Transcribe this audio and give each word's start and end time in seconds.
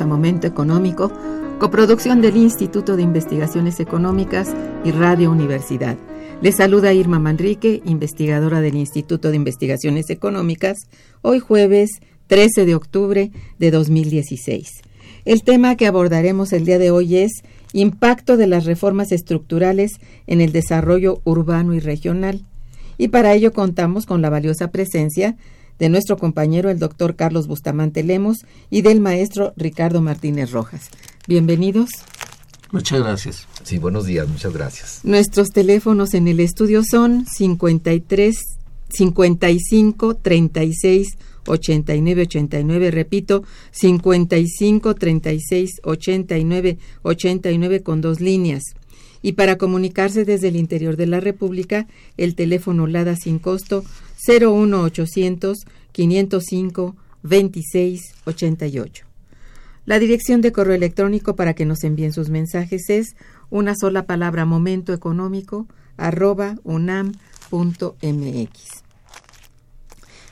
A 0.00 0.06
Momento 0.06 0.46
Económico, 0.46 1.12
coproducción 1.58 2.22
del 2.22 2.36
Instituto 2.36 2.96
de 2.96 3.02
Investigaciones 3.02 3.78
Económicas 3.78 4.48
y 4.84 4.90
Radio 4.90 5.30
Universidad. 5.30 5.98
Les 6.40 6.56
saluda 6.56 6.94
Irma 6.94 7.18
Manrique, 7.18 7.82
investigadora 7.84 8.62
del 8.62 8.76
Instituto 8.76 9.28
de 9.30 9.36
Investigaciones 9.36 10.08
Económicas, 10.08 10.78
hoy 11.20 11.40
jueves 11.40 11.90
13 12.28 12.64
de 12.64 12.74
octubre 12.74 13.30
de 13.58 13.70
2016. 13.70 14.80
El 15.26 15.42
tema 15.42 15.76
que 15.76 15.86
abordaremos 15.86 16.54
el 16.54 16.64
día 16.64 16.78
de 16.78 16.90
hoy 16.90 17.16
es 17.16 17.42
impacto 17.74 18.38
de 18.38 18.46
las 18.46 18.64
reformas 18.64 19.12
estructurales 19.12 19.92
en 20.26 20.40
el 20.40 20.52
desarrollo 20.52 21.20
urbano 21.24 21.74
y 21.74 21.80
regional. 21.80 22.46
Y 22.96 23.08
para 23.08 23.34
ello 23.34 23.52
contamos 23.52 24.06
con 24.06 24.22
la 24.22 24.30
valiosa 24.30 24.70
presencia 24.70 25.36
de 25.78 25.88
nuestro 25.88 26.16
compañero 26.16 26.70
el 26.70 26.78
doctor 26.78 27.16
Carlos 27.16 27.46
Bustamante 27.46 28.02
Lemos 28.02 28.38
y 28.70 28.82
del 28.82 29.00
maestro 29.00 29.52
Ricardo 29.56 30.00
Martínez 30.00 30.50
Rojas. 30.52 30.90
Bienvenidos. 31.26 31.90
Muchas 32.72 33.00
gracias. 33.00 33.46
Sí, 33.64 33.78
buenos 33.78 34.06
días, 34.06 34.26
muchas 34.28 34.52
gracias. 34.52 35.00
Nuestros 35.04 35.50
teléfonos 35.50 36.14
en 36.14 36.26
el 36.26 36.40
estudio 36.40 36.82
son 36.82 37.26
53 37.26 38.36
55 38.88 40.16
36 40.16 41.08
89 41.46 42.22
89, 42.22 42.90
repito, 42.90 43.44
55 43.72 44.94
36 44.94 45.70
89 45.82 46.78
89 47.02 47.82
con 47.82 48.00
dos 48.00 48.20
líneas. 48.20 48.62
Y 49.22 49.32
para 49.32 49.56
comunicarse 49.56 50.24
desde 50.24 50.48
el 50.48 50.56
interior 50.56 50.96
de 50.96 51.06
la 51.06 51.20
República, 51.20 51.86
el 52.16 52.34
teléfono 52.34 52.86
LADA 52.86 53.16
sin 53.16 53.38
costo 53.38 53.84
01800 54.26 55.58
505 55.92 56.96
2688. 57.22 59.06
La 59.84 59.98
dirección 59.98 60.40
de 60.40 60.52
correo 60.52 60.74
electrónico 60.74 61.34
para 61.34 61.54
que 61.54 61.66
nos 61.66 61.82
envíen 61.82 62.12
sus 62.12 62.28
mensajes 62.28 62.88
es 62.88 63.16
una 63.50 63.74
sola 63.74 64.06
palabra 64.06 64.44
momento 64.44 64.92
económico 64.92 65.66
arroba. 65.96 66.56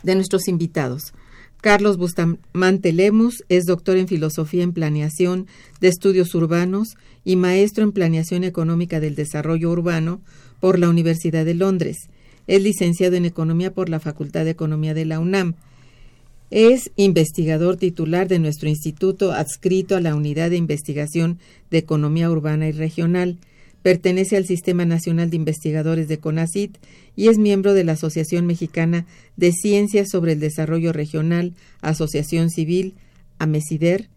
De 0.02 0.14
nuestros 0.14 0.48
invitados, 0.48 1.12
Carlos 1.60 1.98
Bustamante 1.98 2.92
Lemus 2.92 3.44
es 3.48 3.66
doctor 3.66 3.98
en 3.98 4.08
Filosofía 4.08 4.62
en 4.62 4.72
Planeación 4.72 5.46
de 5.80 5.88
Estudios 5.88 6.34
Urbanos 6.34 6.96
y 7.24 7.36
maestro 7.36 7.84
en 7.84 7.92
Planeación 7.92 8.44
Económica 8.44 9.00
del 9.00 9.14
Desarrollo 9.14 9.70
Urbano 9.70 10.22
por 10.60 10.78
la 10.78 10.88
Universidad 10.88 11.44
de 11.44 11.54
Londres 11.54 12.08
es 12.50 12.60
licenciado 12.64 13.14
en 13.14 13.26
Economía 13.26 13.72
por 13.72 13.88
la 13.88 14.00
Facultad 14.00 14.44
de 14.44 14.50
Economía 14.50 14.92
de 14.92 15.04
la 15.04 15.20
UNAM. 15.20 15.54
Es 16.50 16.90
investigador 16.96 17.76
titular 17.76 18.26
de 18.26 18.40
nuestro 18.40 18.68
instituto 18.68 19.30
adscrito 19.30 19.94
a 19.94 20.00
la 20.00 20.16
Unidad 20.16 20.50
de 20.50 20.56
Investigación 20.56 21.38
de 21.70 21.78
Economía 21.78 22.28
Urbana 22.28 22.66
y 22.66 22.72
Regional. 22.72 23.38
Pertenece 23.84 24.36
al 24.36 24.46
Sistema 24.46 24.84
Nacional 24.84 25.30
de 25.30 25.36
Investigadores 25.36 26.08
de 26.08 26.18
CONACIT 26.18 26.76
y 27.14 27.28
es 27.28 27.38
miembro 27.38 27.72
de 27.72 27.84
la 27.84 27.92
Asociación 27.92 28.46
Mexicana 28.46 29.06
de 29.36 29.52
Ciencias 29.52 30.08
sobre 30.10 30.32
el 30.32 30.40
Desarrollo 30.40 30.92
Regional, 30.92 31.54
Asociación 31.82 32.50
Civil, 32.50 32.94
AMESIDER. 33.38 34.08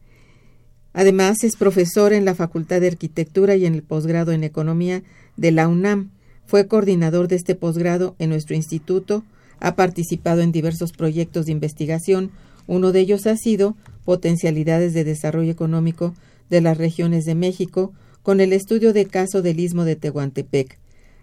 Además, 0.91 1.43
es 1.43 1.55
profesor 1.55 2.13
en 2.13 2.25
la 2.25 2.33
Facultad 2.33 2.81
de 2.81 2.87
Arquitectura 2.87 3.55
y 3.55 3.67
en 3.67 3.75
el 3.75 3.83
posgrado 3.83 4.31
en 4.31 4.43
Economía 4.43 5.03
de 5.37 5.51
la 5.51 5.67
UNAM. 5.67 6.09
Fue 6.45 6.67
coordinador 6.67 7.27
de 7.27 7.35
este 7.35 7.55
posgrado 7.55 8.15
en 8.19 8.29
nuestro 8.29 8.55
instituto, 8.55 9.23
ha 9.59 9.75
participado 9.75 10.41
en 10.41 10.51
diversos 10.51 10.91
proyectos 10.91 11.45
de 11.45 11.53
investigación, 11.53 12.31
uno 12.67 12.91
de 12.91 12.99
ellos 13.01 13.27
ha 13.27 13.37
sido 13.37 13.75
Potencialidades 14.05 14.93
de 14.93 15.05
Desarrollo 15.05 15.51
Económico 15.51 16.13
de 16.49 16.61
las 16.61 16.77
Regiones 16.77 17.25
de 17.25 17.35
México, 17.35 17.93
con 18.21 18.41
el 18.41 18.53
estudio 18.53 18.93
de 18.93 19.05
caso 19.05 19.41
del 19.41 19.59
Istmo 19.59 19.85
de 19.85 19.95
Tehuantepec. 19.95 20.77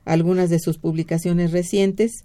Algunas 0.05 0.51
de 0.51 0.59
sus 0.59 0.79
publicaciones 0.79 1.53
recientes, 1.53 2.25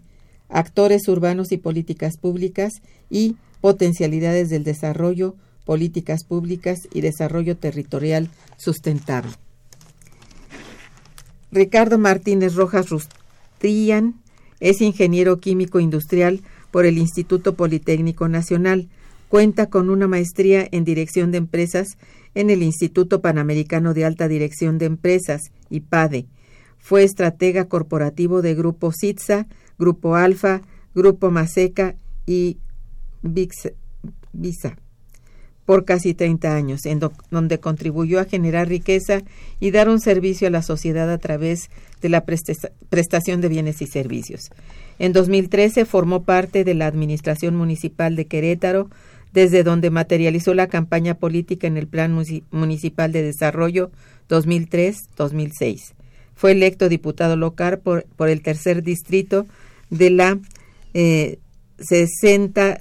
Actores 0.49 1.07
Urbanos 1.07 1.51
y 1.51 1.57
Políticas 1.57 2.17
Públicas 2.17 2.73
y 3.09 3.35
Potencialidades 3.61 4.49
del 4.49 4.63
Desarrollo, 4.63 5.35
Políticas 5.65 6.23
Públicas 6.23 6.79
y 6.93 7.01
Desarrollo 7.01 7.57
Territorial 7.57 8.29
Sustentable. 8.57 9.31
Ricardo 11.55 11.97
Martínez 11.97 12.55
Rojas 12.55 12.89
Rustrian 12.89 14.15
es 14.59 14.81
ingeniero 14.81 15.39
químico 15.39 15.79
industrial 15.79 16.41
por 16.69 16.85
el 16.85 16.97
Instituto 16.97 17.55
Politécnico 17.55 18.27
Nacional. 18.27 18.89
Cuenta 19.29 19.69
con 19.69 19.89
una 19.89 20.05
maestría 20.05 20.67
en 20.69 20.83
dirección 20.83 21.31
de 21.31 21.37
empresas 21.37 21.97
en 22.33 22.49
el 22.49 22.61
Instituto 22.61 23.21
Panamericano 23.21 23.93
de 23.93 24.03
Alta 24.03 24.27
Dirección 24.27 24.77
de 24.77 24.87
Empresas, 24.87 25.43
IPADE. 25.69 26.25
Fue 26.77 27.03
estratega 27.03 27.69
corporativo 27.69 28.41
de 28.41 28.53
Grupo 28.53 28.91
CITSA, 28.91 29.47
Grupo 29.79 30.15
Alfa, 30.15 30.61
Grupo 30.93 31.31
Maseca 31.31 31.95
y 32.25 32.57
Visa 33.23 33.71
por 35.65 35.83
casi 35.83 36.13
30 36.13 36.55
años, 36.55 36.85
en 36.85 36.99
donde 37.31 37.59
contribuyó 37.59 38.19
a 38.19 38.25
generar 38.25 38.67
riqueza 38.67 39.23
y 39.59 39.71
dar 39.71 39.89
un 39.89 39.99
servicio 39.99 40.47
a 40.47 40.51
la 40.51 40.61
sociedad 40.61 41.11
a 41.11 41.17
través 41.17 41.69
de 42.01 42.09
la 42.09 42.23
prestación 42.23 43.41
de 43.41 43.49
bienes 43.49 43.81
y 43.81 43.87
servicios. 43.87 44.51
En 44.99 45.11
2013 45.11 45.85
formó 45.85 46.23
parte 46.23 46.63
de 46.63 46.75
la 46.75 46.87
Administración 46.87 47.55
Municipal 47.55 48.15
de 48.15 48.25
Querétaro, 48.25 48.89
desde 49.33 49.63
donde 49.63 49.89
materializó 49.89 50.53
la 50.53 50.67
campaña 50.67 51.15
política 51.15 51.67
en 51.67 51.77
el 51.77 51.87
Plan 51.87 52.15
Municipal 52.51 53.11
de 53.11 53.23
Desarrollo 53.23 53.91
2003-2006. 54.29 55.93
Fue 56.35 56.51
electo 56.51 56.89
diputado 56.89 57.35
local 57.35 57.79
por, 57.79 58.05
por, 58.15 58.29
el 58.29 58.41
tercer 58.41 58.83
distrito 58.83 59.45
de 59.89 60.09
la 60.09 60.39
eh, 60.93 61.39
60 61.79 62.79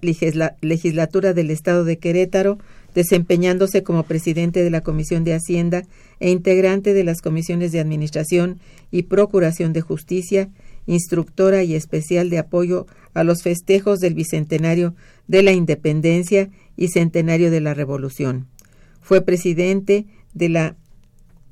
legislatura 0.60 1.32
del 1.32 1.50
Estado 1.50 1.84
de 1.84 1.98
Querétaro, 1.98 2.58
desempeñándose 2.94 3.82
como 3.82 4.04
presidente 4.04 4.62
de 4.62 4.70
la 4.70 4.82
Comisión 4.82 5.24
de 5.24 5.34
Hacienda 5.34 5.82
e 6.20 6.30
integrante 6.30 6.94
de 6.94 7.04
las 7.04 7.20
comisiones 7.20 7.72
de 7.72 7.80
Administración 7.80 8.60
y 8.90 9.02
Procuración 9.02 9.72
de 9.72 9.80
Justicia 9.80 10.48
instructora 10.86 11.62
y 11.62 11.74
especial 11.74 12.30
de 12.30 12.38
apoyo 12.38 12.86
a 13.14 13.24
los 13.24 13.42
festejos 13.42 14.00
del 14.00 14.14
Bicentenario 14.14 14.94
de 15.26 15.42
la 15.42 15.52
Independencia 15.52 16.50
y 16.76 16.88
Centenario 16.88 17.50
de 17.50 17.60
la 17.60 17.74
Revolución. 17.74 18.46
Fue 19.00 19.20
presidente 19.22 20.06
de 20.32 20.48
la 20.48 20.76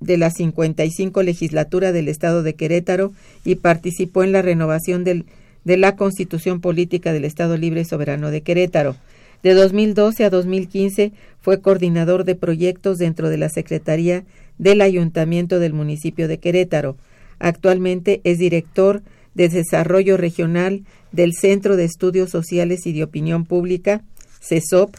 de 0.01 0.19
la 0.19 0.31
55 0.31 1.23
legislatura 1.23 1.93
del 1.93 2.09
Estado 2.09 2.43
de 2.43 2.55
Querétaro 2.57 3.13
y 3.45 3.55
participó 3.55 4.25
en 4.25 4.33
la 4.33 4.43
renovación 4.43 5.05
de 5.05 5.77
la 5.77 5.95
Constitución 5.95 6.61
Política 6.61 7.13
del 7.13 7.25
Estado 7.25 7.57
Libre 7.57 7.83
y 7.83 7.85
Soberano 7.85 8.33
de 8.33 8.41
Querétaro. 8.41 8.97
De 9.43 9.55
2012 9.55 10.25
a 10.25 10.31
2015 10.31 11.13
fue 11.41 11.61
coordinador 11.61 12.25
de 12.25 12.37
proyectos 12.37 12.99
dentro 12.99 13.29
de 13.29 13.39
la 13.39 13.49
Secretaría 13.49 14.25
del 14.59 14.81
Ayuntamiento 14.81 15.59
del 15.59 15.73
municipio 15.73 16.29
de 16.29 16.39
Querétaro. 16.39 16.97
Actualmente 17.39 18.21
es 18.25 18.39
director 18.39 19.03
de 19.35 19.49
Desarrollo 19.49 20.17
Regional 20.17 20.85
del 21.11 21.35
Centro 21.35 21.77
de 21.77 21.85
Estudios 21.85 22.31
Sociales 22.31 22.87
y 22.87 22.93
de 22.93 23.03
Opinión 23.03 23.45
Pública, 23.45 24.05
CESOP, 24.41 24.95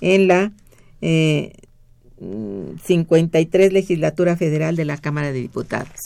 en 0.00 0.28
la 0.28 0.52
53 1.00 3.70
mm, 3.70 3.74
Legislatura 3.74 4.36
Federal 4.36 4.76
de 4.76 4.84
la 4.84 4.98
Cámara 4.98 5.32
de 5.32 5.40
Diputados. 5.40 5.96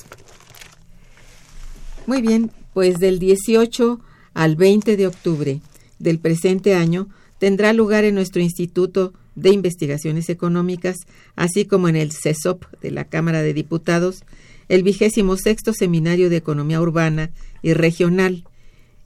Muy 2.07 2.23
bien, 2.23 2.51
pues 2.73 2.99
del 2.99 3.19
18 3.19 4.01
al 4.35 4.57
20 4.57 4.97
de 4.97 5.07
octubre 5.07 5.61
del 5.99 6.19
presente 6.19 6.75
año 6.75 7.09
tendrá 7.39 7.73
lugar 7.73 8.05
en 8.05 8.15
nuestro 8.15 8.41
Instituto 8.41 9.13
de 9.35 9.51
Investigaciones 9.51 10.29
Económicas, 10.29 10.97
así 11.37 11.65
como 11.65 11.89
en 11.89 11.97
el 11.97 12.13
CESOP 12.13 12.65
de 12.81 12.91
la 12.91 13.05
Cámara 13.05 13.43
de 13.43 13.55
Diputados, 13.55 14.25
el 14.69 14.83
vigésimo 14.83 15.37
sexto 15.37 15.73
Seminario 15.73 16.31
de 16.31 16.37
Economía 16.37 16.81
Urbana 16.81 17.31
y 17.63 17.75
Regional. 17.75 18.45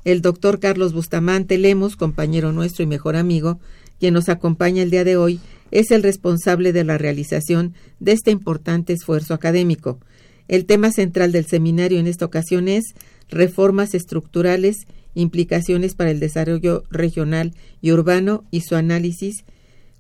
El 0.05 0.23
doctor 0.23 0.61
Carlos 0.61 0.93
Bustamante 0.93 1.59
Lemos, 1.59 1.97
compañero 1.97 2.53
nuestro 2.53 2.85
y 2.85 2.87
mejor 2.87 3.17
amigo, 3.17 3.59
quien 3.99 4.15
nos 4.15 4.29
acompaña 4.29 4.83
el 4.83 4.91
día 4.91 5.05
de 5.05 5.17
hoy, 5.17 5.41
es 5.71 5.91
el 5.91 6.03
responsable 6.03 6.73
de 6.73 6.85
la 6.85 6.99
realización 6.99 7.75
de 8.01 8.13
este 8.13 8.31
importante 8.31 8.93
esfuerzo 8.93 9.35
académico. 9.35 9.99
El 10.47 10.65
tema 10.65 10.93
central 10.93 11.33
del 11.33 11.47
seminario 11.47 11.99
en 11.99 12.07
esta 12.07 12.25
ocasión 12.25 12.69
es 12.69 12.95
reformas 13.29 13.95
estructurales, 13.95 14.87
implicaciones 15.19 15.95
para 15.95 16.11
el 16.11 16.21
desarrollo 16.21 16.85
regional 16.91 17.53
y 17.83 17.91
urbano 17.91 18.45
y 18.51 18.61
su 18.61 18.77
análisis 18.77 19.45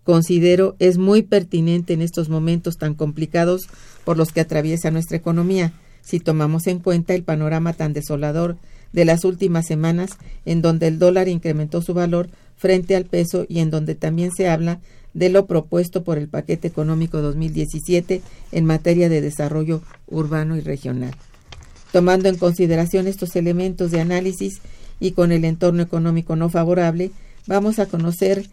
considero 0.05 0.76
es 0.79 0.97
muy 0.97 1.23
pertinente 1.23 1.93
en 1.93 2.03
estos 2.03 2.29
momentos 2.29 2.79
tan 2.79 2.94
complicados 2.94 3.69
por 4.05 4.17
los 4.17 4.32
que 4.32 4.41
atraviesa 4.41 4.91
nuestra 4.91 5.17
economía, 5.17 5.73
si 6.00 6.20
tomamos 6.20 6.67
en 6.67 6.79
cuenta 6.79 7.15
el 7.15 7.25
panorama 7.25 7.73
tan 7.73 7.93
desolador 7.93 8.56
de 8.93 9.05
las 9.05 9.25
últimas 9.25 9.67
semanas 9.67 10.12
en 10.47 10.62
donde 10.62 10.87
el 10.87 10.99
dólar 10.99 11.29
incrementó 11.29 11.82
su 11.82 11.94
valor 11.94 12.31
frente 12.56 12.97
al 12.97 13.05
peso 13.05 13.44
y 13.49 13.59
en 13.59 13.70
donde 13.70 13.97
también 13.97 14.31
se 14.31 14.49
habla 14.49 14.81
de 15.15 15.31
lo 15.31 15.47
propuesto 15.47 16.05
por 16.05 16.17
el 16.17 16.29
paquete 16.29 16.69
económico 16.69 17.20
2017 17.20 18.23
en 18.53 18.65
materia 18.65 19.09
de 19.09 19.20
desarrollo 19.20 19.82
urbano 20.06 20.56
y 20.56 20.61
regional. 20.61 21.15
Tomando 21.93 22.29
en 22.29 22.37
consideración 22.37 23.09
estos 23.09 23.35
elementos 23.37 23.91
de 23.91 24.00
análisis 24.00 24.61
y 25.00 25.12
con 25.12 25.33
el 25.33 25.45
entorno 25.45 25.83
económico 25.83 26.37
no 26.37 26.49
favorable, 26.49 27.11
vamos 27.47 27.79
a 27.79 27.87
conocer 27.87 28.49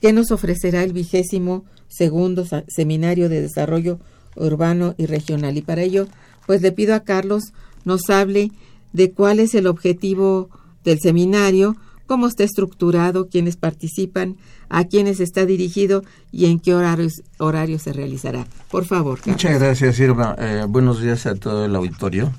qué 0.00 0.12
nos 0.12 0.30
ofrecerá 0.30 0.82
el 0.82 0.92
vigésimo 0.92 1.64
segundo 1.88 2.46
Seminario 2.68 3.28
de 3.28 3.42
Desarrollo 3.42 3.98
Urbano 4.36 4.94
y 4.96 5.06
Regional. 5.06 5.56
Y 5.56 5.62
para 5.62 5.82
ello, 5.82 6.06
pues 6.46 6.62
le 6.62 6.72
pido 6.72 6.94
a 6.94 7.00
Carlos 7.00 7.52
nos 7.84 8.10
hable 8.10 8.50
de 8.92 9.12
cuál 9.12 9.40
es 9.40 9.54
el 9.54 9.66
objetivo 9.66 10.50
del 10.84 11.00
seminario, 11.00 11.76
cómo 12.06 12.26
está 12.26 12.44
estructurado, 12.44 13.28
quiénes 13.28 13.56
participan, 13.56 14.36
a 14.68 14.84
quiénes 14.84 15.20
está 15.20 15.46
dirigido 15.46 16.02
y 16.32 16.46
en 16.46 16.58
qué 16.58 16.74
horarios, 16.74 17.22
horario 17.38 17.78
se 17.78 17.92
realizará. 17.92 18.46
Por 18.70 18.84
favor. 18.84 19.20
Muchas 19.26 19.60
gracias, 19.60 19.98
Irma. 20.00 20.34
Eh, 20.38 20.64
buenos 20.68 21.00
días 21.00 21.26
a 21.26 21.34
todo 21.34 21.64
el 21.64 21.76
auditorio. 21.76 22.32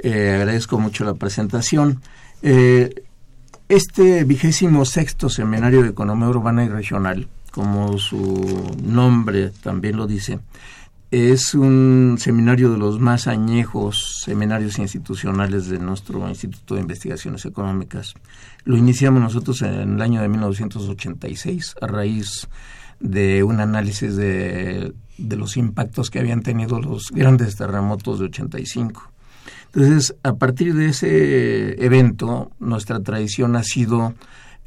Eh, 0.00 0.32
agradezco 0.34 0.78
mucho 0.78 1.04
la 1.04 1.14
presentación. 1.14 2.00
Eh, 2.42 3.04
este 3.68 4.24
vigésimo 4.24 4.84
sexto 4.84 5.28
Seminario 5.28 5.82
de 5.82 5.88
Economía 5.88 6.28
Urbana 6.28 6.64
y 6.64 6.68
Regional, 6.68 7.28
como 7.50 7.98
su 7.98 8.76
nombre 8.82 9.50
también 9.62 9.96
lo 9.96 10.06
dice, 10.06 10.38
es 11.10 11.54
un 11.54 12.16
seminario 12.18 12.70
de 12.70 12.78
los 12.78 13.00
más 13.00 13.26
añejos 13.26 14.22
seminarios 14.24 14.78
institucionales 14.78 15.68
de 15.68 15.78
nuestro 15.78 16.28
Instituto 16.28 16.74
de 16.74 16.82
Investigaciones 16.82 17.44
Económicas. 17.44 18.14
Lo 18.64 18.76
iniciamos 18.76 19.22
nosotros 19.22 19.62
en 19.62 19.94
el 19.94 20.02
año 20.02 20.20
de 20.20 20.28
1986 20.28 21.76
a 21.80 21.86
raíz 21.86 22.48
de 23.00 23.42
un 23.42 23.60
análisis 23.60 24.16
de, 24.16 24.94
de 25.18 25.36
los 25.36 25.56
impactos 25.56 26.10
que 26.10 26.18
habían 26.18 26.42
tenido 26.42 26.80
los 26.80 27.10
grandes 27.12 27.56
terremotos 27.56 28.18
de 28.18 28.26
85. 28.26 29.12
Entonces, 29.76 30.16
a 30.22 30.36
partir 30.36 30.74
de 30.74 30.86
ese 30.86 31.84
evento, 31.84 32.50
nuestra 32.58 33.00
tradición 33.00 33.56
ha 33.56 33.62
sido 33.62 34.14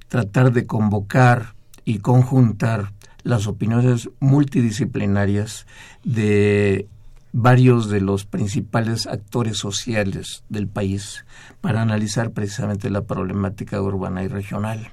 tratar 0.08 0.54
de 0.54 0.68
convocar 0.68 1.56
y 1.84 1.98
conjuntar 1.98 2.94
las 3.24 3.48
opiniones 3.48 4.12
multidisciplinarias 4.20 5.66
de 6.04 6.88
varios 7.34 7.90
de 7.90 8.02
los 8.02 8.26
principales 8.26 9.08
actores 9.08 9.58
sociales 9.58 10.44
del 10.48 10.68
país 10.68 11.26
para 11.60 11.82
analizar 11.82 12.30
precisamente 12.30 12.92
la 12.92 13.02
problemática 13.02 13.82
urbana 13.82 14.22
y 14.22 14.28
regional. 14.28 14.92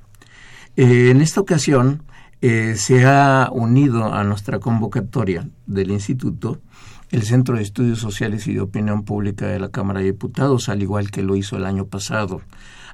Eh, 0.76 1.10
en 1.10 1.20
esta 1.20 1.42
ocasión 1.42 2.04
eh, 2.40 2.76
se 2.78 3.04
ha 3.04 3.50
unido 3.52 4.14
a 4.14 4.24
nuestra 4.24 4.60
convocatoria 4.60 5.46
del 5.66 5.90
instituto 5.90 6.62
el 7.10 7.22
Centro 7.22 7.56
de 7.56 7.62
Estudios 7.62 7.98
Sociales 7.98 8.46
y 8.46 8.54
de 8.54 8.60
Opinión 8.60 9.04
Pública 9.04 9.46
de 9.46 9.60
la 9.60 9.70
Cámara 9.70 10.00
de 10.00 10.06
Diputados, 10.06 10.68
al 10.68 10.82
igual 10.82 11.10
que 11.10 11.22
lo 11.22 11.36
hizo 11.36 11.56
el 11.56 11.64
año 11.64 11.86
pasado. 11.86 12.42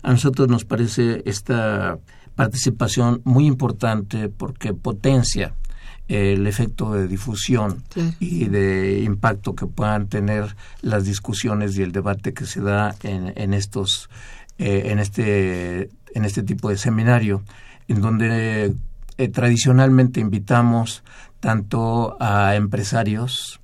A 0.02 0.10
nosotros 0.10 0.48
nos 0.48 0.64
parece 0.64 1.22
esta 1.26 1.98
participación 2.34 3.20
muy 3.24 3.46
importante 3.46 4.28
porque 4.28 4.74
potencia 4.74 5.54
el 6.08 6.46
efecto 6.46 6.92
de 6.92 7.06
difusión 7.06 7.84
y 8.18 8.46
de 8.46 9.02
impacto 9.02 9.54
que 9.54 9.66
puedan 9.66 10.08
tener 10.08 10.56
las 10.82 11.04
discusiones 11.04 11.76
y 11.76 11.82
el 11.82 11.92
debate 11.92 12.34
que 12.34 12.44
se 12.44 12.60
da 12.60 12.94
en, 13.02 13.54
estos 13.54 14.10
eh, 14.58 14.84
en 14.86 14.98
este 14.98 15.90
en 16.14 16.24
este 16.24 16.42
tipo 16.42 16.68
de 16.68 16.76
seminario 16.76 17.42
en 17.88 18.00
donde 18.00 18.74
eh, 19.16 19.28
tradicionalmente 19.28 20.20
invitamos 20.20 21.02
tanto 21.40 22.16
a 22.20 22.56
empresarios 22.56 23.61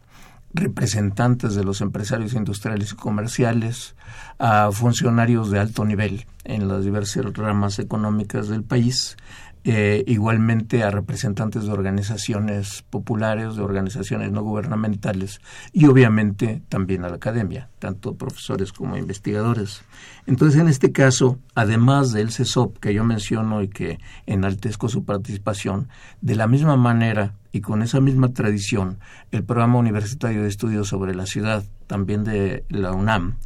representantes 0.55 1.55
de 1.55 1.65
los 1.65 1.81
empresarios 1.81 2.35
industriales 2.35 2.93
y 2.93 2.97
comerciales, 2.97 3.95
a 4.39 4.71
funcionarios 4.73 5.51
de 5.51 5.59
alto 5.59 5.85
nivel 5.85 6.27
en 6.45 6.69
las 6.69 6.85
diversas 6.85 7.25
ramas 7.35 7.79
económicas 7.79 8.49
del 8.49 8.65
país, 8.65 9.17
eh, 9.65 10.05
igualmente 10.07 10.83
a 10.83 10.91
representantes 10.91 11.65
de 11.65 11.73
organizaciones 11.73 12.85
populares, 12.89 13.57
de 13.57 13.63
organizaciones 13.63 14.31
no 14.33 14.43
gubernamentales 14.43 15.41
y 15.73 15.87
obviamente 15.87 16.63
también 16.69 17.05
a 17.05 17.09
la 17.09 17.17
academia, 17.17 17.69
tanto 17.79 18.15
profesores 18.15 18.73
como 18.73 18.97
investigadores. 18.97 19.83
Entonces, 20.27 20.61
en 20.61 20.69
este 20.69 20.93
caso, 20.93 21.39
además 21.55 22.13
del 22.13 22.31
CESOP 22.31 22.79
que 22.79 22.95
yo 22.95 23.05
menciono 23.05 23.63
y 23.63 23.69
que 23.69 23.99
enaltezco 24.27 24.89
su 24.89 25.05
participación, 25.05 25.89
de 26.21 26.37
la 26.37 26.47
misma 26.47 26.77
manera 26.77 27.35
y 27.53 27.61
con 27.61 27.83
esa 27.83 28.01
misma 28.01 28.33
tradición, 28.33 28.99
el 29.33 29.45
programa 29.45 29.79
universitario 29.79 30.43
de 30.43 30.49
estudios 30.49 30.89
sobre 30.89 31.15
la 31.15 31.27
ciudad, 31.27 31.65
también 31.87 32.25
de 32.25 32.65
la 32.69 32.93
UNAM, 32.93 33.37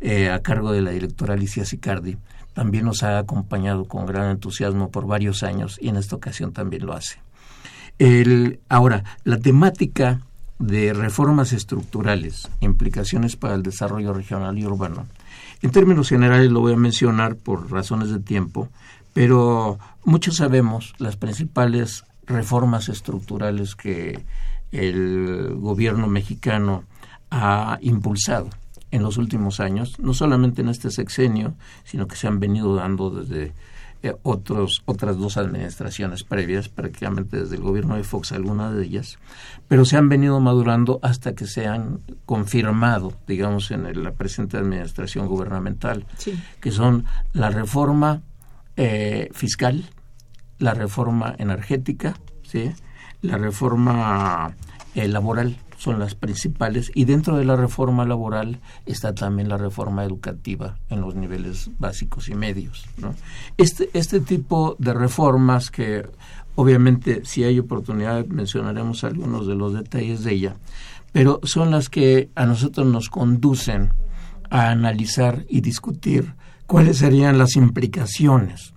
eh, 0.00 0.30
a 0.30 0.40
cargo 0.40 0.72
de 0.72 0.82
la 0.82 0.90
directora 0.90 1.34
Alicia 1.34 1.64
Sicardi, 1.64 2.16
también 2.60 2.84
nos 2.84 3.02
ha 3.04 3.18
acompañado 3.18 3.86
con 3.86 4.04
gran 4.04 4.32
entusiasmo 4.32 4.90
por 4.90 5.06
varios 5.06 5.42
años 5.42 5.78
y 5.80 5.88
en 5.88 5.96
esta 5.96 6.16
ocasión 6.16 6.52
también 6.52 6.84
lo 6.84 6.92
hace. 6.92 7.16
El, 7.98 8.60
ahora, 8.68 9.02
la 9.24 9.38
temática 9.38 10.20
de 10.58 10.92
reformas 10.92 11.54
estructurales, 11.54 12.50
implicaciones 12.60 13.36
para 13.36 13.54
el 13.54 13.62
desarrollo 13.62 14.12
regional 14.12 14.58
y 14.58 14.66
urbano. 14.66 15.06
En 15.62 15.70
términos 15.70 16.10
generales 16.10 16.50
lo 16.50 16.60
voy 16.60 16.74
a 16.74 16.76
mencionar 16.76 17.36
por 17.36 17.72
razones 17.72 18.10
de 18.10 18.20
tiempo, 18.20 18.68
pero 19.14 19.78
muchos 20.04 20.36
sabemos 20.36 20.92
las 20.98 21.16
principales 21.16 22.04
reformas 22.26 22.90
estructurales 22.90 23.74
que 23.74 24.22
el 24.70 25.54
gobierno 25.56 26.08
mexicano 26.08 26.84
ha 27.30 27.78
impulsado 27.80 28.50
en 28.90 29.02
los 29.02 29.16
últimos 29.18 29.60
años, 29.60 29.98
no 30.00 30.14
solamente 30.14 30.62
en 30.62 30.68
este 30.68 30.90
sexenio, 30.90 31.54
sino 31.84 32.06
que 32.08 32.16
se 32.16 32.26
han 32.26 32.40
venido 32.40 32.74
dando 32.74 33.10
desde 33.10 33.52
eh, 34.02 34.14
otros, 34.22 34.82
otras 34.86 35.18
dos 35.18 35.36
administraciones 35.36 36.24
previas, 36.24 36.70
prácticamente 36.70 37.38
desde 37.38 37.56
el 37.56 37.62
gobierno 37.62 37.96
de 37.96 38.02
Fox, 38.02 38.32
algunas 38.32 38.74
de 38.74 38.84
ellas, 38.84 39.18
pero 39.68 39.84
se 39.84 39.98
han 39.98 40.08
venido 40.08 40.40
madurando 40.40 41.00
hasta 41.02 41.34
que 41.34 41.46
se 41.46 41.66
han 41.66 42.00
confirmado, 42.24 43.12
digamos, 43.26 43.70
en 43.70 44.02
la 44.02 44.12
presente 44.12 44.56
administración 44.56 45.26
gubernamental, 45.26 46.06
que 46.60 46.70
son 46.70 47.04
la 47.34 47.50
reforma 47.50 48.22
eh, 48.76 49.28
fiscal, 49.34 49.84
la 50.58 50.72
reforma 50.72 51.34
energética, 51.36 52.14
¿sí? 52.42 52.72
la 53.20 53.36
reforma 53.36 54.56
eh, 54.94 55.08
laboral 55.08 55.58
son 55.80 55.98
las 55.98 56.14
principales 56.14 56.92
y 56.94 57.06
dentro 57.06 57.38
de 57.38 57.46
la 57.46 57.56
reforma 57.56 58.04
laboral 58.04 58.60
está 58.84 59.14
también 59.14 59.48
la 59.48 59.56
reforma 59.56 60.04
educativa 60.04 60.76
en 60.90 61.00
los 61.00 61.14
niveles 61.14 61.70
básicos 61.78 62.28
y 62.28 62.34
medios. 62.34 62.84
Este, 63.56 63.88
este 63.94 64.20
tipo 64.20 64.76
de 64.78 64.92
reformas 64.92 65.70
que 65.70 66.06
obviamente 66.54 67.22
si 67.24 67.44
hay 67.44 67.58
oportunidad 67.58 68.26
mencionaremos 68.26 69.04
algunos 69.04 69.46
de 69.46 69.54
los 69.54 69.72
detalles 69.72 70.22
de 70.22 70.34
ella, 70.34 70.56
pero 71.12 71.40
son 71.44 71.70
las 71.70 71.88
que 71.88 72.28
a 72.34 72.44
nosotros 72.44 72.86
nos 72.86 73.08
conducen 73.08 73.94
a 74.50 74.68
analizar 74.68 75.46
y 75.48 75.62
discutir 75.62 76.34
cuáles 76.66 76.98
serían 76.98 77.38
las 77.38 77.56
implicaciones 77.56 78.74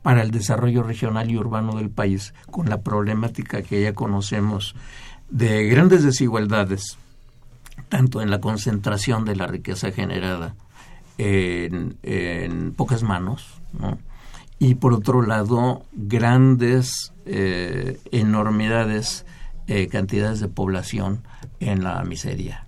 para 0.00 0.22
el 0.22 0.30
desarrollo 0.30 0.82
regional 0.82 1.30
y 1.30 1.36
urbano 1.36 1.76
del 1.76 1.90
país 1.90 2.32
con 2.50 2.70
la 2.70 2.80
problemática 2.80 3.60
que 3.60 3.82
ya 3.82 3.92
conocemos 3.92 4.74
de 5.30 5.68
grandes 5.68 6.02
desigualdades, 6.02 6.98
tanto 7.88 8.20
en 8.20 8.30
la 8.30 8.40
concentración 8.40 9.24
de 9.24 9.36
la 9.36 9.46
riqueza 9.46 9.90
generada 9.92 10.54
en, 11.18 12.72
pocas 12.76 13.02
manos, 13.02 13.46
y 14.58 14.76
por 14.76 14.92
otro 14.92 15.22
lado, 15.22 15.84
grandes 15.92 17.12
eh, 17.26 17.98
enormidades, 18.10 19.26
eh, 19.66 19.88
cantidades 19.88 20.40
de 20.40 20.48
población 20.48 21.22
en 21.60 21.84
la 21.84 22.02
miseria. 22.04 22.66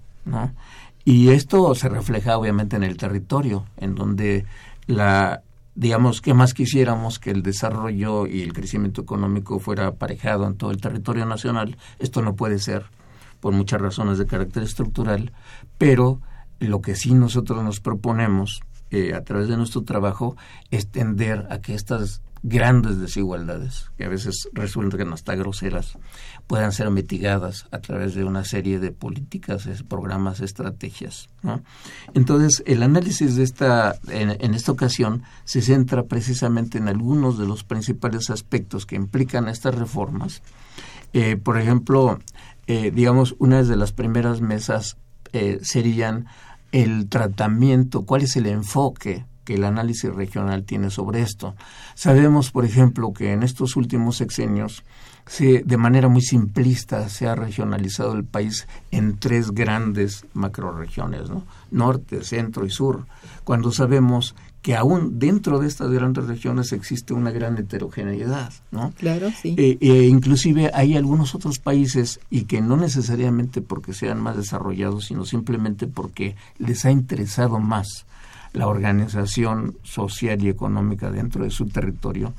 Y 1.05 1.31
esto 1.31 1.75
se 1.75 1.89
refleja 1.89 2.37
obviamente 2.37 2.77
en 2.77 2.83
el 2.83 2.97
territorio, 2.97 3.65
en 3.79 3.95
donde 3.95 4.45
la 4.87 5.43
digamos, 5.79 6.21
que 6.21 6.35
más 6.35 6.55
quisiéramos 6.55 7.21
que 7.21 7.31
el 7.31 7.45
desarrollo 7.45 8.27
y 8.27 8.43
el 8.43 8.53
crecimiento 8.53 9.03
económico 9.03 9.61
fuera 9.61 9.87
aparejado 9.87 10.45
en 10.45 10.57
todo 10.57 10.73
el 10.73 10.81
territorio 10.81 11.25
nacional. 11.25 11.79
Esto 12.01 12.21
no 12.21 12.35
puede 12.35 12.59
ser 12.59 12.87
por 13.39 13.53
muchas 13.55 13.81
razones 13.81 14.19
de 14.19 14.27
carácter 14.27 14.65
estructural, 14.65 15.31
pero 15.79 16.21
lo 16.59 16.81
que 16.81 16.97
sí 16.97 17.15
nosotros 17.15 17.63
nos 17.63 17.79
proponemos 17.79 18.61
eh, 18.91 19.15
a 19.15 19.23
través 19.23 19.47
de 19.47 19.57
nuestro 19.57 19.83
trabajo 19.83 20.37
es 20.73 20.89
tender 20.89 21.47
a 21.49 21.61
que 21.61 21.75
estas 21.75 22.23
grandes 22.43 22.99
desigualdades, 22.99 23.91
que 23.97 24.05
a 24.05 24.09
veces 24.09 24.49
resultan 24.53 25.13
hasta 25.13 25.35
groseras, 25.35 25.99
puedan 26.47 26.73
ser 26.73 26.91
mitigadas 26.91 27.67
a 27.71 27.79
través 27.79 28.15
de 28.15 28.25
una 28.25 28.45
serie 28.45 28.79
de 28.79 28.93
políticas, 28.93 29.69
programas, 29.89 30.41
estrategias. 30.41 31.29
Entonces, 32.15 32.63
el 32.67 32.83
análisis 32.83 33.37
de 33.37 33.43
esta, 33.45 33.97
en, 34.09 34.55
esta 34.55 34.73
ocasión 34.73 35.23
se 35.45 35.63
centra 35.63 36.05
precisamente 36.05 36.79
en 36.79 36.89
algunos 36.89 37.39
de 37.39 37.47
los 37.47 37.65
principales 37.65 38.31
aspectos 38.31 38.87
que 38.87 38.97
implican 38.97 39.49
estas 39.49 39.75
reformas. 39.75 40.43
Eh, 41.13 41.37
por 41.37 41.59
ejemplo, 41.59 42.19
eh, 42.67 42.91
digamos, 42.95 43.35
una 43.39 43.63
de 43.63 43.77
las 43.77 43.93
primeras 43.93 44.41
mesas 44.41 44.97
eh, 45.33 45.59
serían 45.63 46.27
el 46.73 47.09
tratamiento, 47.09 48.05
cuál 48.05 48.23
es 48.23 48.37
el 48.37 48.47
enfoque 48.47 49.25
que 49.49 49.55
el 49.55 49.65
análisis 49.65 50.15
regional 50.15 50.65
tiene 50.65 50.91
sobre 50.91 51.23
esto. 51.23 51.55
Sabemos, 51.95 52.51
por 52.51 52.67
ejemplo, 52.67 53.15
que 53.15 53.33
en 53.33 53.43
estos 53.43 53.77
últimos 53.77 54.19
sexenios 54.19 54.85
se, 55.27 55.63
de 55.65 55.77
manera 55.79 56.09
muy 56.09 56.21
simplista 56.21 57.09
se 57.09 57.27
ha 57.27 57.35
regionalizado 57.35 58.13
el 58.13 58.25
país 58.25 58.69
en 58.91 59.17
tres 59.17 59.53
grandes 59.53 60.27
macroregiones, 60.35 61.31
¿no? 61.31 61.47
norte, 61.71 62.25
centro 62.25 62.67
y 62.67 62.71
sur, 62.71 63.07
cuando 63.45 63.73
sabemos 63.73 64.35
que 64.61 64.77
aún 64.77 65.19
dentro 65.19 65.59
de 65.61 65.69
estas 65.69 65.91
grandes 65.91 66.27
regiones 66.27 66.73
existe 66.73 67.15
una 67.15 67.31
gran 67.31 67.57
heterogeneidad, 67.57 68.53
¿no? 68.71 68.93
Claro, 68.99 69.31
sí. 69.31 69.55
Eh, 69.57 69.79
eh, 69.81 70.09
inclusive 70.09 70.71
hay 70.75 70.95
algunos 70.95 71.35
otros 71.35 71.59
países 71.59 72.21
y 72.29 72.43
que 72.43 72.61
no 72.61 72.77
necesariamente 72.77 73.63
porque 73.63 73.95
sean 73.95 74.21
más 74.21 74.37
desarrollados, 74.37 75.07
sino 75.07 75.25
simplemente 75.25 75.87
porque 75.87 76.37
les 76.59 76.85
ha 76.85 76.91
interesado 76.91 77.61
más 77.61 78.05
la 78.53 78.67
organización 78.67 79.79
social 79.83 80.43
y 80.43 80.49
económica 80.49 81.11
dentro 81.11 81.45
de 81.45 81.51
su 81.51 81.67
territorio, 81.67 82.35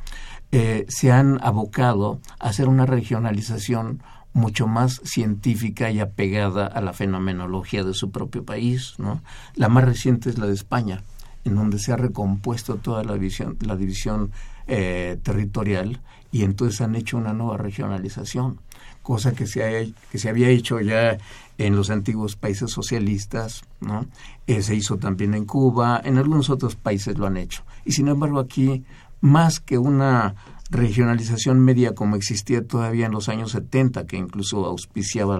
eh, 0.52 0.86
se 0.88 1.12
han 1.12 1.40
abocado 1.44 2.20
a 2.40 2.50
hacer 2.50 2.68
una 2.68 2.86
regionalización 2.86 4.02
mucho 4.34 4.68
más 4.68 5.02
científica 5.04 5.92
y 5.92 6.00
apegada 6.00 6.68
a 6.68 6.82
la 6.82 6.94
fenomenología 6.94 7.84
de 7.84 7.94
su 7.94 8.12
propio 8.12 8.44
país. 8.44 8.94
¿no? 8.98 9.22
La 9.56 9.70
más 9.70 9.86
reciente 9.86 10.30
es 10.30 10.38
la 10.38 10.48
de 10.48 10.54
España, 10.54 11.04
en 11.46 11.56
donde 11.56 11.80
se 11.80 11.92
ha 11.92 11.98
recompuesto 11.98 12.76
toda 12.76 13.04
la 13.04 13.14
división, 13.14 13.58
la 13.62 13.76
división 13.76 14.32
eh, 14.68 15.18
territorial 15.24 16.00
y 16.32 16.44
entonces 16.44 16.82
han 16.82 16.96
hecho 16.96 17.18
una 17.18 17.34
nueva 17.34 17.58
regionalización, 17.58 18.60
cosa 19.02 19.34
que 19.34 19.48
se, 19.48 19.94
que 20.12 20.18
se 20.20 20.30
había 20.30 20.50
hecho 20.50 20.80
ya 20.80 21.18
en 21.60 21.76
los 21.76 21.90
antiguos 21.90 22.38
países 22.38 22.72
socialistas, 22.72 23.64
¿no? 23.82 24.06
Eh, 24.48 24.62
se 24.62 24.76
hizo 24.76 24.98
también 24.98 25.34
en 25.34 25.46
Cuba, 25.46 26.02
en 26.04 26.18
algunos 26.18 26.50
otros 26.50 26.78
países 26.78 27.18
lo 27.18 27.28
han 27.28 27.36
hecho. 27.36 27.64
Y 27.84 27.92
sin 27.92 28.08
embargo 28.08 28.40
aquí, 28.40 28.86
más 29.20 29.60
que 29.60 29.78
una 29.78 30.36
regionalización 30.72 31.60
media 31.60 31.94
como 31.94 32.16
existía 32.16 32.66
todavía 32.66 33.08
en 33.08 33.12
los 33.12 33.28
años 33.28 33.52
70, 33.52 34.06
que 34.06 34.16
incluso 34.16 34.66
auspiciaba 34.66 35.38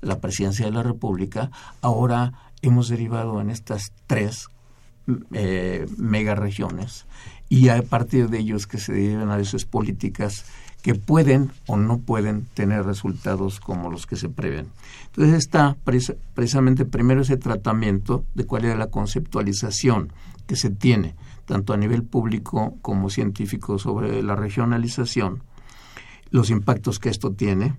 la, 0.00 0.20
presidencia 0.20 0.66
de 0.66 0.72
la 0.72 0.84
República, 0.84 1.50
ahora 1.82 2.32
hemos 2.62 2.88
derivado 2.88 3.40
en 3.40 3.50
estas 3.50 3.92
tres 4.06 4.46
eh, 5.32 5.86
megaregiones 5.96 7.06
y 7.48 7.70
a 7.70 7.82
partir 7.82 8.28
de 8.28 8.38
ellos 8.38 8.68
que 8.68 8.78
se 8.78 8.92
derivan 8.92 9.30
a 9.30 9.36
veces 9.36 9.64
políticas 9.64 10.44
que 10.82 10.94
pueden 10.94 11.50
o 11.66 11.76
no 11.76 11.98
pueden 11.98 12.46
tener 12.54 12.84
resultados 12.84 13.60
como 13.60 13.90
los 13.90 14.06
que 14.06 14.16
se 14.16 14.28
prevén. 14.28 14.68
Entonces 15.06 15.34
está 15.34 15.76
precisamente 16.34 16.84
primero 16.84 17.22
ese 17.22 17.36
tratamiento 17.36 18.24
de 18.34 18.44
cuál 18.44 18.64
es 18.64 18.76
la 18.76 18.88
conceptualización 18.88 20.12
que 20.46 20.56
se 20.56 20.70
tiene, 20.70 21.14
tanto 21.44 21.72
a 21.72 21.76
nivel 21.76 22.02
público 22.02 22.76
como 22.82 23.10
científico, 23.10 23.78
sobre 23.78 24.22
la 24.22 24.36
regionalización, 24.36 25.42
los 26.30 26.50
impactos 26.50 26.98
que 26.98 27.08
esto 27.08 27.32
tiene, 27.32 27.76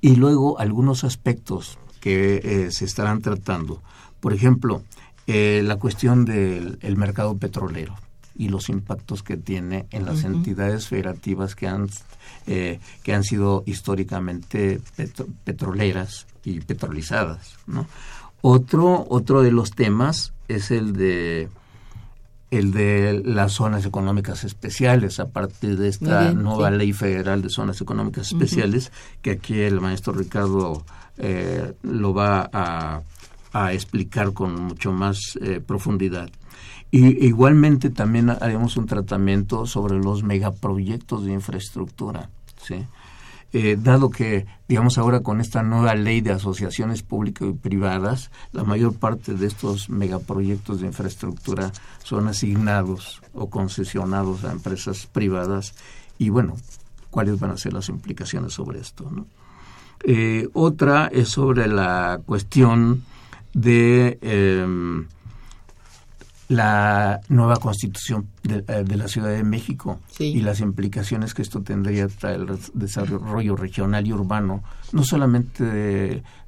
y 0.00 0.16
luego 0.16 0.58
algunos 0.58 1.04
aspectos 1.04 1.78
que 2.00 2.40
eh, 2.42 2.70
se 2.70 2.84
estarán 2.84 3.20
tratando. 3.22 3.82
Por 4.20 4.32
ejemplo, 4.32 4.82
eh, 5.26 5.62
la 5.64 5.76
cuestión 5.76 6.24
del 6.24 6.96
mercado 6.96 7.36
petrolero 7.36 7.94
y 8.38 8.48
los 8.48 8.68
impactos 8.68 9.22
que 9.22 9.36
tiene 9.36 9.86
en 9.90 10.04
las 10.04 10.24
entidades 10.24 10.88
federativas 10.88 11.54
que 11.54 11.68
han, 11.68 11.88
eh, 12.46 12.80
que 13.02 13.14
han 13.14 13.24
sido 13.24 13.62
históricamente 13.66 14.80
petroleras 15.44 16.26
y 16.44 16.60
petrolizadas. 16.60 17.56
¿no? 17.66 17.86
Otro, 18.42 19.06
otro 19.08 19.42
de 19.42 19.52
los 19.52 19.70
temas 19.72 20.32
es 20.48 20.70
el 20.70 20.92
de 20.92 21.48
el 22.50 22.70
de 22.70 23.22
las 23.24 23.54
zonas 23.54 23.84
económicas 23.86 24.44
especiales 24.44 25.18
a 25.18 25.28
partir 25.28 25.76
de 25.76 25.88
esta 25.88 26.32
nueva 26.32 26.70
ley 26.70 26.92
federal 26.92 27.42
de 27.42 27.50
zonas 27.50 27.80
económicas 27.80 28.28
especiales 28.28 28.92
que 29.20 29.32
aquí 29.32 29.60
el 29.60 29.80
maestro 29.80 30.12
Ricardo 30.12 30.84
eh, 31.18 31.74
lo 31.82 32.14
va 32.14 32.48
a, 32.52 33.02
a, 33.52 33.72
explicar 33.72 34.32
con 34.32 34.54
mucho 34.60 34.92
más 34.92 35.36
eh, 35.42 35.60
profundidad. 35.60 36.30
Y 36.90 37.26
igualmente 37.26 37.90
también 37.90 38.30
haremos 38.30 38.76
un 38.76 38.86
tratamiento 38.86 39.66
sobre 39.66 39.98
los 39.98 40.22
megaproyectos 40.22 41.24
de 41.24 41.32
infraestructura, 41.32 42.30
¿sí? 42.62 42.86
Eh, 43.52 43.78
dado 43.80 44.10
que, 44.10 44.44
digamos 44.68 44.98
ahora 44.98 45.20
con 45.20 45.40
esta 45.40 45.62
nueva 45.62 45.94
ley 45.94 46.20
de 46.20 46.32
asociaciones 46.32 47.02
públicas 47.02 47.48
y 47.48 47.52
privadas, 47.52 48.30
la 48.52 48.64
mayor 48.64 48.94
parte 48.94 49.34
de 49.34 49.46
estos 49.46 49.88
megaproyectos 49.88 50.80
de 50.80 50.88
infraestructura 50.88 51.72
son 52.02 52.28
asignados 52.28 53.22
o 53.32 53.48
concesionados 53.48 54.44
a 54.44 54.52
empresas 54.52 55.06
privadas 55.06 55.74
y 56.18 56.28
bueno, 56.28 56.56
cuáles 57.10 57.38
van 57.38 57.52
a 57.52 57.56
ser 57.56 57.72
las 57.72 57.88
implicaciones 57.88 58.52
sobre 58.52 58.80
esto. 58.80 59.10
Eh, 60.04 60.48
otra 60.52 61.06
es 61.06 61.28
sobre 61.28 61.66
la 61.66 62.20
cuestión 62.26 63.04
de 63.54 64.18
em, 64.20 65.06
la 66.48 67.20
nueva 67.28 67.56
constitución 67.56 68.28
de, 68.42 68.64
eh, 68.68 68.84
la 68.96 69.08
Ciudad 69.08 69.30
de 69.30 69.42
México 69.42 70.00
y 70.18 70.40
las 70.42 70.60
implicaciones 70.60 71.34
que 71.34 71.42
esto 71.42 71.62
tendría 71.62 72.08
para 72.08 72.34
el 72.34 72.46
desarrollo 72.74 73.56
regional 73.56 74.06
y 74.06 74.12
urbano, 74.12 74.62
no 74.92 75.04
solamente 75.04 75.64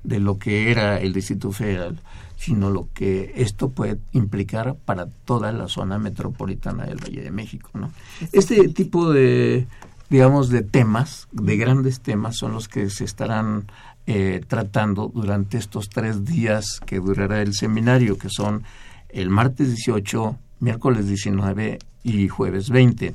de, 0.04 0.20
lo 0.20 0.38
que 0.38 0.70
era 0.70 1.00
el 1.00 1.12
Distrito 1.12 1.50
Federal, 1.50 2.00
sino 2.36 2.70
lo 2.70 2.88
que 2.94 3.32
esto 3.36 3.70
puede 3.70 3.98
implicar 4.12 4.76
para 4.76 5.06
toda 5.24 5.50
la 5.50 5.66
zona 5.66 5.98
metropolitana 5.98 6.86
del 6.86 7.02
Valle 7.02 7.22
de 7.22 7.30
México. 7.32 7.70
¿no? 7.74 7.90
Este 8.30 8.68
tipo 8.68 9.12
de, 9.12 9.66
digamos, 10.08 10.48
de 10.48 10.62
temas, 10.62 11.26
de 11.32 11.56
grandes 11.56 12.00
temas, 12.00 12.36
son 12.36 12.52
los 12.52 12.68
que 12.68 12.88
se 12.90 13.04
estarán 13.04 13.66
eh, 14.06 14.40
tratando 14.46 15.10
durante 15.12 15.58
estos 15.58 15.88
tres 15.90 16.24
días 16.24 16.80
que 16.86 17.00
durará 17.00 17.42
el 17.42 17.52
seminario, 17.52 18.16
que 18.16 18.30
son 18.30 18.62
el 19.08 19.30
martes 19.30 19.68
18, 19.68 20.36
miércoles 20.60 21.08
19 21.08 21.78
y 22.04 22.28
jueves 22.28 22.70
20. 22.70 23.14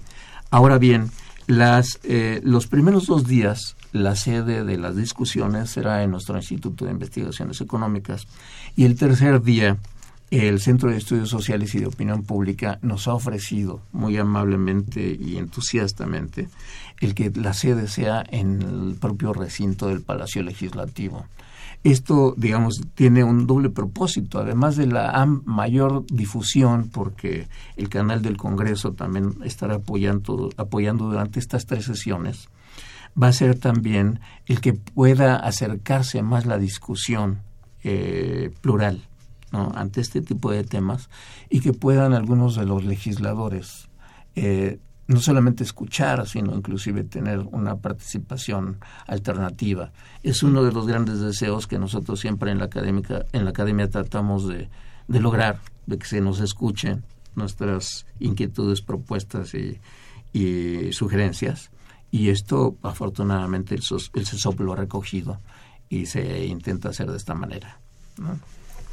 Ahora 0.51 0.77
bien, 0.77 1.11
las, 1.47 1.99
eh, 2.03 2.41
los 2.43 2.67
primeros 2.67 3.07
dos 3.07 3.27
días 3.27 3.75
la 3.91 4.15
sede 4.15 4.63
de 4.63 4.77
las 4.77 4.95
discusiones 4.95 5.69
será 5.69 6.03
en 6.03 6.11
nuestro 6.11 6.35
Instituto 6.35 6.85
de 6.85 6.91
Investigaciones 6.91 7.61
Económicas 7.61 8.27
y 8.75 8.85
el 8.85 8.95
tercer 8.95 9.41
día 9.41 9.77
el 10.31 10.59
Centro 10.59 10.89
de 10.89 10.97
Estudios 10.97 11.29
Sociales 11.29 11.75
y 11.75 11.79
de 11.79 11.85
Opinión 11.85 12.23
Pública 12.23 12.79
nos 12.81 13.07
ha 13.07 13.13
ofrecido 13.13 13.81
muy 13.91 14.17
amablemente 14.17 15.15
y 15.19 15.37
entusiastamente 15.37 16.49
el 17.01 17.13
que 17.13 17.31
la 17.35 17.53
sede 17.53 17.87
sea 17.87 18.23
en 18.29 18.63
el 18.63 18.97
propio 18.99 19.33
recinto 19.33 19.89
del 19.89 20.01
Palacio 20.01 20.41
Legislativo. 20.41 21.27
Esto, 21.83 22.33
digamos, 22.37 22.81
tiene 22.95 23.25
un 23.25 23.45
doble 23.45 23.69
propósito, 23.69 24.39
además 24.39 24.77
de 24.77 24.87
la 24.87 25.25
mayor 25.45 26.05
difusión, 26.07 26.89
porque 26.89 27.47
el 27.75 27.89
canal 27.89 28.21
del 28.21 28.37
Congreso 28.37 28.93
también 28.93 29.35
estará 29.43 29.75
apoyando, 29.75 30.53
durante 30.57 31.39
estas 31.39 31.65
tres 31.65 31.83
sesiones, 31.83 32.47
va 33.21 33.27
a 33.27 33.33
ser 33.33 33.59
también 33.59 34.21
el 34.45 34.61
que 34.61 34.73
pueda 34.73 35.35
acercarse 35.35 36.23
más 36.23 36.45
la 36.45 36.57
discusión 36.57 37.41
eh, 37.83 38.51
plural 38.61 39.01
ante 39.51 40.01
este 40.01 40.21
tipo 40.21 40.51
de 40.51 40.63
temas 40.63 41.09
y 41.49 41.59
que 41.59 41.73
puedan 41.73 42.13
algunos 42.13 42.55
de 42.55 42.65
los 42.65 42.83
legisladores 42.85 43.89
eh, 44.35 44.79
no 45.07 45.19
solamente 45.19 45.63
escuchar, 45.63 46.27
sino 46.27 46.55
inclusive 46.55 47.03
tener 47.03 47.39
una 47.39 47.75
participación 47.75 48.77
alternativa. 49.05 49.91
Es 50.23 50.43
uno 50.43 50.63
de 50.63 50.71
los 50.71 50.87
grandes 50.87 51.19
deseos 51.19 51.67
que 51.67 51.77
nosotros 51.77 52.19
siempre 52.19 52.51
en 52.51 52.59
la, 52.59 52.65
académica, 52.65 53.25
en 53.33 53.43
la 53.43 53.51
academia 53.51 53.89
tratamos 53.89 54.47
de, 54.47 54.69
lograr, 55.07 55.59
de 55.85 55.97
que 55.97 56.05
se 56.05 56.21
nos 56.21 56.39
escuchen 56.39 57.03
nuestras 57.35 58.05
inquietudes, 58.19 58.81
propuestas 58.81 59.53
y, 59.53 59.79
sugerencias. 60.91 61.69
Y 62.09 62.29
esto, 62.29 62.77
afortunadamente, 62.81 63.75
el, 63.75 63.81
el 64.13 64.25
CESOP 64.25 64.59
lo 64.61 64.73
ha 64.73 64.77
recogido 64.77 65.39
y 65.89 66.05
se 66.05 66.45
intenta 66.45 66.89
hacer 66.89 67.09
de 67.11 67.17
esta 67.17 67.33
manera. 67.33 67.79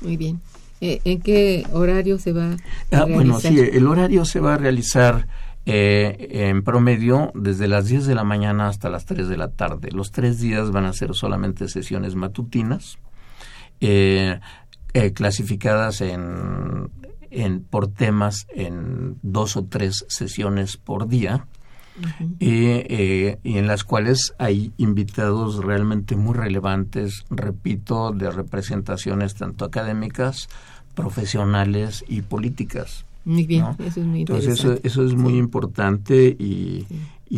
Muy 0.01 0.17
bien. 0.17 0.41
Eh, 0.81 1.01
¿En 1.05 1.21
qué 1.21 1.67
horario 1.73 2.19
se 2.19 2.33
va 2.33 2.53
a 2.53 2.57
ah, 2.93 3.05
Bueno, 3.05 3.39
sí, 3.39 3.59
el 3.59 3.87
horario 3.87 4.25
se 4.25 4.41
va 4.41 4.55
a 4.55 4.57
realizar 4.57 5.29
eh, 5.67 6.49
en 6.49 6.63
promedio 6.63 7.33
desde 7.35 7.69
las 7.69 7.87
10 7.87 8.07
de 8.07 8.15
la 8.15 8.25
mañana 8.25 8.69
hasta 8.69 8.89
las 8.89 9.05
3 9.05 9.29
de 9.29 9.37
la 9.37 9.49
tarde. 9.49 9.91
Los 9.93 10.11
tres 10.11 10.41
días 10.41 10.71
van 10.71 10.87
a 10.87 10.93
ser 10.95 11.15
solamente 11.15 11.69
sesiones 11.69 12.15
matutinas, 12.15 12.99
eh, 13.81 14.41
eh, 14.95 15.13
clasificadas 15.13 16.01
en, 16.01 16.91
en, 17.31 17.63
por 17.63 17.89
temas 17.89 18.47
en 18.55 19.19
dos 19.23 19.57
o 19.57 19.65
tres 19.65 20.07
sesiones 20.09 20.77
por 20.77 21.09
día. 21.09 21.47
y, 22.39 22.69
y, 22.69 23.59
en 23.59 23.67
las 23.67 23.85
cuales 23.85 24.33
hay 24.39 24.73
invitados 24.79 25.63
realmente 25.63 26.17
muy 26.17 26.35
relevantes, 26.35 27.27
repito, 27.29 28.13
de 28.13 28.31
representaciones 28.31 29.35
tanto 29.35 29.67
académicas, 29.67 30.49
profesionales 30.95 32.03
y 32.09 32.23
políticas. 32.23 33.05
Muy 33.25 33.47
bien, 33.47 33.67
eso 33.79 34.01
es 34.01 34.07
muy 34.07 34.21
Entonces 34.21 34.65
eso, 34.83 35.05
es 35.05 35.15
muy 35.15 35.37
importante 35.37 36.37
y, 36.39 36.87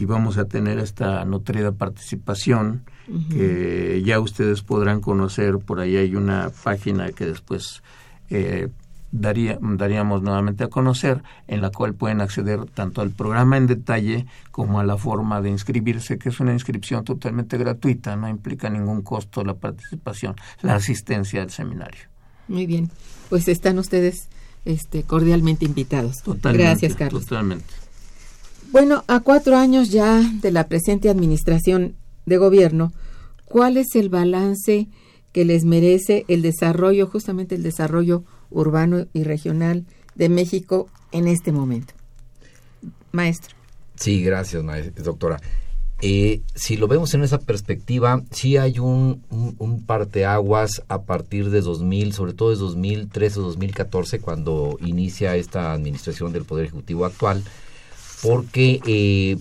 vamos 0.07 0.39
a 0.39 0.47
tener 0.47 0.79
esta 0.79 1.25
nutrida 1.25 1.73
participación 1.73 2.85
que 3.31 4.03
ya 4.05 4.21
ustedes 4.21 4.63
podrán 4.63 5.01
conocer. 5.01 5.59
Por 5.59 5.81
ahí 5.81 5.97
hay 5.97 6.15
una 6.15 6.51
página 6.63 7.11
que 7.13 7.27
después 7.27 7.83
eh, 8.31 8.69
daría, 9.13 9.59
daríamos 9.61 10.23
nuevamente 10.23 10.65
a 10.65 10.69
conocer, 10.69 11.23
en 11.47 11.61
la 11.61 11.71
cual 11.71 11.95
pueden 11.95 12.21
acceder 12.21 12.65
tanto 12.65 13.03
al 13.03 13.11
programa 13.11 13.57
en 13.57 13.67
detalle 13.67 14.27
como 14.51 14.81
a 14.81 14.85
la 14.85 14.97
forma 14.97 15.41
de 15.41 15.51
inscribirse, 15.51 16.19
que 16.19 16.31
es 16.31 16.41
una 16.41 16.53
inscripción 16.53 17.05
totalmente 17.05 17.59
gratuita, 17.59 18.17
no 18.17 18.29
implica 18.29 18.71
ningún 18.71 19.03
costo 19.03 19.45
la 19.45 19.55
participación, 19.55 20.35
la 20.63 20.75
asistencia 20.75 21.43
al 21.43 21.51
seminario. 21.51 22.09
Muy 22.49 22.67
bien, 22.67 22.91
pues 23.29 23.47
están 23.49 23.79
ustedes 23.79 24.29
este, 24.65 25.03
cordialmente 25.03 25.65
invitados. 25.65 26.17
Gracias, 26.43 26.95
Carlos. 26.95 27.27
Totalmente. 27.27 27.65
Bueno, 28.71 29.05
a 29.07 29.21
cuatro 29.21 29.57
años 29.57 29.91
ya 29.91 30.21
de 30.41 30.51
la 30.51 30.67
presente 30.67 31.11
administración 31.11 31.95
de 32.25 32.39
gobierno, 32.39 32.93
¿cuál 33.45 33.77
es 33.77 33.95
el 33.97 34.09
balance 34.09 34.89
que 35.33 35.45
les 35.45 35.65
merece 35.65 36.25
el 36.29 36.43
desarrollo, 36.43 37.07
justamente 37.07 37.55
el 37.55 37.63
desarrollo 37.63 38.25
urbano 38.51 39.07
y 39.13 39.25
regional 39.25 39.85
de 40.15 40.29
México 40.29 40.89
en 41.11 41.29
este 41.29 41.53
momento? 41.53 41.95
Maestro. 43.13 43.55
Sí, 43.97 44.23
gracias, 44.23 44.65
doctora. 45.05 45.39
Eh, 46.05 46.43
si 46.57 46.77
lo 46.77 46.89
vemos 46.89 47.15
en 47.15 47.23
esa 47.23 47.39
perspectiva, 47.39 48.23
sí 48.33 48.57
hay 48.57 48.81
un, 48.81 49.25
un, 49.31 49.87
parteaguas 49.87 50.83
a 50.89 51.03
partir 51.03 51.49
de 51.51 51.61
2000, 51.61 52.13
sobre 52.13 52.33
todo 52.33 52.51
de 52.51 52.57
2013 52.57 53.39
o 53.39 53.43
2014, 53.45 54.19
cuando 54.19 54.77
inicia 54.81 55.37
esta 55.37 55.73
administración 55.73 56.33
del 56.33 56.45
Poder 56.45 56.65
Ejecutivo 56.67 57.07
actual, 57.07 57.45
porque 58.21 58.81
eh, 58.85 59.39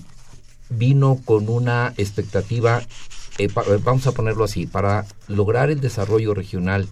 vino 0.69 1.19
con 1.25 1.49
una 1.49 1.95
expectativa, 1.97 2.83
eh, 3.39 3.49
vamos 3.83 4.05
a 4.05 4.11
ponerlo 4.11 4.43
así, 4.43 4.67
para 4.67 5.07
lograr 5.27 5.71
el 5.71 5.81
desarrollo 5.81 6.35
regional 6.35 6.87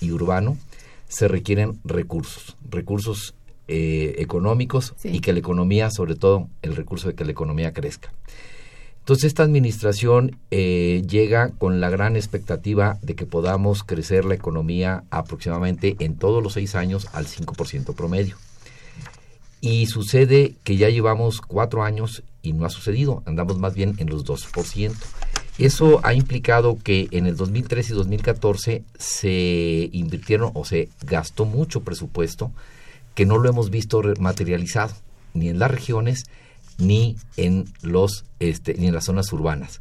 y 0.00 0.12
urbano 0.12 0.56
se 1.08 1.26
requieren 1.26 1.80
recursos, 1.84 2.56
recursos 2.70 3.34
económicos 3.66 4.94
y 5.02 5.20
que 5.20 5.32
la 5.32 5.38
economía, 5.38 5.90
sobre 5.90 6.16
todo 6.16 6.48
el 6.60 6.76
recurso 6.76 7.08
de 7.08 7.14
que 7.14 7.24
la 7.24 7.32
economía 7.32 7.72
crezca. 7.72 8.12
Entonces 9.04 9.24
esta 9.24 9.42
administración 9.42 10.38
eh, 10.50 11.02
llega 11.06 11.50
con 11.58 11.78
la 11.78 11.90
gran 11.90 12.16
expectativa 12.16 12.96
de 13.02 13.14
que 13.14 13.26
podamos 13.26 13.84
crecer 13.84 14.24
la 14.24 14.34
economía 14.34 15.04
aproximadamente 15.10 15.96
en 15.98 16.16
todos 16.16 16.42
los 16.42 16.54
seis 16.54 16.74
años 16.74 17.08
al 17.12 17.26
5% 17.26 17.94
promedio. 17.94 18.38
Y 19.60 19.88
sucede 19.88 20.54
que 20.64 20.78
ya 20.78 20.88
llevamos 20.88 21.42
cuatro 21.42 21.84
años 21.84 22.22
y 22.40 22.54
no 22.54 22.64
ha 22.64 22.70
sucedido, 22.70 23.22
andamos 23.26 23.58
más 23.58 23.74
bien 23.74 23.94
en 23.98 24.08
los 24.08 24.24
2%. 24.24 24.94
Eso 25.58 26.00
ha 26.02 26.14
implicado 26.14 26.78
que 26.82 27.08
en 27.10 27.26
el 27.26 27.36
2013 27.36 27.92
y 27.92 27.96
2014 27.96 28.84
se 28.98 29.90
invirtieron 29.92 30.50
o 30.54 30.64
se 30.64 30.88
gastó 31.02 31.44
mucho 31.44 31.82
presupuesto 31.82 32.52
que 33.14 33.26
no 33.26 33.36
lo 33.36 33.50
hemos 33.50 33.68
visto 33.68 34.00
materializado, 34.18 34.94
ni 35.34 35.50
en 35.50 35.58
las 35.58 35.70
regiones, 35.70 36.24
ni 36.78 37.16
en 37.36 37.66
los 37.82 38.24
este, 38.40 38.74
ni 38.74 38.88
en 38.88 38.94
las 38.94 39.04
zonas 39.04 39.32
urbanas. 39.32 39.80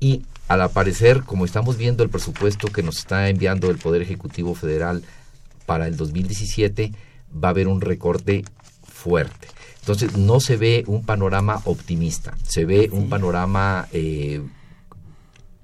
Y 0.00 0.24
al 0.48 0.62
aparecer, 0.62 1.22
como 1.22 1.44
estamos 1.44 1.76
viendo 1.76 2.02
el 2.02 2.08
presupuesto 2.08 2.68
que 2.68 2.82
nos 2.82 2.98
está 2.98 3.28
enviando 3.28 3.70
el 3.70 3.78
Poder 3.78 4.02
Ejecutivo 4.02 4.54
Federal 4.54 5.02
para 5.66 5.86
el 5.86 5.96
2017, 5.96 6.92
va 7.32 7.48
a 7.48 7.50
haber 7.50 7.68
un 7.68 7.80
recorte 7.80 8.44
fuerte. 8.82 9.48
Entonces 9.80 10.16
no 10.16 10.40
se 10.40 10.56
ve 10.56 10.84
un 10.86 11.04
panorama 11.04 11.60
optimista, 11.64 12.36
se 12.42 12.64
ve 12.64 12.88
un 12.92 13.08
panorama 13.08 13.88
eh, 13.92 14.42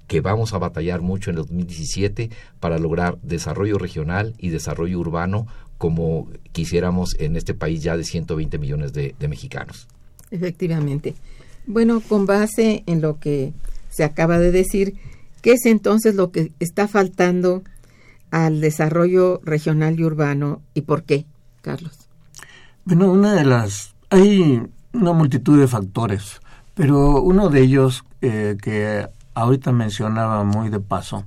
que 0.07 0.21
vamos 0.21 0.53
a 0.53 0.57
batallar 0.57 1.01
mucho 1.01 1.31
en 1.31 1.37
el 1.37 1.43
2017 1.43 2.29
para 2.59 2.77
lograr 2.77 3.17
desarrollo 3.21 3.77
regional 3.77 4.35
y 4.37 4.49
desarrollo 4.49 4.99
urbano 4.99 5.47
como 5.77 6.29
quisiéramos 6.53 7.15
en 7.19 7.35
este 7.35 7.53
país 7.53 7.83
ya 7.83 7.97
de 7.97 8.03
120 8.03 8.57
millones 8.57 8.93
de 8.93 9.27
mexicanos. 9.27 9.87
Efectivamente. 10.31 11.15
Bueno, 11.65 12.01
con 12.01 12.25
base 12.25 12.83
en 12.85 13.01
lo 13.01 13.19
que 13.19 13.53
se 13.89 14.03
acaba 14.03 14.39
de 14.39 14.51
decir, 14.51 14.95
¿qué 15.41 15.53
es 15.53 15.65
entonces 15.65 16.15
lo 16.15 16.31
que 16.31 16.51
está 16.59 16.87
faltando 16.87 17.63
al 18.31 18.61
desarrollo 18.61 19.41
regional 19.43 19.99
y 19.99 20.03
urbano 20.03 20.61
y 20.73 20.81
por 20.81 21.03
qué, 21.03 21.25
Carlos? 21.61 21.97
Bueno, 22.85 23.11
una 23.11 23.33
de 23.33 23.45
las... 23.45 23.95
Hay 24.09 24.61
una 24.93 25.13
multitud 25.13 25.59
de 25.59 25.67
factores, 25.67 26.39
pero 26.73 27.21
uno 27.21 27.49
de 27.49 27.61
ellos 27.61 28.03
eh, 28.21 28.55
que 28.61 29.07
ahorita 29.33 29.71
mencionaba 29.71 30.43
muy 30.43 30.69
de 30.69 30.79
paso 30.79 31.25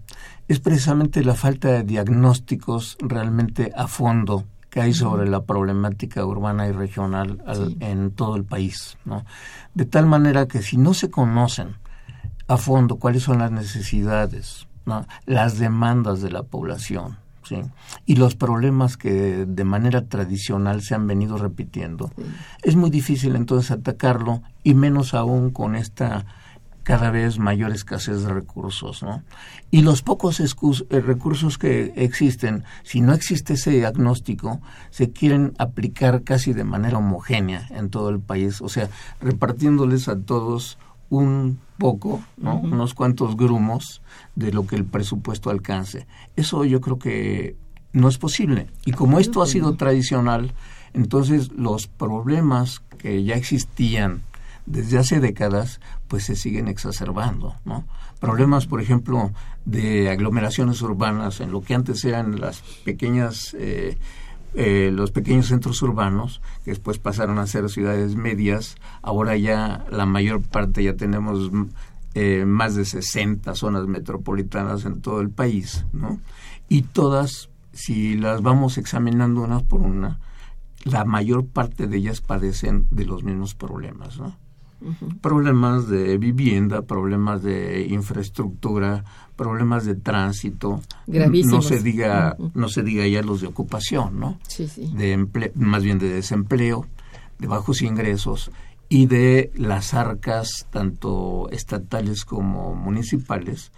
es 0.49 0.59
precisamente 0.59 1.23
la 1.23 1.35
falta 1.35 1.69
de 1.69 1.85
diagnósticos 1.85 2.97
realmente 3.01 3.71
a 3.77 3.87
fondo 3.87 4.47
que 4.71 4.81
hay 4.81 4.95
sobre 4.95 5.29
la 5.29 5.43
problemática 5.43 6.25
urbana 6.25 6.69
y 6.69 6.73
regional 6.73 7.43
en 7.81 8.13
todo 8.13 8.37
el 8.37 8.45
país, 8.45 8.97
¿no? 9.05 9.25
De 9.75 9.85
tal 9.85 10.07
manera 10.07 10.47
que 10.47 10.63
si 10.63 10.77
no 10.77 10.95
se 10.95 11.11
conocen 11.11 11.77
a 12.47 12.57
fondo 12.57 12.97
cuáles 12.97 13.25
son 13.25 13.39
las 13.39 13.51
necesidades, 13.51 14.69
las 15.27 15.59
demandas 15.59 16.23
de 16.23 16.31
la 16.31 16.43
población, 16.45 17.19
¿sí? 17.43 17.63
y 18.07 18.17
los 18.17 18.37
problemas 18.37 18.97
que 18.97 19.45
de 19.47 19.65
manera 19.65 20.07
tradicional 20.07 20.83
se 20.83 20.95
han 20.95 21.07
venido 21.07 21.37
repitiendo, 21.37 22.11
es 22.63 22.77
muy 22.77 22.91
difícil 22.91 23.37
entonces 23.37 23.71
atacarlo 23.71 24.43
y 24.63 24.75
menos 24.75 25.15
aún 25.15 25.51
con 25.51 25.77
esta 25.77 26.27
cada 26.83 27.11
vez 27.11 27.39
mayor 27.39 27.73
escasez 27.73 28.23
de 28.23 28.33
recursos, 28.33 29.03
¿no? 29.03 29.23
Y 29.71 29.83
los 29.83 30.03
pocos 30.03 30.41
eh, 30.41 31.01
recursos 31.01 31.59
que 31.59 31.93
existen, 31.97 32.65
si 32.83 33.01
no 33.01 33.13
existe 33.13 33.55
ese 33.55 33.71
diagnóstico, 33.71 34.61
se 34.91 35.11
quieren 35.11 35.55
aplicar 35.59 36.23
casi 36.23 36.53
de 36.53 36.65
manera 36.65 36.99
homogénea 36.99 37.67
en 37.71 37.91
todo 37.91 38.09
el 38.09 38.21
país, 38.21 38.61
o 38.61 38.69
sea, 38.69 38.89
repartiéndoles 39.21 40.09
a 40.09 40.19
todos 40.19 40.79
un 41.11 41.59
poco, 41.79 42.23
¿no? 42.37 42.57
unos 42.57 42.95
cuantos 42.95 43.37
grumos 43.37 44.01
de 44.37 44.53
lo 44.53 44.67
que 44.67 44.77
el 44.77 44.85
presupuesto 44.85 45.51
alcance. 45.51 46.07
Eso 46.37 46.65
yo 46.65 46.81
creo 46.81 46.99
que 46.99 47.57
no 47.93 48.09
es 48.09 48.19
posible. 48.19 48.69
Y 48.85 48.93
como 48.93 49.19
esto 49.19 49.43
ha 49.43 49.47
sido 49.47 49.75
tradicional, 49.75 50.53
entonces 50.95 51.51
los 51.53 51.89
problemas 51.89 52.81
que 52.99 53.25
ya 53.25 53.35
existían 53.35 54.23
desde 54.71 54.99
hace 54.99 55.21
décadas, 55.21 55.81
pues 56.09 56.25
se 56.25 56.37
siguen 56.37 56.69
exacerbando, 56.69 57.57
¿no? 57.65 57.85
Problemas, 58.21 58.67
por 58.67 58.81
ejemplo, 58.81 59.33
de 59.65 60.11
aglomeraciones 60.11 60.81
urbanas 60.83 61.41
en 61.41 61.51
lo 61.51 61.63
que 61.63 61.75
antes 61.75 62.05
eran 62.05 62.41
las 62.41 62.61
pequeñas 62.85 63.55
eh, 63.59 63.99
eh, 64.55 64.91
los 64.93 65.13
pequeños 65.13 65.47
centros 65.47 65.81
urbanos, 65.81 66.41
que 66.65 66.73
después 66.73 66.99
pasaron 66.99 67.39
a 67.39 67.47
ser 67.47 67.69
ciudades 67.71 68.17
medias, 68.17 68.75
ahora 69.01 69.37
ya 69.37 69.85
la 69.91 70.07
mayor 70.07 70.43
parte 70.43 70.83
ya 70.83 70.97
tenemos 70.97 71.53
eh, 72.15 72.45
más 72.45 72.75
de 72.75 72.85
60 72.85 73.55
zonas 73.55 73.87
metropolitanas 73.87 74.85
en 74.85 75.03
todo 75.03 75.21
el 75.21 75.31
país, 75.31 75.85
¿no? 75.93 76.21
Y 76.69 76.83
todas, 76.83 77.49
si 77.73 78.17
las 78.17 78.43
vamos 78.43 78.77
examinando 78.77 79.43
una 79.43 79.61
por 79.61 79.83
una, 79.83 80.19
la 80.83 81.05
mayor 81.05 81.47
parte 81.47 81.87
de 81.87 81.99
ellas 81.99 82.21
padecen 82.21 82.89
de 82.91 83.05
los 83.05 83.23
mismos 83.23 83.55
problemas, 83.55 84.19
¿no? 84.19 84.37
Problemas 85.21 85.89
de 85.89 86.19
vivienda, 86.19 86.83
problemas 86.83 87.43
de 87.43 87.87
infraestructura, 87.89 89.05
problemas 89.37 89.85
de 89.85 89.95
tránsito, 89.95 90.81
no 91.07 91.63
se 91.63 91.81
diga 91.81 92.37
no 92.55 92.69
se 92.69 92.83
diga 92.83 93.07
ya 93.07 93.23
los 93.23 93.41
de 93.41 93.47
ocupación, 93.47 94.19
¿no? 94.21 94.39
De 94.95 95.27
más 95.55 95.83
bien 95.83 95.99
de 95.99 96.09
desempleo, 96.09 96.87
de 97.39 97.47
bajos 97.47 97.83
ingresos 97.83 98.51
y 98.89 99.07
de 99.07 99.53
las 99.55 99.95
arcas 99.95 100.67
tanto 100.71 101.49
estatales 101.51 102.25
como 102.25 102.75
municipales 102.75 103.73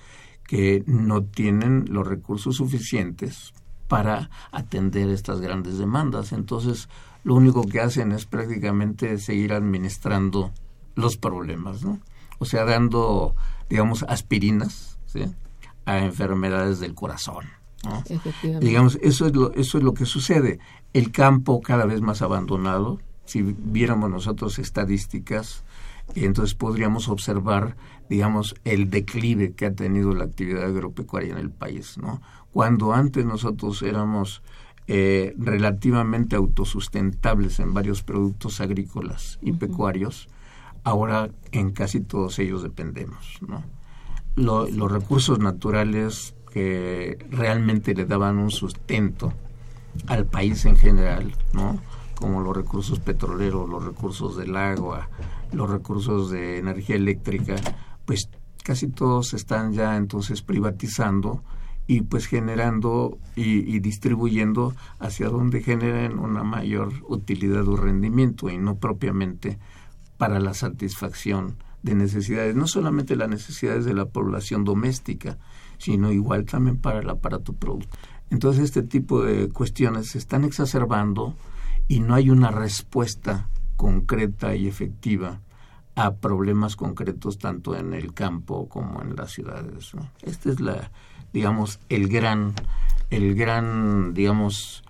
que 0.47 0.83
no 0.87 1.23
tienen 1.23 1.87
los 1.89 2.07
recursos 2.07 2.57
suficientes 2.57 3.53
para 3.89 4.31
atender 4.53 5.11
estas 5.11 5.41
grandes 5.41 5.79
demandas. 5.79 6.33
Entonces, 6.33 6.89
lo 7.25 7.35
único 7.35 7.63
que 7.63 7.81
hacen 7.81 8.13
es 8.13 8.27
prácticamente 8.27 9.19
seguir 9.19 9.53
administrando 9.53 10.51
los 10.95 11.17
problemas, 11.17 11.83
¿no? 11.83 12.01
O 12.39 12.45
sea, 12.45 12.65
dando, 12.65 13.35
digamos, 13.69 14.03
aspirinas 14.05 14.99
a 15.85 15.99
enfermedades 15.99 16.81
del 16.81 16.95
corazón. 16.95 17.47
¿no? 17.85 18.03
Digamos, 18.61 18.99
eso 19.03 19.27
es, 19.27 19.35
lo, 19.35 19.53
eso 19.55 19.79
es 19.79 19.85
lo 19.85 19.95
que 19.95 20.07
sucede. 20.07 20.59
El 20.93 21.11
campo 21.13 21.61
cada 21.61 21.87
vez 21.87 22.01
más 22.01 22.23
abandonado. 22.23 23.01
Si 23.25 23.43
viéramos 23.43 24.11
nosotros 24.11 24.59
estadísticas, 24.59 25.65
entonces 26.15 26.55
podríamos 26.55 27.09
observar, 27.09 27.77
digamos, 28.09 28.55
el 28.65 28.91
declive 28.91 29.53
que 29.53 29.67
ha 29.67 29.75
tenido 29.75 30.13
la 30.13 30.25
actividad 30.25 30.65
agropecuaria 30.65 31.33
en 31.33 31.39
el 31.39 31.51
país, 31.51 31.97
¿no? 31.99 32.21
Cuando 32.53 32.93
antes 32.93 33.25
nosotros 33.25 33.83
éramos 33.83 34.43
eh, 34.89 35.35
relativamente 35.39 36.37
autosustentables 36.37 37.61
en 37.61 37.73
varios 37.73 38.03
productos 38.03 38.61
agrícolas 38.61 39.39
y 39.41 39.53
pecuarios, 39.53 40.29
ahora 40.85 41.31
en 41.53 41.71
casi 41.71 42.01
todos 42.01 42.39
ellos 42.39 42.63
dependemos. 42.63 43.39
¿no? 43.47 43.63
los 44.35 44.91
recursos 44.91 45.39
naturales 45.39 46.35
que 46.53 47.19
realmente 47.31 47.95
le 47.95 48.05
daban 48.05 48.39
un 48.39 48.51
sustento 48.51 49.33
al 50.07 50.27
país 50.27 50.65
en 50.65 50.77
general, 50.77 51.35
¿no? 51.53 51.79
como 52.15 52.41
los 52.41 52.57
recursos 52.57 53.01
petroleros, 53.01 53.69
los 53.69 53.85
recursos 53.85 54.37
del 54.37 54.57
agua, 54.57 55.09
los 55.53 55.69
recursos 55.69 56.31
de 56.31 56.59
energía 56.59 56.97
eléctrica, 56.97 57.57
pues 58.05 58.29
casi 58.63 58.89
todos 58.89 59.35
están 59.35 59.73
ya 59.73 59.97
entonces 59.97 60.43
privatizando 60.43 61.43
y 61.87 62.03
pues 62.03 62.27
generando 62.27 63.19
y, 63.35 63.75
y, 63.75 63.81
distribuyendo 63.81 64.73
hacia 65.01 65.29
donde 65.29 65.63
generen 65.63 66.19
una 66.19 66.45
mayor 66.45 66.93
utilidad 67.09 67.67
o 67.67 67.77
rendimiento 67.77 68.49
y 68.51 68.57
no 68.57 68.77
propiamente 68.77 69.59
para 70.23 70.39
la 70.39 70.55
satisfacción 70.55 71.57
de 71.83 71.97
necesidades, 71.97 72.55
no 72.55 72.69
solamente 72.69 73.17
las 73.17 73.29
necesidades 73.29 73.85
de 73.85 73.93
la 73.93 74.05
población 74.05 74.63
doméstica, 74.63 75.37
sino 75.79 76.13
igual 76.13 76.45
también 76.45 76.77
para 76.77 77.01
el 77.01 77.11
aparato 77.11 77.55
productivo. 77.55 77.93
Entonces 78.31 78.63
este 78.63 78.85
tipo 78.85 79.25
de 79.25 79.49
cuestiones 79.49 80.11
se 80.11 80.19
están 80.19 80.45
exacerbando 80.45 81.35
y 81.89 81.99
no 81.99 82.15
hay 82.15 82.31
una 82.31 82.53
respuesta 82.53 83.49
concreta 83.77 84.55
y 84.55 84.69
efectiva 84.69 85.41
a 85.97 86.15
problemas 86.15 86.77
concretos 86.77 87.39
tanto 87.39 87.75
en 87.75 87.93
el 87.93 88.15
campo 88.15 88.69
como 88.69 89.03
en 89.03 89.17
las 89.17 89.33
ciudades. 89.33 89.91
Este 90.23 90.51
es 90.51 90.61
la, 90.61 90.93
digamos, 91.33 91.81
el 91.89 92.07
gran, 92.07 92.55
el 93.11 93.35
gran, 93.35 94.15
digamos, 94.15 94.85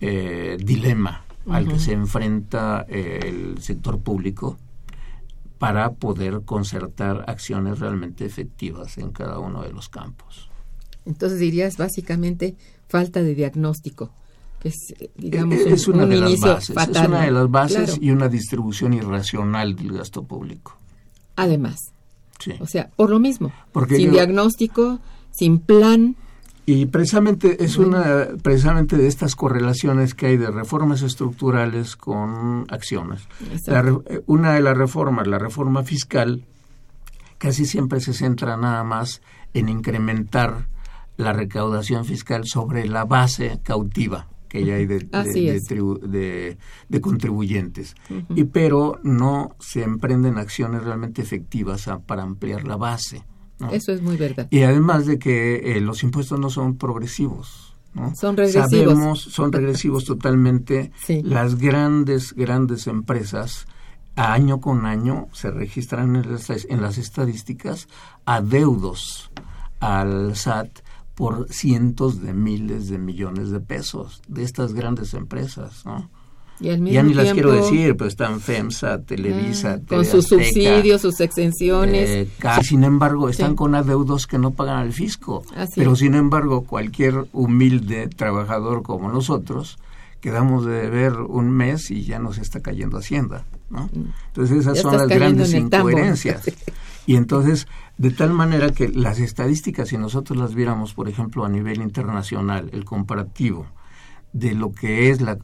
eh, 0.00 0.58
dilema 0.62 1.24
al 1.48 1.66
que 1.66 1.78
se 1.78 1.94
enfrenta 1.94 2.84
el 2.90 3.56
sector 3.62 4.00
público 4.00 4.58
para 5.58 5.92
poder 5.94 6.42
concertar 6.44 7.24
acciones 7.28 7.78
realmente 7.78 8.24
efectivas 8.24 8.98
en 8.98 9.10
cada 9.10 9.38
uno 9.38 9.62
de 9.62 9.72
los 9.72 9.88
campos. 9.88 10.50
Entonces 11.04 11.38
dirías 11.38 11.76
básicamente 11.76 12.56
falta 12.88 13.22
de 13.22 13.34
diagnóstico, 13.34 14.10
que 14.60 14.68
es, 14.68 14.94
digamos, 15.16 15.58
es, 15.58 15.88
una, 15.88 16.06
de 16.06 16.16
las 16.16 16.40
bases, 16.40 16.76
es 16.76 17.06
una 17.06 17.22
de 17.22 17.30
las 17.30 17.50
bases 17.50 17.98
y 18.00 18.10
una 18.10 18.28
distribución 18.28 18.92
irracional 18.92 19.76
del 19.76 19.92
gasto 19.92 20.24
público. 20.24 20.76
Además, 21.36 21.92
o 22.60 22.66
sea, 22.66 22.90
por 22.96 23.10
lo 23.10 23.18
mismo, 23.18 23.52
sin 23.88 24.10
diagnóstico, 24.10 24.98
sin 25.30 25.58
plan, 25.58 26.16
y 26.68 26.86
precisamente 26.86 27.64
es 27.64 27.76
una 27.76 28.26
precisamente 28.42 28.96
de 28.96 29.06
estas 29.06 29.36
correlaciones 29.36 30.14
que 30.14 30.26
hay 30.26 30.36
de 30.36 30.50
reformas 30.50 31.02
estructurales 31.02 31.94
con 31.94 32.66
acciones. 32.68 33.28
Eh, 33.68 34.22
una 34.26 34.54
de 34.54 34.60
las 34.60 34.76
reformas, 34.76 35.28
la 35.28 35.38
reforma 35.38 35.84
fiscal, 35.84 36.44
casi 37.38 37.66
siempre 37.66 38.00
se 38.00 38.12
centra 38.12 38.56
nada 38.56 38.82
más 38.82 39.22
en 39.54 39.68
incrementar 39.68 40.66
la 41.16 41.32
recaudación 41.32 42.04
fiscal 42.04 42.46
sobre 42.46 42.86
la 42.88 43.04
base 43.04 43.60
cautiva 43.62 44.26
que 44.48 44.64
ya 44.64 44.74
hay 44.74 44.86
de, 44.86 46.56
de, 46.88 47.00
contribuyentes. 47.00 47.94
y 48.30 48.44
pero 48.44 48.98
no 49.02 49.54
se 49.60 49.82
emprenden 49.82 50.38
acciones 50.38 50.82
realmente 50.84 51.22
efectivas 51.22 51.88
para 52.06 52.22
ampliar 52.22 52.64
la 52.64 52.76
base. 52.76 53.24
Eso 53.72 53.92
es 53.92 54.02
muy 54.02 54.16
verdad. 54.16 54.48
Y 54.50 54.62
además 54.62 55.06
de 55.06 55.18
que 55.18 55.76
eh, 55.76 55.80
los 55.80 56.02
impuestos 56.02 56.38
no 56.38 56.50
son 56.50 56.76
progresivos. 56.76 57.74
¿no? 57.94 58.14
Son 58.14 58.36
regresivos. 58.36 58.70
Sabemos, 58.70 59.20
son 59.20 59.52
regresivos 59.52 60.04
totalmente. 60.04 60.92
Las 61.24 61.56
grandes, 61.56 62.34
grandes 62.34 62.86
empresas, 62.86 63.66
año 64.14 64.60
con 64.60 64.84
año, 64.86 65.28
se 65.32 65.50
registran 65.50 66.16
en 66.16 66.32
las, 66.32 66.50
en 66.50 66.82
las 66.82 66.98
estadísticas 66.98 67.88
adeudos 68.24 69.30
al 69.80 70.36
SAT 70.36 70.80
por 71.14 71.48
cientos 71.50 72.20
de 72.20 72.34
miles 72.34 72.88
de 72.88 72.98
millones 72.98 73.50
de 73.50 73.60
pesos 73.60 74.22
de 74.28 74.42
estas 74.42 74.74
grandes 74.74 75.14
empresas, 75.14 75.84
¿no? 75.86 76.10
Ya 76.60 76.76
ni 76.76 77.14
las 77.14 77.32
quiero 77.32 77.52
decir, 77.52 77.96
pero 77.96 78.08
están 78.08 78.40
FEMSA, 78.40 79.02
Televisa, 79.02 79.78
ah, 79.80 79.86
con 79.86 80.04
sus 80.04 80.26
subsidios, 80.26 81.02
sus 81.02 81.20
exenciones. 81.20 82.08
Eh, 82.08 82.28
sin 82.62 82.84
embargo, 82.84 83.28
están 83.28 83.56
con 83.56 83.74
adeudos 83.74 84.26
que 84.26 84.38
no 84.38 84.52
pagan 84.52 84.78
al 84.78 84.92
fisco. 84.92 85.44
pero 85.74 85.96
sin 85.96 86.14
embargo, 86.14 86.64
cualquier 86.64 87.26
humilde 87.32 88.08
trabajador 88.08 88.82
como 88.82 89.10
nosotros 89.10 89.78
quedamos 90.20 90.64
de 90.64 90.88
ver 90.90 91.12
un 91.14 91.50
mes 91.50 91.90
y 91.90 92.02
ya 92.02 92.18
nos 92.18 92.38
está 92.38 92.60
cayendo 92.60 92.98
Hacienda. 92.98 93.44
¿no? 93.70 93.84
Mm. 93.92 94.12
Entonces 94.28 94.58
esas 94.58 94.80
son 94.80 94.96
las 94.96 95.08
grandes 95.08 95.54
incoherencias. 95.54 96.50
y 97.06 97.16
entonces, 97.16 97.68
de 97.96 98.10
tal 98.10 98.32
manera 98.32 98.70
que 98.72 98.88
las 98.88 99.20
estadísticas, 99.20 99.88
si 99.88 99.98
nosotros 99.98 100.38
las 100.38 100.54
viéramos, 100.54 100.94
por 100.94 101.08
ejemplo, 101.08 101.44
a 101.44 101.48
nivel 101.48 101.80
internacional, 101.80 102.70
el 102.72 102.84
comparativo, 102.84 103.66
de 104.32 104.54
lo 104.54 104.72
que 104.72 105.10
es 105.10 105.20
la, 105.20 105.38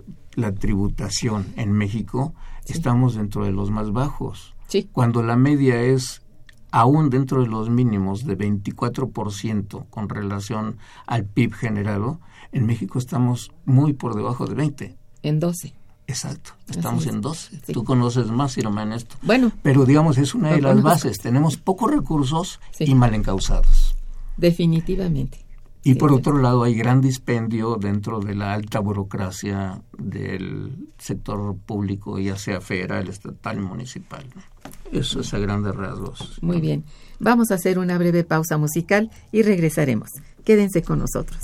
tributación 0.59 1.47
en 1.57 1.73
México, 1.73 2.35
estamos 2.66 3.14
dentro 3.14 3.45
de 3.45 3.53
los 3.53 3.71
más 3.71 3.92
bajos. 3.92 4.55
Sí. 4.68 4.88
Cuando 4.92 5.23
la 5.23 5.37
media 5.37 5.81
es 5.81 6.23
aún 6.71 7.11
dentro 7.11 7.42
de 7.42 7.49
los 7.49 7.68
mínimos 7.71 8.25
de 8.25 8.37
24% 8.37 9.87
con 9.90 10.09
relación 10.09 10.79
al 11.07 11.25
PIB 11.25 11.53
generado, 11.53 12.21
en 12.51 12.66
México 12.66 12.99
estamos 12.99 13.53
muy 13.64 13.92
por 13.92 14.14
debajo 14.14 14.47
de 14.47 14.55
20. 14.55 14.97
En 15.23 15.38
12. 15.38 15.75
Exacto, 16.07 16.53
estamos 16.68 17.07
en 17.07 17.21
12. 17.21 17.73
Tú 17.73 17.85
conoces 17.85 18.27
más, 18.27 18.59
Irma, 18.59 18.83
en 18.83 18.92
esto. 18.92 19.16
Bueno. 19.23 19.53
Pero 19.62 19.85
digamos, 19.85 20.18
es 20.18 20.35
una 20.35 20.51
de 20.51 20.61
las 20.61 20.83
bases. 20.83 21.18
Tenemos 21.18 21.57
pocos 21.57 21.90
recursos 21.90 22.61
y 22.79 22.95
mal 22.95 23.14
encausados. 23.14 23.95
Definitivamente. 24.37 25.41
Y 25.85 25.95
por 25.97 26.12
otro 26.12 26.38
lado, 26.38 26.62
hay 26.62 26.75
gran 26.75 27.01
dispendio 27.01 27.77
dentro 27.77 28.21
de 28.21 28.37
la 28.37 28.53
alta 28.53 28.79
burocracia 28.79 29.83
del 29.99 30.88
sector 30.99 31.57
público, 31.57 32.18
ya 32.21 32.37
sea 32.37 32.61
federal, 32.61 33.09
estatal 33.09 33.61
municipal. 33.61 34.25
Eso 34.92 35.21
es 35.21 35.35
a 35.35 35.38
grandes 35.38 35.75
rasgos. 35.75 36.38
Muy 36.40 36.61
bien. 36.61 36.85
Vamos 37.18 37.51
a 37.51 37.55
hacer 37.55 37.79
una 37.79 37.99
breve 37.99 38.23
pausa 38.23 38.59
musical 38.59 39.11
y 39.33 39.42
regresaremos. 39.42 40.11
Quédense 40.45 40.83
con 40.83 41.01
nosotros. 41.01 41.40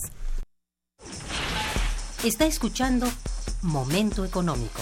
Está 2.25 2.47
escuchando 2.47 3.07
Momento 3.63 4.25
Económico. 4.25 4.81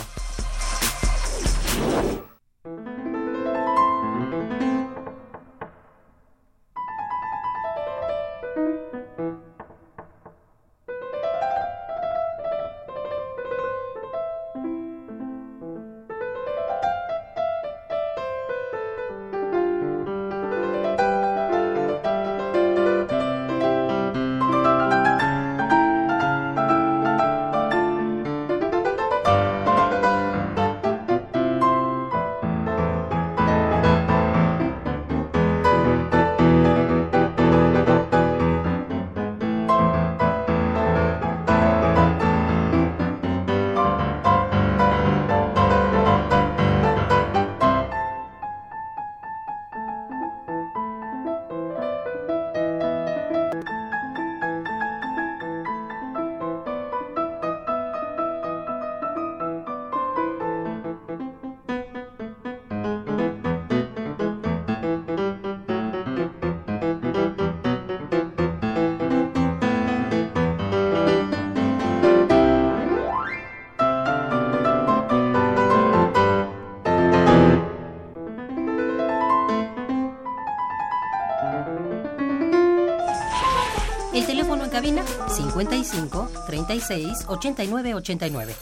55 85.97 86.29
36 86.47 87.25
89 87.27 87.95
89. 87.95 88.55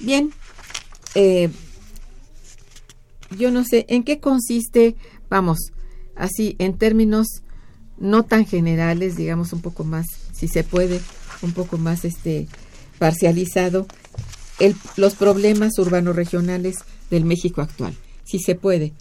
Bien, 0.00 0.32
eh, 1.14 1.50
yo 3.36 3.50
no 3.50 3.64
sé 3.64 3.86
en 3.88 4.04
qué 4.04 4.20
consiste, 4.20 4.96
vamos, 5.28 5.58
así 6.16 6.56
en 6.58 6.76
términos 6.76 7.26
no 7.98 8.24
tan 8.24 8.46
generales, 8.46 9.16
digamos 9.16 9.52
un 9.52 9.60
poco 9.60 9.84
más, 9.84 10.06
si 10.32 10.48
se 10.48 10.64
puede, 10.64 11.00
un 11.42 11.52
poco 11.52 11.78
más 11.78 12.04
este 12.04 12.48
parcializado, 12.98 13.86
el, 14.58 14.76
los 14.96 15.14
problemas 15.14 15.78
urbanos 15.78 16.16
regionales 16.16 16.78
del 17.10 17.24
México 17.24 17.60
actual, 17.60 17.94
si 18.24 18.38
se 18.38 18.54
puede. 18.54 18.92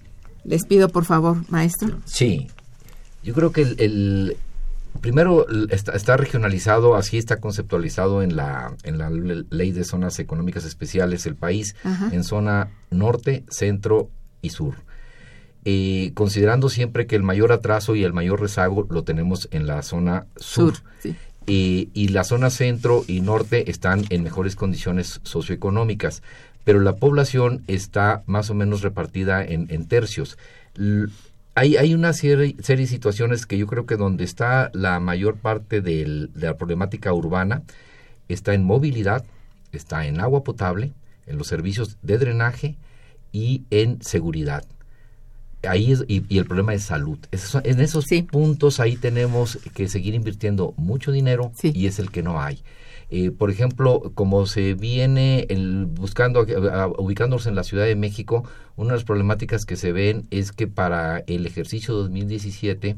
Les 0.44 0.66
pido 0.66 0.90
por 0.90 1.06
favor, 1.06 1.44
maestro. 1.50 2.00
Sí, 2.06 2.48
yo 3.24 3.34
creo 3.34 3.52
que 3.52 3.62
el, 3.62 4.38
primero 5.02 5.46
está, 5.70 6.18
regionalizado, 6.18 6.96
así 6.96 7.18
está 7.18 7.38
conceptualizado 7.38 8.22
en 8.22 8.36
la, 8.36 8.76
en 8.84 8.98
la 8.98 9.10
ley 9.10 9.72
de 9.72 9.84
zonas 9.84 10.20
económicas 10.20 10.66
especiales 10.66 11.26
el 11.26 11.36
país, 11.36 11.76
en 12.12 12.24
zona 12.24 12.70
norte, 12.90 13.44
centro 13.50 14.10
y 14.42 14.50
sur. 14.50 14.76
Eh, 15.66 16.12
considerando 16.14 16.70
siempre 16.70 17.08
que 17.08 17.16
el 17.16 17.24
mayor 17.24 17.52
atraso 17.52 17.96
y 17.96 18.04
el 18.04 18.14
mayor 18.14 18.40
rezago 18.40 18.88
lo 18.90 19.04
tenemos 19.04 19.50
en 19.52 19.68
la 19.68 19.82
zona 19.82 20.28
sur. 20.38 20.74
y 21.46 22.08
la 22.10 22.24
zona 22.24 22.50
centro 22.50 23.04
y 23.08 23.22
norte 23.22 23.72
están 23.72 24.06
en 24.10 24.24
mejores 24.24 24.56
condiciones 24.56 25.22
socioeconómicas, 25.24 26.22
pero 26.64 26.82
la 26.82 26.98
población 26.98 27.64
está 27.68 28.24
más 28.26 28.50
o 28.50 28.54
menos 28.54 28.82
repartida 28.82 29.44
en, 29.44 29.68
en 29.70 29.88
tercios 29.88 30.38
hay, 31.58 31.96
una 31.96 32.14
serie, 32.14 32.54
de 32.56 32.88
situaciones 32.88 33.48
que 33.48 33.58
yo 33.58 33.66
creo 33.66 33.88
que 33.88 33.96
donde 33.96 34.24
está 34.24 34.70
la 34.74 35.00
mayor 35.00 35.38
parte 35.38 35.82
de 35.82 36.30
la 36.36 36.56
problemática 36.56 37.12
urbana 37.14 37.64
está 38.30 38.54
en 38.54 38.64
movilidad, 38.64 39.26
está 39.72 40.06
en 40.06 40.20
agua 40.20 40.44
potable, 40.44 40.94
en 41.26 41.40
los 41.40 41.48
servicios 41.48 41.98
de 42.04 42.20
drenaje 42.20 42.76
y 43.32 43.64
en 43.72 44.04
seguridad. 44.04 44.66
Ahí 45.68 45.96
y, 46.08 46.38
el 46.38 46.46
problema 46.46 46.76
es 46.76 46.84
salud. 46.84 47.18
en 47.32 47.82
esos 47.82 48.06
puntos 48.30 48.80
ahí 48.80 48.96
tenemos 48.96 49.58
que 49.74 49.90
seguir 49.90 50.14
invirtiendo 50.14 50.76
mucho 50.78 51.12
dinero 51.12 51.52
y 51.64 51.88
es 51.88 51.98
el 51.98 52.12
que 52.12 52.22
no 52.22 52.40
hay. 52.40 52.62
Eh, 53.10 53.32
por 53.32 53.50
ejemplo, 53.50 54.12
como 54.16 54.46
se 54.46 54.74
viene 54.74 55.48
buscando, 55.92 56.42
ubicándonos 56.98 57.48
en 57.48 57.56
la 57.56 57.64
Ciudad 57.64 57.86
de 57.86 57.96
México, 57.96 58.44
una 58.76 58.90
de 58.90 58.98
las 58.98 59.06
problemáticas 59.06 59.66
que 59.66 59.78
se 59.78 59.92
ven 59.92 60.28
es 60.30 60.52
que 60.52 60.68
para 60.68 61.20
el 61.20 61.46
ejercicio 61.46 61.94
2017 61.94 62.98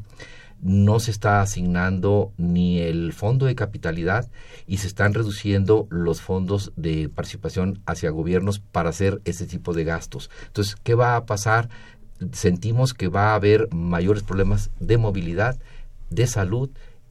no 0.61 0.99
se 0.99 1.11
está 1.11 1.41
asignando 1.41 2.33
ni 2.37 2.79
el 2.79 3.13
fondo 3.13 3.45
de 3.45 3.55
capitalidad 3.55 4.29
y 4.67 4.77
se 4.77 4.87
están 4.87 5.13
reduciendo 5.13 5.87
los 5.89 6.21
fondos 6.21 6.73
de 6.75 7.09
participación 7.09 7.81
hacia 7.85 8.09
gobiernos 8.09 8.59
para 8.59 8.89
hacer 8.89 9.21
ese 9.25 9.45
tipo 9.45 9.73
de 9.73 9.85
gastos. 9.85 10.29
Entonces, 10.47 10.75
¿qué 10.83 10.95
va 10.95 11.15
a 11.15 11.25
pasar? 11.25 11.69
Sentimos 12.33 12.93
que 12.93 13.07
va 13.07 13.31
a 13.31 13.35
haber 13.35 13.73
mayores 13.73 14.23
problemas 14.23 14.71
de 14.79 14.97
movilidad, 14.97 15.57
de 16.09 16.27
salud 16.27 16.69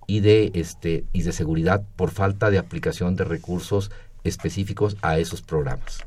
y 0.08 0.20
de 0.20 0.50
este 0.54 1.04
y 1.12 1.22
de 1.22 1.32
seguridad 1.32 1.84
por 1.94 2.10
falta 2.10 2.50
de 2.50 2.58
aplicación 2.58 3.14
de 3.14 3.24
recursos 3.24 3.92
específicos 4.24 4.96
a 5.02 5.18
esos 5.18 5.42
programas. 5.42 6.00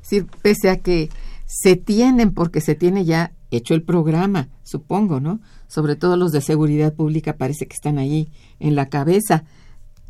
Sí, 0.00 0.26
pese 0.42 0.70
a 0.70 0.78
que 0.78 1.10
se 1.46 1.76
tienen 1.76 2.32
porque 2.32 2.60
se 2.60 2.74
tiene 2.74 3.04
ya 3.04 3.32
hecho 3.50 3.74
el 3.74 3.82
programa, 3.82 4.48
supongo, 4.64 5.20
¿no? 5.20 5.40
Sobre 5.68 5.96
todo 5.96 6.16
los 6.16 6.32
de 6.32 6.40
seguridad 6.40 6.94
pública 6.94 7.36
parece 7.36 7.66
que 7.66 7.74
están 7.74 7.98
ahí 7.98 8.32
en 8.58 8.74
la 8.74 8.86
cabeza. 8.86 9.44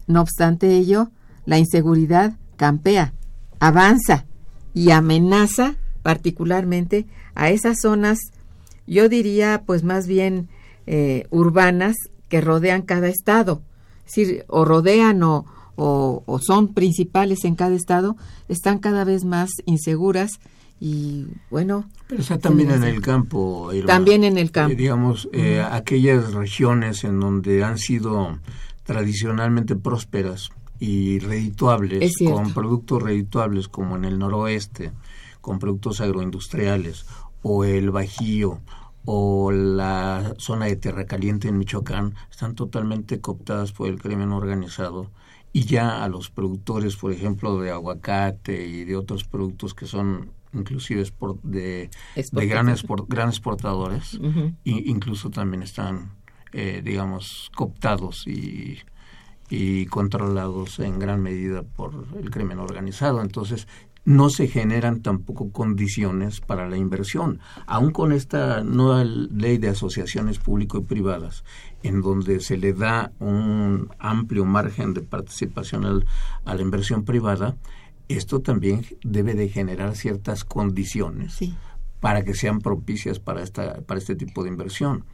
No 0.07 0.23
obstante 0.23 0.77
ello, 0.77 1.11
la 1.44 1.59
inseguridad 1.59 2.35
campea, 2.57 3.12
avanza 3.59 4.25
y 4.73 4.90
amenaza 4.90 5.75
particularmente 6.03 7.07
a 7.35 7.51
esas 7.51 7.79
zonas, 7.83 8.18
yo 8.87 9.09
diría 9.09 9.64
pues 9.66 9.83
más 9.83 10.07
bien 10.07 10.49
eh, 10.87 11.27
urbanas 11.31 11.96
que 12.31 12.40
rodean 12.40 12.83
cada 12.83 13.09
estado, 13.09 13.61
es 14.07 14.14
decir, 14.14 14.45
o 14.49 14.64
rodean 14.64 15.23
o, 15.23 15.45
o, 15.77 16.38
son 16.40 16.73
principales 16.73 17.45
en 17.45 17.57
cada 17.57 17.75
estado, 17.75 18.16
están 18.49 18.79
cada 18.79 19.05
vez 19.05 19.25
más 19.25 19.51
inseguras 19.66 20.40
y 20.79 21.27
bueno. 21.51 21.85
Pero 22.07 22.23
está 22.23 22.38
también 22.38 22.71
en 22.71 22.85
el 22.85 23.01
campo. 23.03 23.71
También 23.87 24.25
en 24.25 24.38
el 24.38 24.51
campo. 24.51 24.75
digamos, 24.75 25.29
eh, 25.33 25.61
aquellas 25.61 26.33
regiones 26.33 27.05
en 27.05 27.21
donde 27.21 27.64
han 27.64 27.79
sido 27.79 28.38
tradicionalmente 28.85 29.77
prósperas 29.77 30.51
y 30.79 31.19
redituables, 31.19 32.14
con 32.25 32.55
productos 32.55 33.03
redituables 33.03 33.69
como 33.69 33.97
en 33.97 34.05
el 34.05 34.19
noroeste, 34.19 34.93
con 35.40 35.59
productos 35.59 36.01
agroindustriales, 36.01 37.07
o 37.43 37.64
el 37.64 37.90
Bajío, 37.90 38.61
o 39.05 39.51
la 39.53 40.35
zona 40.39 40.67
de 40.67 40.77
Tierra 40.77 41.07
Caliente 41.07 41.49
en 41.49 41.59
Michoacán 41.59 42.15
están 42.31 42.55
totalmente 42.55 43.21
cooptadas 43.21 43.73
por 43.73 43.89
el 43.89 44.01
crimen 44.01 44.33
organizado 44.33 45.11
y 45.53 45.65
ya 45.65 46.05
a 46.05 46.09
los 46.09 46.31
productores, 46.31 46.97
por 46.97 47.13
ejemplo, 47.13 47.61
de 47.61 47.71
aguacate 47.71 48.67
y 48.67 48.85
de 48.85 48.97
otros 48.97 49.25
productos 49.25 49.75
que 49.75 49.87
son 49.87 50.33
inclusive 50.53 51.05
de, 51.45 51.91
de 52.15 52.47
gran, 52.47 52.69
exportadores, 52.69 54.19
incluso 54.65 55.31
también 55.31 55.63
están, 55.63 56.13
eh, 56.53 56.83
digamos, 56.85 57.51
cooptados 57.55 58.27
y, 58.27 58.79
y 59.49 59.87
controlados 59.87 60.79
en 60.79 60.99
gran 60.99 61.21
medida 61.21 61.63
por 61.63 62.07
el 62.21 62.31
crimen 62.31 62.59
organizado. 62.59 63.21
Entonces, 63.21 63.69
no 64.05 64.31
se 64.31 64.49
generan 64.49 65.03
tampoco 65.03 65.51
condiciones 65.51 66.41
para 66.41 66.69
la 66.69 66.77
inversión, 66.77 67.41
aun 67.67 67.91
con 67.91 68.13
esta 68.13 68.63
nueva 68.63 69.05
ley 69.05 69.59
de 69.59 69.69
asociaciones 69.69 70.39
público 70.39 70.79
y 70.79 70.83
privadas, 70.83 71.45
en 71.83 72.01
donde 72.01 72.41
se 72.41 72.57
le 72.57 72.73
da 72.73 73.13
un 73.19 73.91
amplio 73.99 74.45
margen 74.45 74.95
de 74.95 75.03
participación 75.03 76.05
a 76.45 76.55
la 76.55 76.63
inversión 76.63 77.05
privada, 77.05 77.57
esto 78.09 78.41
también 78.41 78.85
debe 79.05 79.35
de 79.35 79.49
generar 79.49 79.95
ciertas 79.95 80.45
condiciones 80.45 81.39
para 82.01 82.25
que 82.25 82.35
sean 82.35 82.61
propicias 82.61 83.21
para, 83.21 83.43
esta, 83.43 83.83
para 83.83 83.99
este 83.99 84.17
tipo 84.17 84.43
de 84.43 84.49
inversión. 84.49 85.05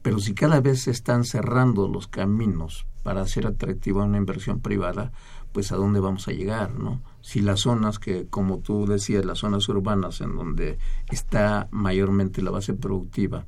Pero 0.00 0.20
si 0.20 0.34
cada 0.34 0.60
vez 0.60 0.82
se 0.82 0.92
están 0.92 1.24
cerrando 1.24 1.88
los 1.88 2.06
caminos 2.06 2.86
para 3.02 3.22
hacer 3.22 3.46
atractiva 3.46 4.04
una 4.04 4.18
inversión 4.18 4.60
privada, 4.60 5.12
pues 5.56 5.72
a 5.72 5.76
dónde 5.76 6.00
vamos 6.00 6.28
a 6.28 6.32
llegar, 6.32 6.74
¿no? 6.74 7.00
Si 7.22 7.40
las 7.40 7.60
zonas 7.60 7.98
que, 7.98 8.26
como 8.26 8.58
tú 8.58 8.84
decías, 8.84 9.24
las 9.24 9.38
zonas 9.38 9.66
urbanas 9.70 10.20
en 10.20 10.36
donde 10.36 10.76
está 11.10 11.66
mayormente 11.70 12.42
la 12.42 12.50
base 12.50 12.74
productiva, 12.74 13.46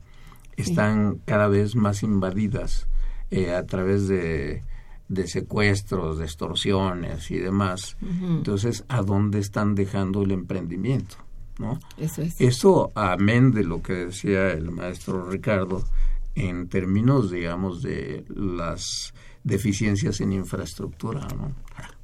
están 0.57 1.21
cada 1.27 1.49
vez 1.49 1.77
más 1.77 2.03
invadidas 2.03 2.89
eh, 3.31 3.55
a 3.55 3.67
través 3.67 4.09
de 4.09 4.63
de 5.09 5.27
secuestros, 5.27 6.17
de 6.17 6.25
extorsiones 6.25 7.31
y 7.31 7.37
demás. 7.37 7.99
Entonces, 8.01 8.87
¿a 8.89 9.03
dónde 9.03 9.39
están 9.39 9.75
dejando 9.75 10.23
el 10.23 10.31
emprendimiento? 10.31 11.17
¿no? 11.59 11.79
Eso 11.99 12.23
es. 12.23 12.41
Eso, 12.41 12.91
amén 12.95 13.53
de 13.53 13.65
lo 13.65 13.83
que 13.83 13.93
decía 14.07 14.51
el 14.51 14.71
maestro 14.71 15.29
Ricardo, 15.29 15.85
en 16.35 16.69
términos, 16.69 17.31
digamos, 17.31 17.83
de 17.83 18.25
las 18.35 19.13
deficiencias 19.45 20.21
en 20.21 20.33
infraestructura, 20.33 21.27
¿no? 21.37 21.53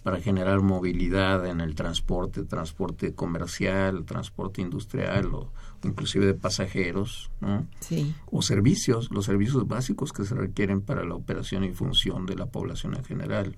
Para 0.04 0.20
generar 0.20 0.60
movilidad 0.60 1.44
en 1.46 1.60
el 1.60 1.74
transporte, 1.74 2.44
transporte 2.44 3.12
comercial, 3.14 4.04
transporte 4.04 4.62
industrial 4.62 5.34
o 5.34 5.50
inclusive 5.82 6.26
de 6.26 6.34
pasajeros, 6.34 7.30
¿no? 7.40 7.66
Sí. 7.80 8.14
O 8.30 8.42
servicios, 8.42 9.10
los 9.10 9.24
servicios 9.24 9.66
básicos 9.66 10.12
que 10.12 10.24
se 10.24 10.34
requieren 10.34 10.80
para 10.82 11.04
la 11.04 11.16
operación 11.16 11.64
y 11.64 11.72
función 11.72 12.26
de 12.26 12.36
la 12.36 12.46
población 12.46 12.94
en 12.94 13.04
general. 13.04 13.56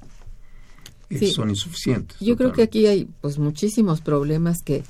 Eh, 1.11 1.26
son 1.26 1.50
insuficientes. 1.50 2.18
Yo 2.20 2.37
creo 2.37 2.52
que 2.52 2.62
aquí 2.62 2.87
hay 2.87 3.09
pues 3.20 3.38
muchísimos 3.38 4.00
problemas 4.00 4.62
que, 4.62 4.82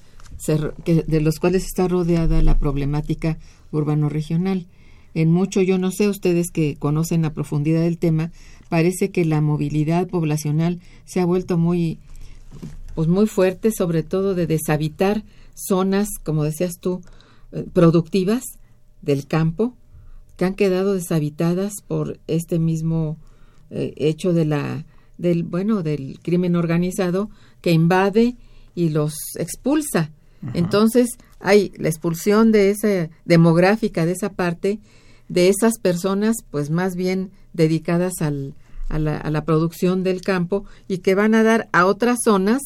que 0.84 1.02
de 1.02 1.20
los 1.20 1.38
cuales 1.38 1.64
está 1.64 1.88
rodeada 1.88 2.42
la 2.42 2.58
problemática 2.58 3.38
urbano-regional. 3.70 4.66
En 5.14 5.30
mucho, 5.30 5.62
yo 5.62 5.78
no 5.78 5.90
sé, 5.90 6.08
ustedes 6.08 6.50
que 6.50 6.76
conocen 6.76 7.24
a 7.24 7.32
profundidad 7.32 7.84
el 7.84 7.96
tema, 7.96 8.32
parece 8.68 9.10
que 9.10 9.24
la 9.24 9.40
movilidad 9.40 10.08
poblacional 10.08 10.80
se 11.04 11.20
ha 11.20 11.24
vuelto 11.24 11.58
muy, 11.58 11.98
pues 12.94 13.08
muy 13.08 13.26
fuerte, 13.26 13.70
sobre 13.72 14.02
todo 14.02 14.34
de 14.34 14.46
deshabitar 14.46 15.24
zonas, 15.54 16.08
como 16.22 16.44
decías 16.44 16.74
tú, 16.80 17.00
eh, 17.52 17.64
productivas 17.72 18.44
del 19.02 19.26
campo 19.26 19.74
que 20.36 20.44
han 20.44 20.54
quedado 20.54 20.94
deshabitadas 20.94 21.74
por 21.86 22.18
este 22.26 22.58
mismo 22.58 23.16
eh, 23.70 23.94
hecho 23.96 24.32
de 24.32 24.44
la 24.44 24.84
del 25.18 25.44
bueno 25.44 25.82
del 25.82 26.18
crimen 26.22 26.56
organizado 26.56 27.30
que 27.62 27.72
invade 27.72 28.36
y 28.74 28.90
los 28.90 29.14
expulsa. 29.38 30.10
Entonces 30.52 31.08
hay 31.40 31.72
la 31.78 31.88
expulsión 31.88 32.52
de 32.52 32.70
esa 32.70 33.08
demográfica 33.24 34.04
de 34.04 34.12
esa 34.12 34.34
parte 34.34 34.78
de 35.28 35.48
esas 35.48 35.78
personas 35.78 36.36
pues 36.50 36.70
más 36.70 36.96
bien 36.96 37.30
dedicadas 37.52 38.20
al, 38.20 38.54
a, 38.88 38.98
la, 38.98 39.16
a 39.16 39.30
la 39.30 39.44
producción 39.44 40.02
del 40.02 40.20
campo 40.20 40.64
y 40.88 40.98
que 40.98 41.14
van 41.14 41.34
a 41.34 41.42
dar 41.42 41.68
a 41.72 41.86
otras 41.86 42.18
zonas 42.24 42.60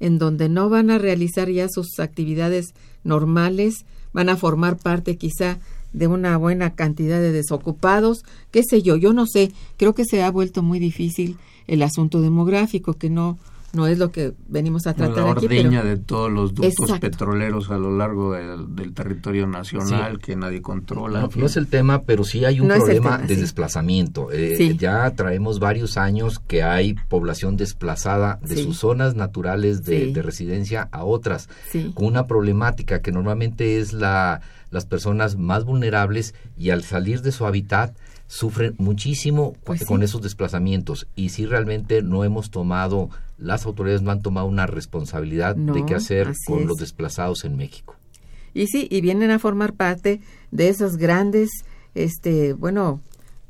en 0.00 0.18
donde 0.18 0.48
no 0.48 0.68
van 0.68 0.90
a 0.90 0.98
realizar 0.98 1.50
ya 1.50 1.68
sus 1.68 1.98
actividades 1.98 2.74
normales, 3.04 3.84
van 4.12 4.28
a 4.28 4.36
formar 4.36 4.76
parte 4.76 5.16
quizá 5.16 5.58
de 5.92 6.06
una 6.06 6.36
buena 6.36 6.74
cantidad 6.74 7.20
de 7.20 7.32
desocupados, 7.32 8.24
qué 8.50 8.62
sé 8.62 8.82
yo, 8.82 8.96
yo 8.96 9.12
no 9.12 9.26
sé, 9.26 9.52
creo 9.76 9.94
que 9.94 10.04
se 10.04 10.22
ha 10.22 10.30
vuelto 10.30 10.62
muy 10.62 10.78
difícil 10.78 11.38
el 11.66 11.82
asunto 11.82 12.20
demográfico, 12.20 12.94
que 12.94 13.10
no 13.10 13.38
no 13.72 13.86
es 13.86 13.98
lo 13.98 14.10
que 14.10 14.32
venimos 14.48 14.86
a 14.86 14.94
tratar 14.94 15.24
la 15.24 15.30
ordeña 15.30 15.84
de 15.84 15.96
todos 15.96 16.30
los 16.30 16.54
ductos 16.54 16.98
petroleros 16.98 17.70
a 17.70 17.76
lo 17.76 17.96
largo 17.96 18.32
del, 18.32 18.94
territorio 18.94 19.46
nacional 19.46 20.18
que 20.18 20.34
nadie 20.36 20.62
controla. 20.62 21.28
No, 21.36 21.46
es 21.46 21.56
el 21.56 21.66
tema, 21.66 22.02
pero 22.02 22.24
sí 22.24 22.44
hay 22.44 22.60
un 22.60 22.68
problema 22.68 23.18
de 23.18 23.36
desplazamiento. 23.36 24.30
Eh, 24.32 24.76
ya 24.78 25.10
traemos 25.10 25.58
varios 25.58 25.96
años 25.96 26.38
que 26.38 26.62
hay 26.62 26.94
población 27.08 27.56
desplazada 27.56 28.38
de 28.42 28.56
sus 28.62 28.78
zonas 28.78 29.14
naturales 29.14 29.84
de, 29.84 30.12
de 30.12 30.22
residencia 30.22 30.88
a 30.90 31.04
otras, 31.04 31.48
con 31.94 32.06
una 32.06 32.26
problemática 32.26 33.02
que 33.02 33.12
normalmente 33.12 33.78
es 33.78 33.92
la 33.92 34.40
las 34.70 34.86
personas 34.86 35.36
más 35.36 35.64
vulnerables 35.64 36.34
y 36.56 36.70
al 36.70 36.82
salir 36.82 37.22
de 37.22 37.32
su 37.32 37.46
hábitat 37.46 37.96
sufren 38.26 38.74
muchísimo 38.78 39.54
pues 39.64 39.84
con 39.84 40.02
esos 40.02 40.20
desplazamientos. 40.20 41.08
Y 41.16 41.30
si 41.30 41.46
realmente 41.46 42.02
no 42.02 42.24
hemos 42.24 42.50
tomado, 42.50 43.08
las 43.38 43.66
autoridades 43.66 44.02
no 44.02 44.10
han 44.10 44.22
tomado 44.22 44.46
una 44.46 44.66
responsabilidad 44.66 45.56
de 45.56 45.84
qué 45.86 45.94
hacer 45.94 46.32
con 46.46 46.66
los 46.66 46.76
desplazados 46.76 47.44
en 47.44 47.56
México. 47.56 47.96
Y 48.54 48.66
sí, 48.66 48.88
y 48.90 49.00
vienen 49.00 49.30
a 49.30 49.38
formar 49.38 49.74
parte 49.74 50.20
de 50.50 50.68
esas 50.68 50.96
grandes, 50.96 51.50
este, 51.94 52.52
bueno, 52.52 53.00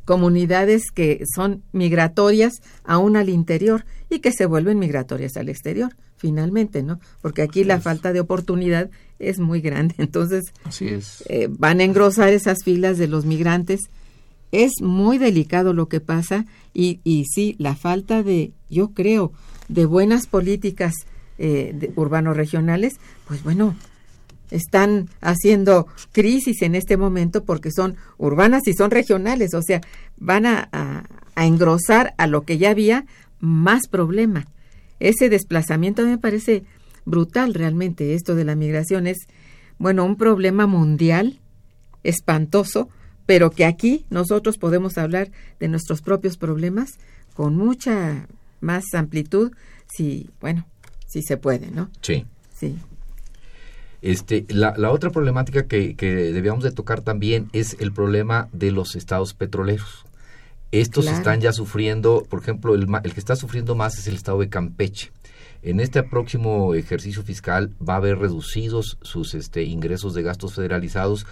comunidades 0.04 0.90
que 0.90 1.22
son 1.34 1.62
migratorias 1.72 2.54
aún 2.84 3.16
al 3.16 3.28
interior 3.28 3.84
y 4.10 4.20
que 4.20 4.32
se 4.32 4.46
vuelven 4.46 4.78
migratorias 4.78 5.36
al 5.36 5.48
exterior, 5.48 5.94
finalmente, 6.16 6.82
¿no? 6.82 7.00
Porque 7.20 7.42
aquí 7.42 7.64
la 7.64 7.80
falta 7.80 8.12
de 8.12 8.20
oportunidad 8.20 8.90
es 9.18 9.38
muy 9.38 9.60
grande, 9.60 9.94
entonces 9.98 10.44
Así 10.64 10.88
es. 10.88 11.24
Eh, 11.28 11.48
van 11.50 11.80
a 11.80 11.84
engrosar 11.84 12.30
esas 12.30 12.64
filas 12.64 12.98
de 12.98 13.08
los 13.08 13.24
migrantes 13.24 13.88
es 14.50 14.80
muy 14.80 15.18
delicado 15.18 15.72
lo 15.74 15.88
que 15.88 16.00
pasa 16.00 16.46
y, 16.72 17.00
y 17.04 17.24
sí, 17.26 17.54
la 17.58 17.74
falta 17.76 18.22
de, 18.22 18.52
yo 18.70 18.92
creo, 18.94 19.32
de 19.68 19.84
buenas 19.86 20.26
políticas 20.26 20.94
eh, 21.38 21.92
urbano-regionales, 21.96 22.94
pues 23.26 23.42
bueno, 23.42 23.76
están 24.50 25.08
haciendo 25.20 25.86
crisis 26.12 26.62
en 26.62 26.74
este 26.74 26.96
momento 26.96 27.44
porque 27.44 27.70
son 27.70 27.96
urbanas 28.16 28.66
y 28.66 28.74
son 28.74 28.90
regionales, 28.90 29.54
o 29.54 29.62
sea, 29.62 29.80
van 30.16 30.46
a, 30.46 30.68
a, 30.72 31.46
engrosar 31.46 32.14
a 32.18 32.26
lo 32.26 32.42
que 32.42 32.58
ya 32.58 32.70
había 32.70 33.04
más 33.38 33.86
problema. 33.88 34.46
Ese 34.98 35.28
desplazamiento 35.28 36.04
me 36.04 36.18
parece 36.18 36.64
brutal 37.04 37.54
realmente, 37.54 38.14
esto 38.14 38.34
de 38.34 38.44
la 38.44 38.56
migración 38.56 39.06
es, 39.06 39.18
bueno, 39.78 40.04
un 40.04 40.16
problema 40.16 40.66
mundial 40.66 41.38
espantoso 42.02 42.88
pero 43.28 43.50
que 43.50 43.66
aquí 43.66 44.06
nosotros 44.08 44.56
podemos 44.56 44.96
hablar 44.96 45.30
de 45.60 45.68
nuestros 45.68 46.00
propios 46.00 46.38
problemas 46.38 46.92
con 47.34 47.58
mucha 47.58 48.26
más 48.60 48.84
amplitud, 48.94 49.52
si, 49.86 50.30
bueno, 50.40 50.66
si 51.06 51.22
se 51.22 51.36
puede, 51.36 51.70
¿no? 51.70 51.90
Sí. 52.02 52.26
Sí. 52.54 52.76
Este, 54.00 54.44
la, 54.48 54.74
la 54.76 54.90
otra 54.90 55.10
problemática 55.10 55.66
que, 55.66 55.96
que, 55.96 56.14
debíamos 56.32 56.62
de 56.62 56.70
tocar 56.70 57.00
también 57.00 57.48
es 57.52 57.76
el 57.80 57.92
problema 57.92 58.48
de 58.52 58.70
los 58.70 58.94
estados 58.94 59.34
petroleros. 59.34 60.04
Estos 60.70 61.06
están 61.06 61.40
ya 61.40 61.52
sufriendo, 61.52 62.26
por 62.28 62.40
ejemplo, 62.40 62.74
el, 62.74 62.86
el 63.02 63.14
que 63.14 63.20
está 63.20 63.36
sufriendo 63.36 63.74
más 63.74 63.98
es 63.98 64.06
el 64.06 64.16
estado 64.16 64.40
de 64.40 64.50
Campeche. 64.50 65.10
En 65.62 65.80
este 65.80 66.02
próximo 66.02 66.74
ejercicio 66.74 67.22
fiscal 67.22 67.72
va 67.86 67.94
a 67.94 67.96
haber 67.96 68.18
reducidos 68.18 68.98
sus 69.02 69.34
este, 69.34 69.64
ingresos 69.64 70.14
de 70.14 70.22
gastos 70.22 70.54
federalizados 70.54 71.26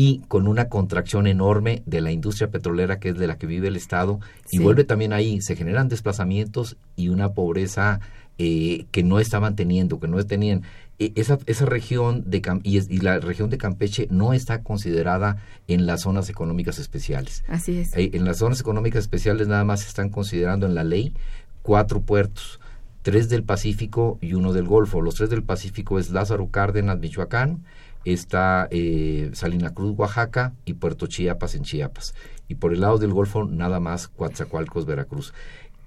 y 0.00 0.22
con 0.28 0.48
una 0.48 0.70
contracción 0.70 1.26
enorme 1.26 1.82
de 1.84 2.00
la 2.00 2.10
industria 2.10 2.50
petrolera 2.50 2.98
que 2.98 3.10
es 3.10 3.18
de 3.18 3.26
la 3.26 3.36
que 3.36 3.46
vive 3.46 3.68
el 3.68 3.76
Estado 3.76 4.18
y 4.50 4.58
vuelve 4.58 4.84
también 4.84 5.12
ahí, 5.12 5.42
se 5.42 5.56
generan 5.56 5.90
desplazamientos 5.90 6.78
y 6.96 7.10
una 7.10 7.34
pobreza 7.34 8.00
eh, 8.38 8.86
que 8.92 9.02
no 9.02 9.20
estaban 9.20 9.56
teniendo, 9.56 10.00
que 10.00 10.08
no 10.08 10.24
tenían. 10.24 10.62
E, 10.98 11.12
esa, 11.16 11.38
esa 11.44 11.66
región 11.66 12.24
de 12.30 12.40
y, 12.62 12.78
y, 12.78 13.00
la 13.00 13.18
región 13.18 13.50
de 13.50 13.58
Campeche 13.58 14.08
no 14.10 14.32
está 14.32 14.62
considerada 14.62 15.36
en 15.68 15.84
las 15.84 16.00
zonas 16.00 16.30
económicas 16.30 16.78
especiales. 16.78 17.44
Así 17.46 17.76
es. 17.76 17.94
Eh, 17.94 18.12
en 18.14 18.24
las 18.24 18.38
zonas 18.38 18.58
económicas 18.58 19.02
especiales 19.02 19.48
nada 19.48 19.64
más 19.64 19.82
se 19.82 19.88
están 19.88 20.08
considerando 20.08 20.64
en 20.64 20.74
la 20.74 20.82
ley 20.82 21.12
cuatro 21.60 22.00
puertos, 22.00 22.58
tres 23.02 23.28
del 23.28 23.42
Pacífico 23.42 24.16
y 24.22 24.32
uno 24.32 24.54
del 24.54 24.64
Golfo. 24.64 25.02
Los 25.02 25.16
tres 25.16 25.28
del 25.28 25.42
Pacífico 25.42 25.98
es 25.98 26.08
Lázaro 26.08 26.48
Cárdenas, 26.48 26.98
Michoacán, 26.98 27.64
está 28.04 28.68
eh, 28.70 29.30
Salina 29.34 29.74
Cruz, 29.74 29.94
Oaxaca, 29.96 30.54
y 30.64 30.74
Puerto 30.74 31.06
Chiapas 31.06 31.54
en 31.54 31.62
Chiapas. 31.62 32.14
Y 32.48 32.56
por 32.56 32.72
el 32.72 32.80
lado 32.80 32.98
del 32.98 33.12
Golfo, 33.12 33.44
nada 33.44 33.80
más 33.80 34.08
Coatzacoalcos, 34.08 34.86
Veracruz. 34.86 35.32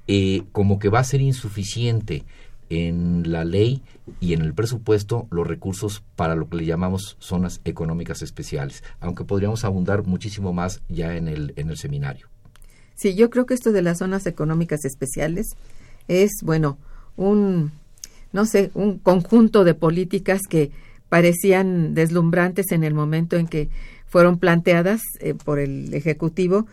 Eh, 0.08 0.44
como 0.52 0.80
que 0.80 0.90
va 0.90 1.00
a 1.00 1.04
ser 1.04 1.22
insuficiente 1.22 2.24
en 2.70 3.32
la 3.32 3.46
ley 3.46 3.82
y 4.20 4.34
en 4.34 4.42
el 4.42 4.54
presupuesto 4.54 5.28
los 5.32 5.48
recursos 5.48 6.04
para 6.16 6.36
lo 6.36 6.50
que 6.50 6.58
le 6.58 6.66
llamamos 6.66 7.16
zonas 7.20 7.62
económicas 7.66 8.22
especiales, 8.22 8.84
aunque 9.00 9.24
podríamos 9.24 9.64
abundar 9.64 10.06
muchísimo 10.06 10.54
más 10.54 10.82
ya 10.90 11.16
en 11.16 11.28
el, 11.28 11.54
en 11.56 11.70
el 11.70 11.78
seminario. 11.78 12.28
Sí, 12.96 13.16
yo 13.16 13.30
creo 13.30 13.46
que 13.46 13.54
esto 13.54 13.72
de 13.72 13.82
las 13.82 14.00
zonas 14.00 14.26
económicas 14.26 14.86
especiales 14.86 15.48
es, 16.08 16.32
bueno, 16.44 16.78
un, 17.16 17.72
no 18.32 18.46
sé, 18.46 18.72
un 18.74 18.98
conjunto 18.98 19.64
de 19.64 19.74
políticas 19.74 20.42
que 20.50 20.72
parecían 21.14 21.94
deslumbrantes 21.94 22.72
en 22.72 22.84
el 22.84 22.96
momento 22.96 23.38
en 23.38 23.48
que 23.48 23.70
fueron 24.08 24.40
planteadas 24.40 25.00
eh, 25.20 25.36
por 25.36 25.60
el 25.60 25.94
Ejecutivo, 25.94 26.66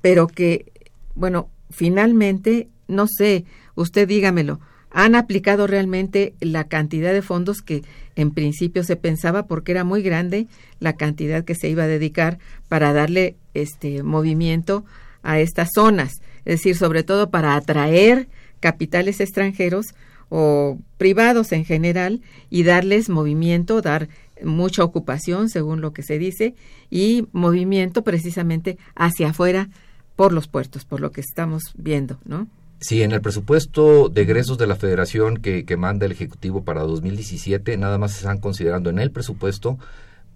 pero 0.00 0.28
que, 0.28 0.70
bueno, 1.16 1.50
finalmente, 1.70 2.68
no 2.86 3.08
sé, 3.08 3.46
usted 3.74 4.06
dígamelo, 4.06 4.60
han 4.92 5.16
aplicado 5.16 5.66
realmente 5.66 6.34
la 6.38 6.68
cantidad 6.68 7.12
de 7.12 7.20
fondos 7.20 7.62
que 7.62 7.82
en 8.14 8.30
principio 8.30 8.84
se 8.84 8.94
pensaba 8.94 9.48
porque 9.48 9.72
era 9.72 9.82
muy 9.82 10.02
grande 10.02 10.46
la 10.78 10.92
cantidad 10.92 11.44
que 11.44 11.56
se 11.56 11.68
iba 11.68 11.82
a 11.82 11.88
dedicar 11.88 12.38
para 12.68 12.92
darle 12.92 13.34
este 13.54 14.04
movimiento 14.04 14.84
a 15.24 15.40
estas 15.40 15.70
zonas, 15.74 16.22
es 16.44 16.58
decir, 16.60 16.76
sobre 16.76 17.02
todo 17.02 17.30
para 17.30 17.56
atraer 17.56 18.28
capitales 18.60 19.18
extranjeros 19.18 19.86
o 20.30 20.78
privados 20.96 21.52
en 21.52 21.66
general 21.66 22.22
y 22.48 22.62
darles 22.62 23.10
movimiento, 23.10 23.82
dar 23.82 24.08
mucha 24.42 24.82
ocupación, 24.82 25.50
según 25.50 25.82
lo 25.82 25.92
que 25.92 26.02
se 26.02 26.18
dice, 26.18 26.54
y 26.88 27.26
movimiento 27.32 28.02
precisamente 28.02 28.78
hacia 28.94 29.30
afuera 29.30 29.68
por 30.16 30.32
los 30.32 30.48
puertos, 30.48 30.84
por 30.86 31.00
lo 31.00 31.12
que 31.12 31.20
estamos 31.20 31.74
viendo, 31.76 32.18
¿no? 32.24 32.48
Sí, 32.80 33.02
en 33.02 33.12
el 33.12 33.20
presupuesto 33.20 34.08
de 34.08 34.22
egresos 34.22 34.56
de 34.56 34.66
la 34.66 34.76
Federación 34.76 35.36
que, 35.36 35.66
que 35.66 35.76
manda 35.76 36.06
el 36.06 36.12
Ejecutivo 36.12 36.64
para 36.64 36.80
2017, 36.82 37.76
nada 37.76 37.98
más 37.98 38.12
se 38.12 38.18
están 38.18 38.38
considerando 38.38 38.88
en 38.88 38.98
el 38.98 39.10
presupuesto 39.10 39.78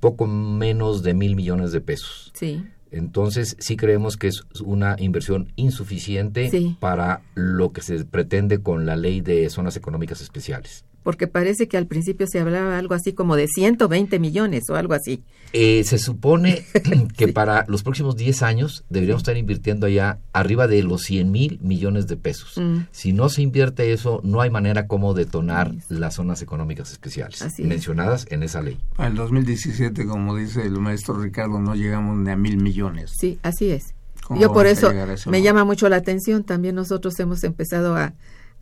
poco 0.01 0.26
menos 0.26 1.03
de 1.03 1.14
mil 1.14 1.36
millones 1.36 1.72
de 1.72 1.80
pesos. 1.80 2.30
Sí. 2.34 2.62
Entonces, 2.97 3.57
sí 3.59 3.76
creemos 3.76 4.16
que 4.16 4.28
es 4.28 4.45
una 4.64 4.97
inversión 4.99 5.53
insuficiente 5.57 6.49
Sí. 6.51 6.76
para 6.80 7.22
lo 7.34 7.72
que 7.72 7.80
se 7.82 8.05
pretende 8.05 8.62
con 8.62 8.86
la 8.86 8.97
ley 8.97 9.20
de 9.20 9.49
zonas 9.51 9.76
económicas 9.76 10.20
especiales. 10.20 10.84
Porque 11.05 11.28
parece 11.28 11.68
que 11.68 11.76
al 11.76 11.86
principio 11.86 12.26
se 12.26 12.40
hablaba 12.40 12.76
algo 12.76 12.94
así 12.94 13.12
como 13.12 13.36
de 13.36 13.46
120 13.46 14.18
millones 14.18 14.64
o 14.70 14.74
algo 14.74 14.94
así. 14.94 15.22
Eh, 15.52 15.84
se 15.84 15.98
supone 15.98 16.64
que 17.16 17.28
para 17.28 17.64
los 17.68 17.84
próximos 17.84 18.16
10 18.16 18.42
años 18.42 18.84
deberíamos 18.88 19.20
estar 19.20 19.36
invirtiendo 19.36 19.86
allá 19.86 20.18
arriba 20.32 20.66
de 20.66 20.82
los 20.82 21.02
100 21.02 21.30
mil 21.30 21.61
millones 21.62 22.09
de 22.09 22.16
pesos. 22.16 22.55
Mm. 22.57 22.86
Si 22.90 23.12
no 23.12 23.28
se 23.28 23.42
invierte 23.42 23.92
eso, 23.92 24.20
no 24.24 24.40
hay 24.40 24.50
manera 24.50 24.88
como 24.88 25.14
detonar 25.14 25.72
las 25.88 26.14
zonas 26.14 26.42
económicas 26.42 26.90
especiales 26.90 27.42
Así 27.42 27.62
es. 27.62 27.68
mencionadas 27.68 28.26
en 28.30 28.42
esa 28.42 28.62
ley. 28.62 28.80
Para 28.96 29.11
el 29.11 29.14
2017, 29.14 30.07
como 30.07 30.34
dice 30.34 30.62
el 30.62 30.80
maestro 30.80 31.20
Ricardo, 31.20 31.61
no 31.61 31.76
llegamos 31.76 32.16
ni 32.16 32.30
a 32.30 32.36
mil 32.36 32.57
millones. 32.57 33.12
Sí, 33.16 33.38
así 33.42 33.70
es. 33.70 33.94
¿Cómo 34.24 34.40
Yo 34.40 34.52
por 34.52 34.66
eso? 34.66 34.90
me 35.26 35.42
llama 35.42 35.64
mucho 35.64 35.88
la 35.88 35.96
atención. 35.96 36.44
También 36.44 36.74
nosotros 36.74 37.18
hemos 37.20 37.44
empezado 37.44 37.94
a, 37.94 38.14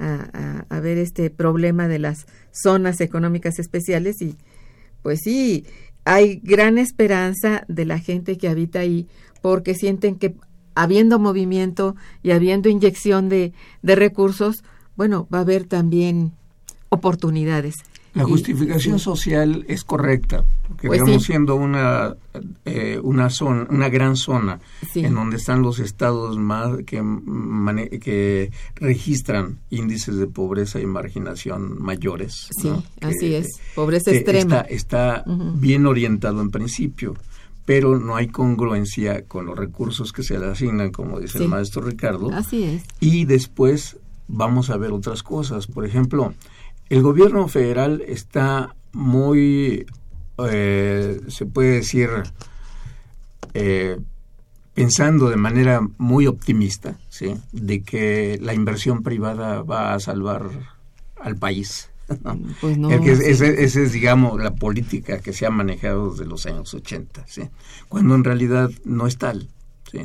a- 0.03 0.67
a- 0.69 0.81
ver 0.81 0.99
este 0.99 1.31
problema 1.31 1.87
de 1.89 1.99
las 1.99 2.27
zonas 2.51 3.01
económicas 3.01 3.59
especiales 3.59 4.21
y 4.21 4.37
pues 5.03 5.21
sí, 5.23 5.65
hay 6.05 6.41
gran 6.43 6.79
esperanza 6.79 7.65
de 7.69 7.85
la 7.85 7.99
gente 7.99 8.37
que 8.37 8.49
habita 8.49 8.81
ahí 8.81 9.07
porque 9.43 9.75
sienten 9.75 10.17
que 10.17 10.35
habiendo 10.75 11.19
movimiento 11.19 11.95
y 12.23 12.31
habiendo 12.33 12.69
inyección 12.69 13.29
de, 13.29 13.53
de 13.83 13.95
recursos, 13.95 14.65
bueno, 14.97 15.29
va 15.33 15.39
a 15.39 15.43
haber 15.43 15.65
también 15.65 16.33
oportunidades. 16.89 17.75
La 18.15 18.25
justificación 18.25 18.99
social 18.99 19.65
es 19.69 19.85
correcta, 19.85 20.45
porque 20.69 20.87
Pues 20.89 21.01
sí. 21.07 21.19
siendo 21.21 21.55
una 21.57 22.15
eh, 22.65 22.99
una 23.03 23.29
zona, 23.31 23.67
una 23.71 23.89
gran 23.89 24.17
zona 24.17 24.59
Sí. 24.93 25.01
en 25.05 25.15
donde 25.15 25.37
están 25.37 25.63
los 25.63 25.79
estados 25.79 26.39
más 26.39 26.79
que 26.87 27.03
mane- 27.03 27.89
que 28.01 28.51
registran 28.77 29.59
índices 29.71 30.17
de 30.17 30.27
pobreza 30.27 30.81
y 30.81 30.87
marginación 30.87 31.81
mayores. 31.83 32.49
Sí, 32.61 32.69
¿no? 32.69 32.83
así 33.01 33.19
Que- 33.21 33.39
es, 33.39 33.49
pobreza 33.75 34.11
que 34.11 34.19
extrema. 34.19 34.61
Está, 34.63 35.25
bien 35.55 35.87
orientado 35.87 36.41
en 36.43 36.51
principio, 36.51 37.15
pero 37.65 37.99
no 37.99 38.17
hay 38.17 38.29
congruencia 38.29 39.25
con 39.27 39.47
los 39.47 39.57
recursos 39.59 40.13
que 40.13 40.23
se 40.23 40.39
le 40.39 40.47
asignan, 40.47 40.91
como 40.91 41.21
dice 41.21 41.39
Sí. 41.39 41.45
el 41.45 41.51
maestro 41.51 41.83
Ricardo. 41.83 42.31
Así 42.33 42.65
es. 42.65 42.83
Y 43.01 43.25
después 43.25 43.97
vamos 44.29 44.71
a 44.71 44.77
ver 44.77 44.93
otras 44.93 45.23
cosas. 45.23 45.67
Por 45.67 45.85
ejemplo, 45.85 46.35
el 46.93 47.03
gobierno 47.03 47.49
federal 47.49 48.03
está 48.07 48.75
muy, 48.93 49.87
eh, 50.51 51.21
se 51.29 51.47
puede 51.47 51.77
decir, 51.77 52.11
eh, 53.55 53.99
pensando 54.75 55.29
de 55.29 55.37
manera 55.37 55.81
muy 55.99 56.27
optimista, 56.27 56.99
¿sí? 57.09 57.35
de 57.53 57.83
que 57.83 58.39
la 58.41 58.55
inversión 58.55 59.03
privada 59.03 59.63
va 59.63 59.95
a 59.95 60.01
salvar 60.01 60.49
al 61.21 61.37
país. 61.37 61.89
¿no? 62.25 62.39
Pues 62.61 62.79
no. 62.79 62.89
Que 63.01 63.13
es- 63.13 63.19
sí. 63.21 63.25
ese- 63.31 63.65
esa 63.65 63.81
es, 63.81 63.93
digamos, 63.93 64.39
la 64.43 64.55
política 64.55 65.19
que 65.21 65.33
se 65.33 65.47
ha 65.47 65.51
manejado 65.51 66.11
desde 66.11 66.27
los 66.27 66.47
años 66.47 66.73
80, 66.75 67.25
¿sí? 67.27 67.43
cuando 67.89 68.15
en 68.15 68.25
realidad 68.25 68.71
no 68.85 69.07
es 69.07 69.19
tal. 69.19 69.49
¿sí? 69.91 70.01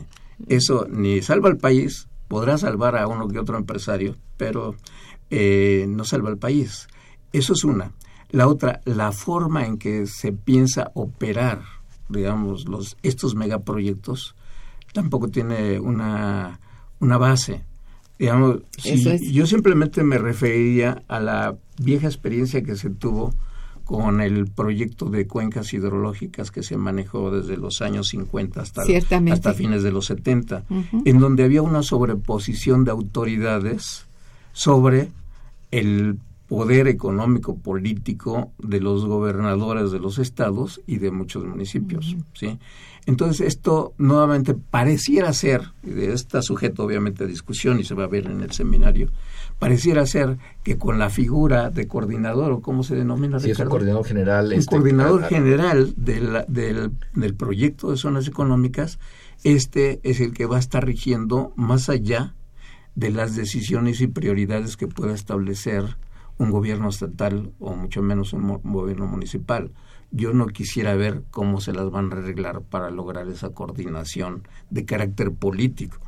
Eso 0.48 0.88
ni 0.90 1.22
salva 1.22 1.50
al 1.50 1.58
país, 1.58 2.08
podrá 2.28 2.58
salvar 2.58 2.96
a 2.98 3.08
uno 3.08 3.28
que 3.28 3.40
otro 3.40 3.58
empresario, 3.58 4.16
pero 4.38 4.76
eh, 5.30 5.86
no 5.88 6.04
salva 6.06 6.30
al 6.30 6.38
país. 6.38 6.88
Eso 7.34 7.54
es 7.54 7.64
una. 7.64 7.92
La 8.30 8.48
otra, 8.48 8.82
la 8.86 9.12
forma 9.12 9.66
en 9.66 9.78
que 9.78 10.06
se 10.08 10.32
piensa 10.34 10.92
operar, 10.96 11.62
digamos, 12.10 12.66
los, 12.68 12.98
estos 13.04 13.36
megaproyectos, 13.36 14.36
tampoco 14.94 15.28
tiene 15.30 15.80
una, 15.80 16.60
una 17.00 17.18
base. 17.18 17.64
Digamos, 18.20 18.62
si 18.78 18.92
Eso 18.94 19.12
es. 19.12 19.22
yo 19.32 19.46
simplemente 19.46 20.04
me 20.04 20.18
referiría 20.18 21.04
a 21.08 21.20
la 21.20 21.56
vieja 21.80 22.08
experiencia 22.08 22.64
que 22.64 22.76
se 22.76 22.90
tuvo 22.90 23.34
con 23.86 24.20
el 24.20 24.48
proyecto 24.48 25.06
de 25.06 25.28
cuencas 25.28 25.72
hidrológicas 25.74 26.52
que 26.52 26.64
se 26.64 26.76
manejó 26.76 27.32
desde 27.32 27.56
los 27.56 27.82
años 27.82 28.08
50 28.10 28.60
hasta, 28.62 28.84
hasta 29.32 29.54
fines 29.54 29.84
de 29.84 29.92
los 29.92 30.08
70, 30.08 30.66
Ujú. 30.70 31.04
en 31.06 31.20
donde 31.20 31.46
había 31.46 31.62
una 31.62 31.84
sobreposición 31.84 32.84
de 32.84 32.92
autoridades 32.92 34.07
sobre 34.58 35.12
el 35.72 36.18
poder 36.48 36.88
económico 36.88 37.58
político 37.58 38.52
de 38.58 38.80
los 38.80 39.06
gobernadores 39.06 39.92
de 39.92 40.00
los 40.00 40.18
estados 40.18 40.82
y 40.88 40.98
de 40.98 41.12
muchos 41.12 41.46
municipios 41.46 42.16
sí 42.34 42.58
entonces 43.06 43.46
esto 43.48 43.94
nuevamente 43.98 44.54
pareciera 44.56 45.32
ser 45.34 45.62
y 45.84 45.90
de- 45.92 46.14
está 46.14 46.42
sujeto 46.42 46.84
obviamente 46.86 47.26
a 47.26 47.28
discusión 47.28 47.80
y 47.80 47.84
se 47.84 47.94
va 47.96 48.06
a 48.06 48.08
ver 48.08 48.28
en 48.28 48.42
el 48.42 48.52
seminario 48.52 49.12
pareciera 49.60 50.06
ser 50.06 50.38
que 50.64 50.78
con 50.78 50.98
la 51.00 51.10
figura 51.10 51.70
de 51.70 51.86
coordinador 51.88 52.54
o 52.54 52.62
cómo 52.62 52.82
se 52.84 52.96
denomina 52.96 53.40
Sí, 53.42 53.52
es 53.52 53.60
un 53.60 53.68
coordinador 53.68 54.06
general. 54.06 54.48
un 54.48 54.54
este, 54.54 54.76
coordinador 54.76 55.24
a- 55.24 55.26
a- 55.26 55.30
general 55.30 55.94
del, 55.98 56.46
del, 56.48 56.92
del 57.14 57.34
proyecto 57.36 57.92
de 57.92 57.98
zonas 57.98 58.26
económicas, 58.28 59.00
este 59.44 60.00
es 60.04 60.22
el 60.22 60.32
que 60.34 60.46
va 60.46 60.56
a 60.56 60.60
estar 60.60 60.86
rigiendo 60.86 61.52
más 61.58 61.90
allá 61.90 62.36
de 62.98 63.12
las 63.12 63.36
decisiones 63.36 64.02
y 64.02 64.08
prioridades 64.08 64.76
que 64.76 64.88
pueda 64.88 65.14
establecer 65.14 65.84
un 66.40 66.50
gobierno 66.50 66.90
estatal 66.90 67.52
o 67.60 67.76
mucho 67.76 68.02
menos 68.02 68.34
un, 68.34 68.42
mo- 68.42 68.60
un 68.64 68.74
gobierno 68.74 69.06
municipal. 69.06 69.70
Yo 70.10 70.34
no 70.34 70.48
quisiera 70.48 70.96
ver 70.96 71.22
cómo 71.30 71.62
se 71.62 71.74
las 71.74 71.92
van 71.92 72.12
a 72.12 72.16
arreglar 72.18 72.62
para 72.64 72.90
lograr 72.90 73.28
esa 73.28 73.50
coordinación 73.52 74.48
de 74.72 74.84
carácter 74.86 75.32
político. 75.32 76.00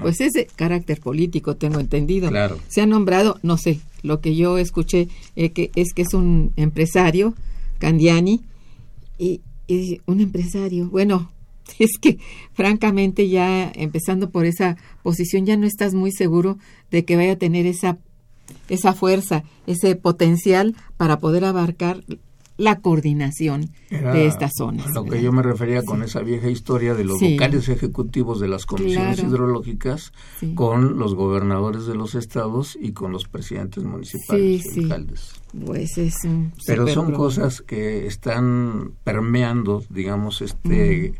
Pues 0.00 0.20
es 0.20 0.32
de 0.32 0.46
carácter 0.56 1.00
político, 1.00 1.54
tengo 1.56 1.78
entendido. 1.78 2.28
Claro. 2.28 2.58
Se 2.66 2.80
ha 2.80 2.86
nombrado, 2.86 3.38
no 3.44 3.56
sé, 3.56 3.78
lo 4.02 4.20
que 4.20 4.34
yo 4.34 4.58
escuché 4.58 5.08
eh, 5.36 5.52
que 5.52 5.70
es 5.76 5.92
que 5.94 6.02
es 6.02 6.12
un 6.12 6.52
empresario, 6.56 7.34
Candiani, 7.78 8.40
y, 9.16 9.42
y 9.68 10.00
un 10.06 10.20
empresario, 10.20 10.88
bueno, 10.88 11.30
es 11.78 11.98
que 12.00 12.18
francamente 12.52 13.28
ya 13.28 13.70
empezando 13.74 14.30
por 14.30 14.46
esa 14.46 14.76
posición 15.02 15.46
ya 15.46 15.56
no 15.56 15.66
estás 15.66 15.94
muy 15.94 16.12
seguro 16.12 16.58
de 16.90 17.04
que 17.04 17.16
vaya 17.16 17.32
a 17.32 17.36
tener 17.36 17.66
esa 17.66 17.98
esa 18.68 18.92
fuerza, 18.92 19.44
ese 19.66 19.96
potencial 19.96 20.74
para 20.96 21.18
poder 21.18 21.44
abarcar 21.44 22.04
la 22.58 22.80
coordinación 22.80 23.70
de 23.90 24.26
estas 24.26 24.52
zonas. 24.56 24.86
A 24.86 24.90
lo 24.92 25.04
que 25.04 25.22
yo 25.22 25.32
me 25.32 25.42
refería 25.42 25.82
con 25.84 26.02
esa 26.02 26.20
vieja 26.20 26.48
historia 26.48 26.94
de 26.94 27.04
los 27.04 27.20
vocales 27.20 27.68
ejecutivos 27.68 28.40
de 28.40 28.48
las 28.48 28.66
comisiones 28.66 29.18
hidrológicas 29.18 30.12
con 30.54 30.98
los 30.98 31.14
gobernadores 31.14 31.86
de 31.86 31.94
los 31.94 32.14
estados 32.14 32.78
y 32.80 32.92
con 32.92 33.10
los 33.10 33.26
presidentes 33.26 33.82
municipales 33.84 34.76
y 34.76 34.82
alcaldes. 34.84 35.32
Pues 35.66 35.98
es 35.98 36.14
Pero 36.66 36.86
son 36.88 37.12
cosas 37.12 37.62
que 37.62 38.06
están 38.06 38.92
permeando, 39.02 39.82
digamos, 39.90 40.40
este 40.42 41.14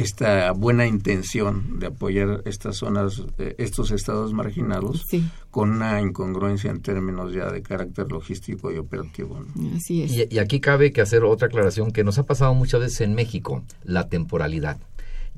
esta 0.00 0.52
buena 0.52 0.86
intención 0.86 1.78
de 1.78 1.88
apoyar 1.88 2.42
estas 2.46 2.76
zonas, 2.76 3.22
eh, 3.38 3.54
estos 3.58 3.90
estados 3.90 4.32
marginados, 4.32 5.06
con 5.50 5.70
una 5.70 6.00
incongruencia 6.00 6.70
en 6.70 6.80
términos 6.80 7.32
ya 7.32 7.50
de 7.50 7.62
carácter 7.62 8.10
logístico 8.10 8.72
y 8.72 8.78
operativo. 8.78 9.44
Así 9.76 10.02
es. 10.02 10.26
Y, 10.30 10.38
aquí 10.38 10.60
cabe 10.60 10.92
que 10.92 11.00
hacer 11.00 11.24
otra 11.24 11.48
aclaración 11.48 11.90
que 11.90 12.04
nos 12.04 12.18
ha 12.18 12.24
pasado 12.24 12.54
muchas 12.54 12.80
veces 12.80 13.02
en 13.02 13.14
México, 13.14 13.62
la 13.84 14.08
temporalidad. 14.08 14.78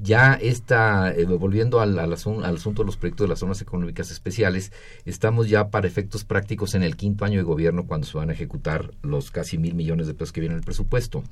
Ya 0.00 0.34
está, 0.34 1.12
eh, 1.12 1.24
volviendo 1.24 1.80
al, 1.80 1.98
al, 1.98 2.12
asunto 2.12 2.82
de 2.82 2.86
los 2.86 2.96
proyectos 2.96 3.26
de 3.26 3.28
las 3.28 3.40
zonas 3.40 3.60
económicas 3.60 4.10
especiales, 4.10 4.72
estamos 5.04 5.48
ya 5.48 5.68
para 5.68 5.86
efectos 5.86 6.24
prácticos 6.24 6.74
en 6.74 6.82
el 6.82 6.96
quinto 6.96 7.24
año 7.24 7.38
de 7.38 7.44
gobierno 7.44 7.86
cuando 7.86 8.06
se 8.06 8.16
van 8.16 8.30
a 8.30 8.32
ejecutar 8.32 8.92
los 9.02 9.30
casi 9.30 9.58
mil 9.58 9.74
millones 9.74 10.06
de 10.06 10.14
pesos 10.14 10.32
que 10.32 10.40
vienen 10.40 10.56
en 10.56 10.60
el 10.60 10.64
presupuesto. 10.64 11.22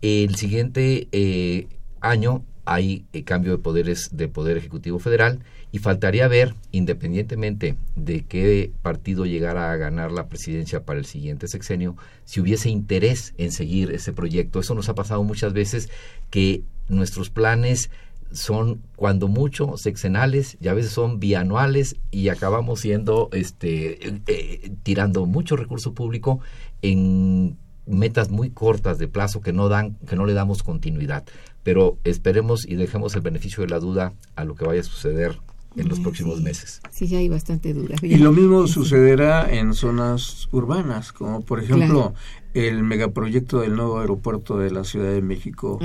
El 0.00 0.34
siguiente 0.36 1.08
eh, 1.12 1.66
año 2.02 2.44
hay 2.64 3.06
eh, 3.12 3.24
cambio 3.24 3.52
de 3.52 3.58
poderes 3.58 4.10
de 4.12 4.28
Poder 4.28 4.56
Ejecutivo 4.56 4.98
Federal 4.98 5.40
y 5.72 5.78
faltaría 5.78 6.28
ver, 6.28 6.54
independientemente 6.70 7.76
de 7.96 8.24
qué 8.24 8.70
partido 8.82 9.24
llegara 9.24 9.72
a 9.72 9.76
ganar 9.76 10.12
la 10.12 10.28
presidencia 10.28 10.84
para 10.84 10.98
el 10.98 11.06
siguiente 11.06 11.48
sexenio, 11.48 11.96
si 12.24 12.40
hubiese 12.40 12.68
interés 12.68 13.34
en 13.38 13.52
seguir 13.52 13.90
ese 13.90 14.12
proyecto. 14.12 14.60
Eso 14.60 14.74
nos 14.74 14.88
ha 14.88 14.94
pasado 14.94 15.22
muchas 15.24 15.54
veces 15.54 15.88
que 16.30 16.62
nuestros 16.88 17.30
planes 17.30 17.90
son 18.32 18.82
cuando 18.96 19.28
mucho 19.28 19.76
sexenales 19.76 20.56
y 20.60 20.68
a 20.68 20.74
veces 20.74 20.92
son 20.92 21.20
bianuales 21.20 21.96
y 22.10 22.28
acabamos 22.28 22.80
siendo 22.80 23.28
este 23.32 23.98
eh, 24.26 24.72
tirando 24.82 25.26
mucho 25.26 25.56
recurso 25.56 25.92
público 25.92 26.40
en 26.80 27.58
metas 27.86 28.30
muy 28.30 28.50
cortas 28.50 28.98
de 28.98 29.08
plazo 29.08 29.40
que 29.40 29.52
no 29.52 29.68
dan 29.68 29.96
que 30.06 30.16
no 30.16 30.24
le 30.24 30.32
damos 30.32 30.62
continuidad 30.62 31.24
pero 31.62 31.98
esperemos 32.04 32.66
y 32.66 32.76
dejemos 32.76 33.14
el 33.14 33.20
beneficio 33.20 33.62
de 33.62 33.70
la 33.70 33.78
duda 33.78 34.12
a 34.36 34.44
lo 34.44 34.54
que 34.54 34.64
vaya 34.64 34.80
a 34.80 34.84
suceder 34.84 35.38
en 35.76 35.88
los 35.88 36.00
próximos 36.00 36.40
meses. 36.42 36.80
Sí, 36.90 37.06
ya 37.06 37.18
hay 37.18 37.28
bastante 37.28 37.72
duda. 37.72 37.96
Y 38.02 38.16
lo 38.16 38.32
mismo 38.32 38.66
sucederá 38.66 39.50
en 39.52 39.74
zonas 39.74 40.48
urbanas, 40.52 41.12
como 41.12 41.42
por 41.42 41.62
ejemplo 41.62 42.14
el 42.54 42.82
megaproyecto 42.82 43.60
del 43.60 43.76
nuevo 43.76 44.00
aeropuerto 44.00 44.58
de 44.58 44.70
la 44.70 44.84
Ciudad 44.84 45.12
de 45.12 45.22
México, 45.22 45.78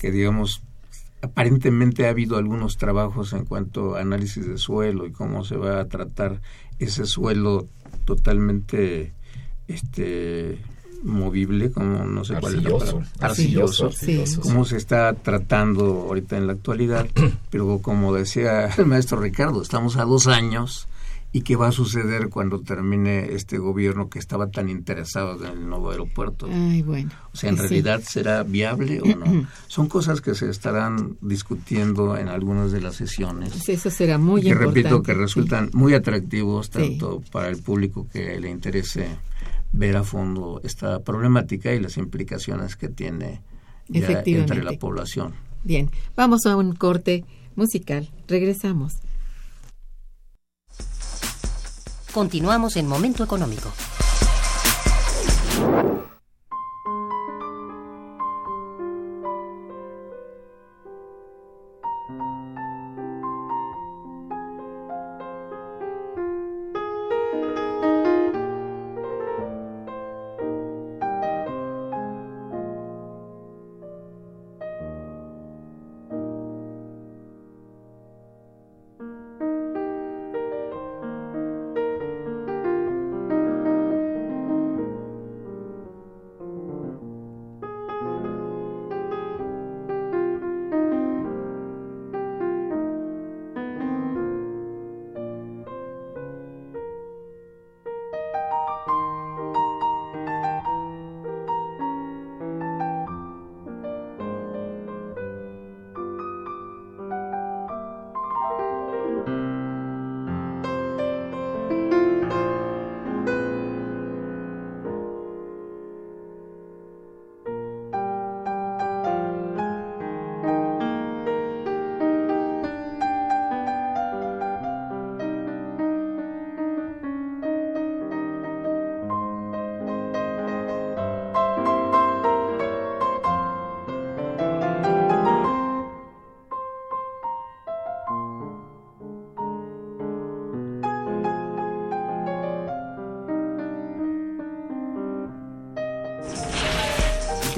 que 0.00 0.10
digamos 0.10 0.62
aparentemente 1.22 2.06
ha 2.06 2.10
habido 2.10 2.36
algunos 2.36 2.78
trabajos 2.78 3.32
en 3.32 3.44
cuanto 3.44 3.94
a 3.94 4.00
análisis 4.00 4.46
de 4.46 4.56
suelo 4.56 5.06
y 5.06 5.12
cómo 5.12 5.44
se 5.44 5.56
va 5.56 5.80
a 5.80 5.88
tratar 5.88 6.40
ese 6.78 7.04
suelo 7.04 7.68
totalmente 8.06 9.12
este 9.68 10.58
movible, 11.02 11.70
como 11.70 12.04
no 12.04 12.24
sé 12.24 12.34
cuál 12.40 12.56
es 12.56 12.62
la 12.62 12.78
palabra, 12.78 13.06
arcilloso, 13.20 13.90
cómo 14.42 14.64
se 14.64 14.76
está 14.76 15.14
tratando 15.14 16.06
ahorita 16.08 16.36
en 16.36 16.46
la 16.46 16.54
actualidad, 16.54 17.06
pero 17.50 17.78
como 17.78 18.14
decía 18.14 18.66
el 18.66 18.86
maestro 18.86 19.20
Ricardo, 19.20 19.62
estamos 19.62 19.96
a 19.96 20.04
dos 20.04 20.26
años 20.26 20.88
y 21.32 21.42
qué 21.42 21.54
va 21.54 21.68
a 21.68 21.72
suceder 21.72 22.28
cuando 22.28 22.60
termine 22.60 23.34
este 23.34 23.58
gobierno 23.58 24.08
que 24.08 24.18
estaba 24.18 24.50
tan 24.50 24.68
interesado 24.68 25.44
en 25.46 25.58
el 25.58 25.68
nuevo 25.68 25.90
aeropuerto. 25.90 26.48
bueno. 26.84 27.10
O 27.32 27.36
sea, 27.36 27.50
¿en 27.50 27.56
realidad 27.56 28.02
será 28.04 28.42
viable 28.42 29.00
o 29.00 29.16
no? 29.16 29.48
Son 29.68 29.88
cosas 29.88 30.20
que 30.20 30.34
se 30.34 30.50
estarán 30.50 31.16
discutiendo 31.20 32.16
en 32.16 32.28
algunas 32.28 32.72
de 32.72 32.80
las 32.80 32.96
sesiones. 32.96 33.50
Pues 33.50 33.68
eso 33.68 33.90
será 33.90 34.18
muy 34.18 34.40
y 34.46 34.52
repito, 34.52 35.02
que 35.02 35.14
resultan 35.14 35.70
muy 35.72 35.94
atractivos 35.94 36.70
tanto 36.70 37.22
para 37.30 37.48
el 37.48 37.62
público 37.62 38.08
que 38.12 38.40
le 38.40 38.50
interese 38.50 39.08
ver 39.72 39.96
a 39.96 40.04
fondo 40.04 40.60
esta 40.64 41.00
problemática 41.00 41.72
y 41.72 41.80
las 41.80 41.96
implicaciones 41.96 42.76
que 42.76 42.88
tiene 42.88 43.42
entre 43.88 44.62
la 44.62 44.72
población. 44.72 45.34
Bien, 45.62 45.90
vamos 46.16 46.46
a 46.46 46.56
un 46.56 46.74
corte 46.74 47.24
musical. 47.56 48.08
Regresamos. 48.28 48.94
Continuamos 52.12 52.76
en 52.76 52.88
Momento 52.88 53.22
Económico. 53.22 53.70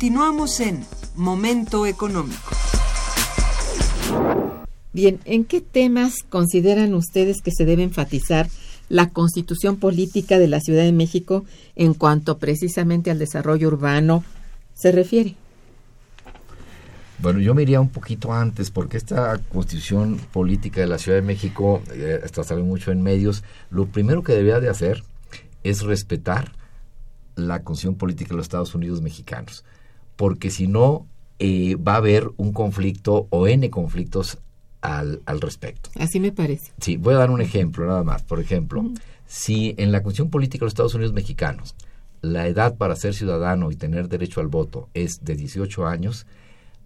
Continuamos 0.00 0.60
en 0.60 0.82
Momento 1.14 1.84
Económico. 1.84 2.56
Bien, 4.94 5.20
¿en 5.26 5.44
qué 5.44 5.60
temas 5.60 6.22
consideran 6.26 6.94
ustedes 6.94 7.42
que 7.42 7.50
se 7.50 7.66
debe 7.66 7.82
enfatizar 7.82 8.48
la 8.88 9.10
constitución 9.10 9.76
política 9.76 10.38
de 10.38 10.48
la 10.48 10.60
Ciudad 10.60 10.84
de 10.84 10.92
México 10.92 11.44
en 11.76 11.92
cuanto 11.92 12.38
precisamente 12.38 13.10
al 13.10 13.18
desarrollo 13.18 13.68
urbano 13.68 14.24
se 14.72 14.90
refiere. 14.90 15.34
Bueno, 17.18 17.40
yo 17.40 17.54
me 17.54 17.60
iría 17.60 17.82
un 17.82 17.90
poquito 17.90 18.32
antes, 18.32 18.70
porque 18.70 18.96
esta 18.96 19.36
constitución 19.52 20.18
política 20.32 20.80
de 20.80 20.86
la 20.86 20.96
Ciudad 20.96 21.18
de 21.18 21.26
México, 21.26 21.82
eh, 21.92 22.20
está 22.24 22.42
sale 22.42 22.62
mucho 22.62 22.90
en 22.90 23.02
medios, 23.02 23.44
lo 23.68 23.84
primero 23.84 24.22
que 24.22 24.32
debería 24.32 24.60
de 24.60 24.70
hacer 24.70 25.04
es 25.62 25.82
respetar 25.82 26.52
la 27.36 27.62
constitución 27.62 27.96
política 27.96 28.30
de 28.30 28.36
los 28.36 28.46
Estados 28.46 28.74
Unidos 28.74 29.02
mexicanos, 29.02 29.62
porque 30.20 30.50
si 30.50 30.66
no, 30.66 31.06
eh, 31.38 31.76
va 31.76 31.94
a 31.94 31.96
haber 31.96 32.30
un 32.36 32.52
conflicto 32.52 33.26
o 33.30 33.48
N 33.48 33.70
conflictos 33.70 34.36
al, 34.82 35.22
al, 35.24 35.40
respecto. 35.40 35.88
Así 35.98 36.20
me 36.20 36.30
parece. 36.30 36.72
Sí, 36.78 36.98
voy 36.98 37.14
a 37.14 37.16
dar 37.16 37.30
un 37.30 37.40
ejemplo 37.40 37.86
nada 37.86 38.04
más. 38.04 38.22
Por 38.22 38.38
ejemplo, 38.38 38.84
si 39.26 39.74
en 39.78 39.92
la 39.92 40.02
Constitución 40.02 40.28
Política 40.28 40.60
de 40.60 40.66
los 40.66 40.72
Estados 40.72 40.94
Unidos 40.94 41.14
mexicanos 41.14 41.74
la 42.20 42.46
edad 42.48 42.76
para 42.76 42.96
ser 42.96 43.14
ciudadano 43.14 43.70
y 43.72 43.76
tener 43.76 44.10
derecho 44.10 44.42
al 44.42 44.48
voto 44.48 44.90
es 44.92 45.24
de 45.24 45.36
18 45.36 45.86
años, 45.86 46.26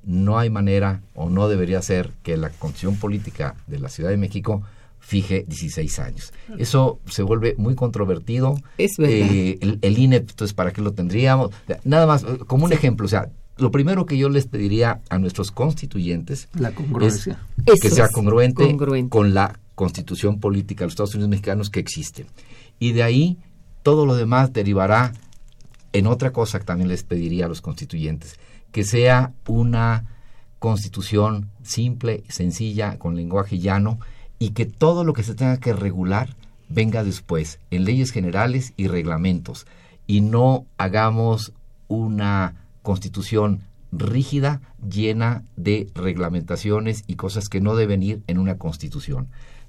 no 0.05 0.39
hay 0.39 0.49
manera 0.49 1.03
o 1.17 1.29
no 1.29 1.49
debería 1.49 1.83
ser 1.83 2.13
que 2.23 2.37
la 2.37 2.51
Constitución 2.51 3.01
Política 3.01 3.57
de 3.67 3.81
la 3.81 3.89
Ciudad 3.89 4.11
de 4.11 4.17
México 4.17 4.63
fije 5.05 5.45
16 5.47 5.99
años. 5.99 6.33
Eso 6.59 6.99
se 7.07 7.23
vuelve 7.23 7.55
muy 7.59 7.75
controvertido. 7.75 8.57
Es 8.79 8.97
verdad. 8.97 9.29
Eh, 9.31 9.59
el, 9.61 9.79
el, 9.83 9.99
INE, 9.99 10.17
entonces, 10.17 10.55
¿para 10.55 10.73
qué 10.73 10.81
lo 10.81 10.93
tendríamos? 10.93 11.51
Nada 11.85 12.07
más, 12.07 12.25
como 12.47 12.65
un 12.65 12.73
ejemplo, 12.73 13.05
o 13.05 13.09
sea, 13.09 13.29
lo 13.59 13.71
primero 13.71 14.07
que 14.07 14.17
yo 14.17 14.31
les 14.31 14.47
pediría 14.47 15.03
a 15.11 15.19
nuestros 15.19 15.51
constituyentes 15.51 16.49
la 16.55 16.73
congruencia. 16.73 17.39
es 17.67 17.81
que 17.81 17.91
sea 17.91 18.09
congruente, 18.09 18.65
congruente, 18.65 19.11
con 19.11 19.35
la 19.35 19.61
constitución 19.75 20.41
política 20.41 20.81
de 20.81 20.87
los 20.87 20.93
Estados 20.95 21.15
Unidos 21.15 21.29
mexicanos 21.29 21.71
que 21.71 21.81
existe. 21.81 22.27
Y 22.79 22.93
de 22.93 23.03
ahí 23.03 23.39
todo 23.83 24.07
lo 24.07 24.17
demás 24.17 24.53
derivará 24.55 25.13
en 25.93 26.07
otra 26.07 26.33
cosa 26.33 26.59
que 26.59 26.65
también 26.65 26.89
les 26.89 27.05
pediría 27.05 27.45
a 27.45 27.49
los 27.49 27.61
constituyentes, 27.61 28.41
que 28.73 28.85
sea 28.85 29.35
una 29.47 30.07
constitución 30.59 31.51
simple, 31.63 32.25
sencilla, 32.29 32.99
con 32.99 33.15
lenguaje 33.15 33.59
llano, 33.59 34.01
y 34.45 34.51
que 34.51 34.67
todo 34.67 35.05
lo 35.05 35.15
que 35.15 35.23
se 35.23 35.35
tenga 35.35 35.57
que 35.57 35.73
regular 35.73 36.37
venga 36.69 37.03
después, 37.03 37.61
en 37.71 37.87
leyes 37.87 38.11
generales 38.11 38.75
y 38.77 38.89
reglamentos, 38.89 39.67
y 40.07 40.21
no 40.21 40.67
hagamos 40.77 41.55
una 41.89 42.55
constitución 42.83 43.63
rígida, 43.91 44.61
llena 44.87 45.45
de 45.57 45.89
reglamentaciones 45.95 47.05
y 47.07 47.15
cosas 47.15 47.49
que 47.49 47.63
no 47.63 47.75
deben 47.75 48.03
ir 48.03 48.23
en 48.27 48.37
una 48.37 48.59
constitución. 48.59 49.29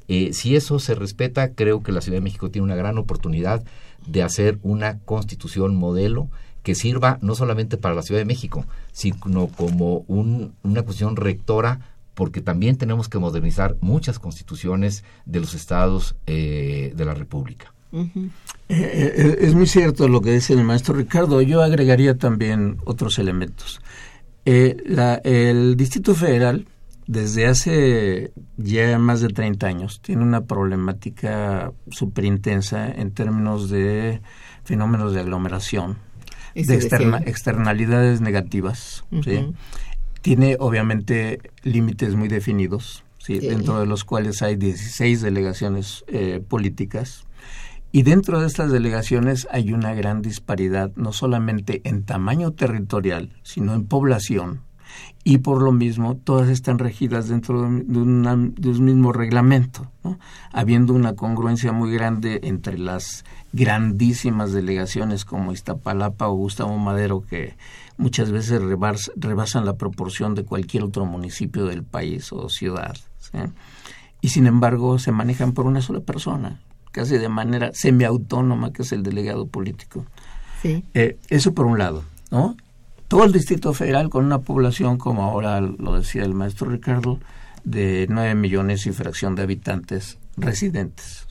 Eh, 0.09 0.33
si 0.33 0.57
eso 0.57 0.77
se 0.79 0.93
respeta, 0.93 1.53
creo 1.53 1.81
que 1.81 1.93
la 1.93 2.01
Ciudad 2.01 2.17
de 2.17 2.23
México 2.23 2.51
tiene 2.51 2.65
una 2.65 2.75
gran 2.75 2.97
oportunidad 2.97 3.63
de 4.05 4.23
hacer 4.23 4.59
una 4.61 4.99
constitución 4.99 5.77
modelo 5.77 6.27
que 6.63 6.75
sirva 6.75 7.17
no 7.21 7.33
solamente 7.35 7.77
para 7.77 7.95
la 7.95 8.01
Ciudad 8.01 8.19
de 8.19 8.25
México, 8.25 8.65
sino 8.91 9.47
como 9.47 9.99
un, 10.07 10.53
una 10.63 10.81
constitución 10.81 11.15
rectora, 11.15 11.94
porque 12.15 12.41
también 12.41 12.77
tenemos 12.77 13.09
que 13.09 13.19
modernizar 13.19 13.77
muchas 13.81 14.17
constituciones 14.17 15.03
de 15.25 15.39
los 15.41 15.53
estados 15.53 16.15
eh, 16.25 16.93
de 16.95 17.05
la 17.05 17.13
República. 17.13 17.73
Uh 17.91 18.05
-huh. 18.05 18.29
eh, 18.69 19.37
es 19.41 19.53
muy 19.53 19.67
cierto 19.67 20.07
lo 20.07 20.21
que 20.21 20.31
dice 20.31 20.53
el 20.53 20.63
maestro 20.63 20.95
Ricardo. 20.95 21.41
Yo 21.41 21.61
agregaría 21.61 22.17
también 22.17 22.77
otros 22.85 23.19
elementos. 23.19 23.81
Eh, 24.45 24.77
la, 24.85 25.15
el 25.23 25.75
Distrito 25.75 26.15
Federal, 26.15 26.67
desde 27.07 27.47
hace 27.47 28.31
ya 28.57 28.97
más 28.97 29.21
de 29.21 29.29
30 29.29 29.67
años, 29.67 30.01
tiene 30.01 30.23
una 30.23 30.45
problemática 30.45 31.71
súper 31.89 32.25
intensa 32.25 32.87
en 32.89 33.11
términos 33.11 33.69
de 33.69 34.21
fenómenos 34.63 35.13
de 35.13 35.19
aglomeración, 35.19 35.97
de 36.53 36.75
externa, 36.75 37.21
externalidades 37.25 38.21
negativas. 38.21 39.03
Uh 39.11 39.17
-huh. 39.17 39.23
¿sí? 39.23 39.53
Tiene 40.25 40.57
obviamente 40.59 41.37
límites 41.61 42.15
muy 42.15 42.27
definidos, 42.27 43.03
¿sí? 43.19 43.39
Sí. 43.39 43.47
dentro 43.47 43.79
de 43.79 43.85
los 43.85 44.03
cuales 44.03 44.41
hay 44.41 44.55
16 44.55 45.21
delegaciones 45.21 46.03
eh, 46.07 46.41
políticas. 46.47 47.27
Y 47.91 48.01
dentro 48.01 48.41
de 48.41 48.47
estas 48.47 48.71
delegaciones 48.71 49.47
hay 49.51 49.71
una 49.71 49.93
gran 49.93 50.23
disparidad, 50.23 50.91
no 50.95 51.13
solamente 51.13 51.81
en 51.83 52.05
tamaño 52.05 52.53
territorial, 52.53 53.33
sino 53.43 53.75
en 53.75 53.85
población. 53.85 54.61
Y 55.23 55.37
por 55.37 55.61
lo 55.61 55.71
mismo, 55.71 56.15
todas 56.15 56.49
están 56.49 56.79
regidas 56.79 57.27
dentro 57.27 57.61
de, 57.61 57.99
una, 57.99 58.35
de 58.35 58.69
un 58.69 58.83
mismo 58.83 59.13
reglamento, 59.13 59.91
¿no? 60.03 60.17
habiendo 60.51 60.93
una 60.93 61.13
congruencia 61.13 61.71
muy 61.71 61.93
grande 61.93 62.39
entre 62.45 62.79
las 62.79 63.25
grandísimas 63.53 64.53
delegaciones 64.53 65.23
como 65.23 65.51
Iztapalapa 65.51 66.27
o 66.29 66.33
Gustavo 66.33 66.75
Madero, 66.79 67.21
que 67.21 67.55
muchas 67.97 68.31
veces 68.31 68.61
rebas, 68.61 69.11
rebasan 69.15 69.65
la 69.65 69.77
proporción 69.77 70.35
de 70.35 70.43
cualquier 70.43 70.83
otro 70.83 71.05
municipio 71.05 71.65
del 71.65 71.83
país 71.83 72.31
o 72.31 72.49
ciudad. 72.49 72.95
¿sí? 73.19 73.37
Y 74.21 74.29
sin 74.29 74.47
embargo, 74.47 74.99
se 74.99 75.11
manejan 75.11 75.53
por 75.53 75.65
una 75.65 75.81
sola 75.81 75.99
persona 75.99 76.61
casi 76.95 77.17
de 77.17 77.27
manera 77.27 77.71
semiautónoma, 77.73 78.71
que 78.71 78.83
es 78.83 78.93
el 78.93 79.03
delegado 79.03 79.47
político. 79.47 80.05
Sí. 80.61 80.85
Eh, 80.93 81.17
eso 81.27 81.53
por 81.53 81.65
un 81.65 81.77
lado, 81.77 82.05
¿no? 82.31 82.55
Todo 83.09 83.25
el 83.25 83.33
Distrito 83.33 83.73
Federal 83.73 84.09
con 84.09 84.23
una 84.23 84.39
población, 84.39 84.97
como 84.97 85.23
ahora 85.23 85.59
lo 85.59 85.97
decía 85.97 86.23
el 86.23 86.33
maestro 86.33 86.69
Ricardo, 86.69 87.19
de 87.65 88.07
9 88.09 88.35
millones 88.35 88.85
y 88.85 88.93
fracción 88.93 89.35
de 89.35 89.43
habitantes 89.43 90.19
residentes. 90.37 91.27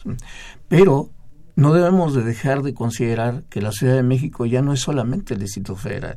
Pero 0.69 1.09
no 1.57 1.73
debemos 1.73 2.15
de 2.15 2.25
dejar 2.25 2.63
de 2.63 2.75
considerar 2.75 3.45
que 3.49 3.63
la 3.63 3.73
Ciudad 3.73 3.95
de 3.95 4.03
México 4.03 4.45
ya 4.45 4.61
no 4.61 4.75
es 4.75 4.81
solamente 4.81 5.33
el 5.33 5.41
Distrito 5.41 5.77
Federal, 5.77 6.17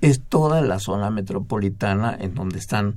es 0.00 0.20
toda 0.20 0.60
la 0.60 0.78
zona 0.78 1.10
metropolitana 1.10 2.16
en 2.18 2.34
donde 2.34 2.58
están 2.58 2.96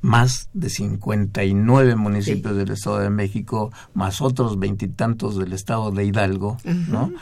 más 0.00 0.50
de 0.52 0.68
59 0.68 1.96
municipios 1.96 2.52
sí. 2.52 2.58
del 2.58 2.70
Estado 2.72 2.98
de 2.98 3.10
México, 3.10 3.72
más 3.94 4.20
otros 4.20 4.58
veintitantos 4.58 5.38
del 5.38 5.52
Estado 5.52 5.90
de 5.92 6.04
Hidalgo, 6.04 6.58
uh 6.64 6.68
-huh. 6.68 6.88
¿no? 6.88 7.12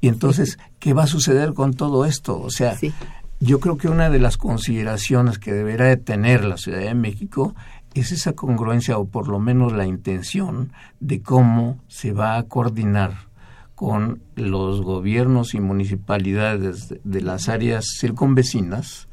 Y 0.00 0.08
entonces, 0.08 0.58
¿qué 0.80 0.92
va 0.92 1.04
a 1.04 1.06
suceder 1.06 1.54
con 1.54 1.72
todo 1.72 2.04
esto? 2.04 2.38
O 2.38 2.50
sea, 2.50 2.76
sí. 2.76 2.92
yo 3.40 3.60
creo 3.60 3.78
que 3.78 3.88
una 3.88 4.10
de 4.10 4.18
las 4.18 4.36
consideraciones 4.36 5.38
que 5.38 5.52
deberá 5.52 5.86
de 5.86 5.96
tener 5.96 6.44
la 6.44 6.58
Ciudad 6.58 6.80
de 6.80 6.94
México 6.94 7.54
es 7.94 8.10
esa 8.10 8.32
congruencia 8.32 8.98
o 8.98 9.06
por 9.06 9.28
lo 9.28 9.38
menos 9.38 9.72
la 9.72 9.86
intención 9.86 10.72
de 11.00 11.22
cómo 11.22 11.78
se 11.88 12.12
va 12.12 12.36
a 12.36 12.42
coordinar 12.42 13.28
con 13.74 14.22
los 14.36 14.82
gobiernos 14.82 15.54
y 15.54 15.60
municipalidades 15.60 16.88
de, 16.88 17.00
de 17.02 17.20
las 17.20 17.48
áreas 17.48 17.86
circunvecinas, 17.98 19.08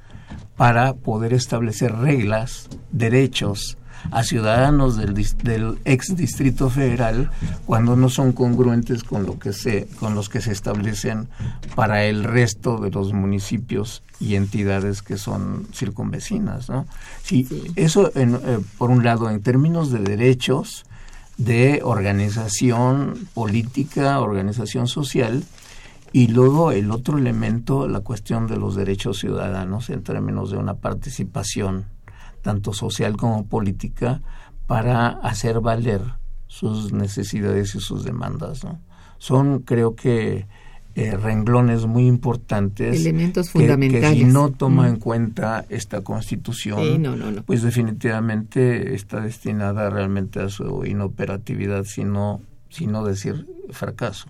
para 0.56 0.94
poder 0.94 1.34
establecer 1.34 1.94
reglas, 1.96 2.70
derechos 2.92 3.78
a 4.10 4.24
ciudadanos 4.24 4.98
del, 4.98 5.14
del, 5.44 5.78
ex 5.86 6.16
distrito 6.16 6.70
federal 6.70 7.30
cuando 7.66 7.96
no 7.96 8.10
son 8.10 8.32
congruentes 8.32 9.04
con 9.04 9.26
lo 9.26 9.38
que 9.38 9.54
se 9.54 9.88
con 10.00 10.16
los 10.16 10.28
que 10.28 10.42
se 10.42 10.52
establecen 10.52 11.28
para 11.76 12.06
el 12.06 12.24
resto 12.24 12.78
de 12.78 12.90
los 12.90 13.14
municipios 13.14 14.02
y 14.20 14.36
entidades 14.36 15.04
que 15.04 15.18
son 15.18 15.68
circunvecinas 15.72 16.70
no 16.70 16.88
sí, 17.24 17.44
sí. 17.44 17.72
eso 17.76 18.12
en, 18.16 18.36
eh, 18.36 18.60
por 18.80 18.90
un 18.90 19.04
lado 19.04 19.30
en 19.30 19.42
términos 19.42 19.92
de 19.92 20.00
derechos 20.00 20.86
de 21.38 21.82
organización 21.84 23.28
política 23.34 24.20
organización 24.20 24.88
social 24.88 25.44
y 26.14 26.28
luego 26.28 26.72
el 26.72 26.92
otro 26.92 27.18
elemento, 27.18 27.88
la 27.88 28.02
cuestión 28.02 28.48
de 28.48 28.58
los 28.58 28.76
derechos 28.76 29.20
ciudadanos 29.20 29.90
en 29.90 30.04
términos 30.04 30.52
de 30.52 30.58
una 30.58 30.76
participación 30.76 31.86
tanto 32.42 32.74
social 32.74 33.16
como 33.18 33.46
política 33.46 34.22
para 34.68 35.08
hacer 35.08 35.62
valer 35.62 36.02
sus 36.48 36.92
necesidades 36.92 37.76
y 37.76 37.80
sus 37.80 38.04
demandas. 38.04 38.62
Son, 39.18 39.60
creo 39.60 39.96
que, 39.96 40.48
eh, 40.96 41.16
renglones 41.18 41.86
muy 41.86 42.08
importantes. 42.08 43.00
Elementos 43.00 43.48
que, 43.48 43.60
fundamentales. 43.60 44.10
Que 44.10 44.16
si 44.18 44.24
no 44.26 44.52
toma 44.52 44.84
mm. 44.84 44.88
en 44.88 44.96
cuenta 44.98 45.66
esta 45.70 46.02
constitución, 46.02 46.80
sí, 46.82 46.98
no, 46.98 47.16
no, 47.16 47.32
no. 47.32 47.44
pues 47.44 47.62
definitivamente 47.62 48.94
está 48.96 49.22
destinada 49.22 49.90
realmente 49.90 50.40
a 50.40 50.50
su 50.50 50.86
inoperatividad, 50.86 51.86
sino, 51.86 52.42
sino 52.70 53.06
decir 53.06 53.48
fracaso 53.72 54.28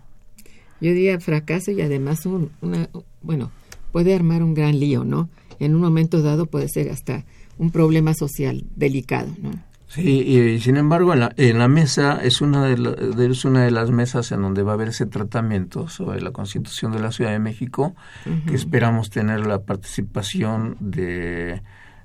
yo 0.82 0.90
diría 0.90 1.20
fracaso 1.20 1.72
y 1.72 1.82
además 1.82 2.26
un, 2.26 2.50
una, 2.62 2.90
bueno, 3.22 3.52
puede 3.92 4.16
armar 4.16 4.44
un 4.44 4.56
gran 4.56 4.80
lío, 4.80 5.06
¿no? 5.06 5.30
En 5.60 5.76
un 5.76 5.82
momento 5.82 6.24
dado 6.24 6.48
puede 6.48 6.68
ser 6.68 6.90
hasta 6.90 7.24
un 7.60 7.70
problema 7.70 8.16
social 8.16 8.66
delicado, 8.76 9.30
¿no? 9.42 9.52
Sí, 9.94 10.22
y 10.22 10.60
sin 10.62 10.78
embargo 10.78 11.12
en 11.12 11.20
la, 11.20 11.34
en 11.36 11.60
la 11.60 11.68
mesa 11.68 12.24
es 12.24 12.40
una 12.40 12.64
de, 12.64 12.78
la, 12.78 12.92
es 12.92 13.44
una 13.44 13.66
de 13.66 13.72
las 13.72 13.92
mesas 13.92 14.32
en 14.32 14.42
donde 14.42 14.64
va 14.64 14.72
a 14.72 14.76
haber 14.76 14.88
ese 14.88 15.06
tratamiento 15.06 15.90
sobre 15.90 16.22
la 16.22 16.32
Constitución 16.32 16.94
de 16.94 17.02
la 17.02 17.12
Ciudad 17.12 17.32
de 17.32 17.40
México, 17.40 17.94
uh 18.26 18.30
-huh. 18.30 18.46
que 18.46 18.56
esperamos 18.56 19.10
tener 19.10 19.46
la 19.46 19.64
participación 19.64 20.78
de, 20.80 21.62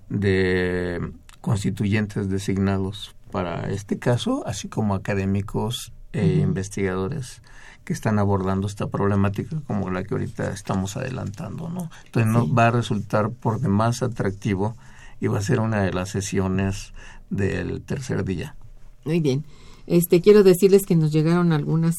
de 0.09 1.13
constituyentes 1.41 2.29
designados 2.29 3.15
para 3.31 3.71
este 3.71 4.01
caso, 4.01 4.43
así 4.49 4.69
como 4.69 4.97
académicos 4.97 5.93
e 6.13 6.39
investigadores 6.39 7.41
que 7.85 7.93
están 7.93 8.19
abordando 8.19 8.67
esta 8.67 8.89
problemática 8.89 9.63
como 9.65 9.91
la 9.91 10.03
que 10.03 10.15
ahorita 10.15 10.51
estamos 10.51 10.97
adelantando, 10.97 11.69
¿no? 11.69 11.89
Entonces 12.07 12.33
no 12.33 12.53
va 12.53 12.67
a 12.67 12.71
resultar 12.73 13.31
por 13.31 13.61
demás 13.61 14.03
atractivo 14.03 14.75
y 15.21 15.29
va 15.29 15.39
a 15.39 15.43
ser 15.43 15.61
una 15.61 15.83
de 15.83 15.93
las 15.93 16.11
sesiones 16.11 16.93
del 17.31 17.83
tercer 17.83 18.25
día. 18.25 18.57
Muy 19.05 19.21
bien. 19.21 19.45
Este 19.87 20.21
quiero 20.21 20.43
decirles 20.43 20.85
que 20.85 20.97
nos 20.97 21.13
llegaron 21.13 21.53
algunas 21.53 21.95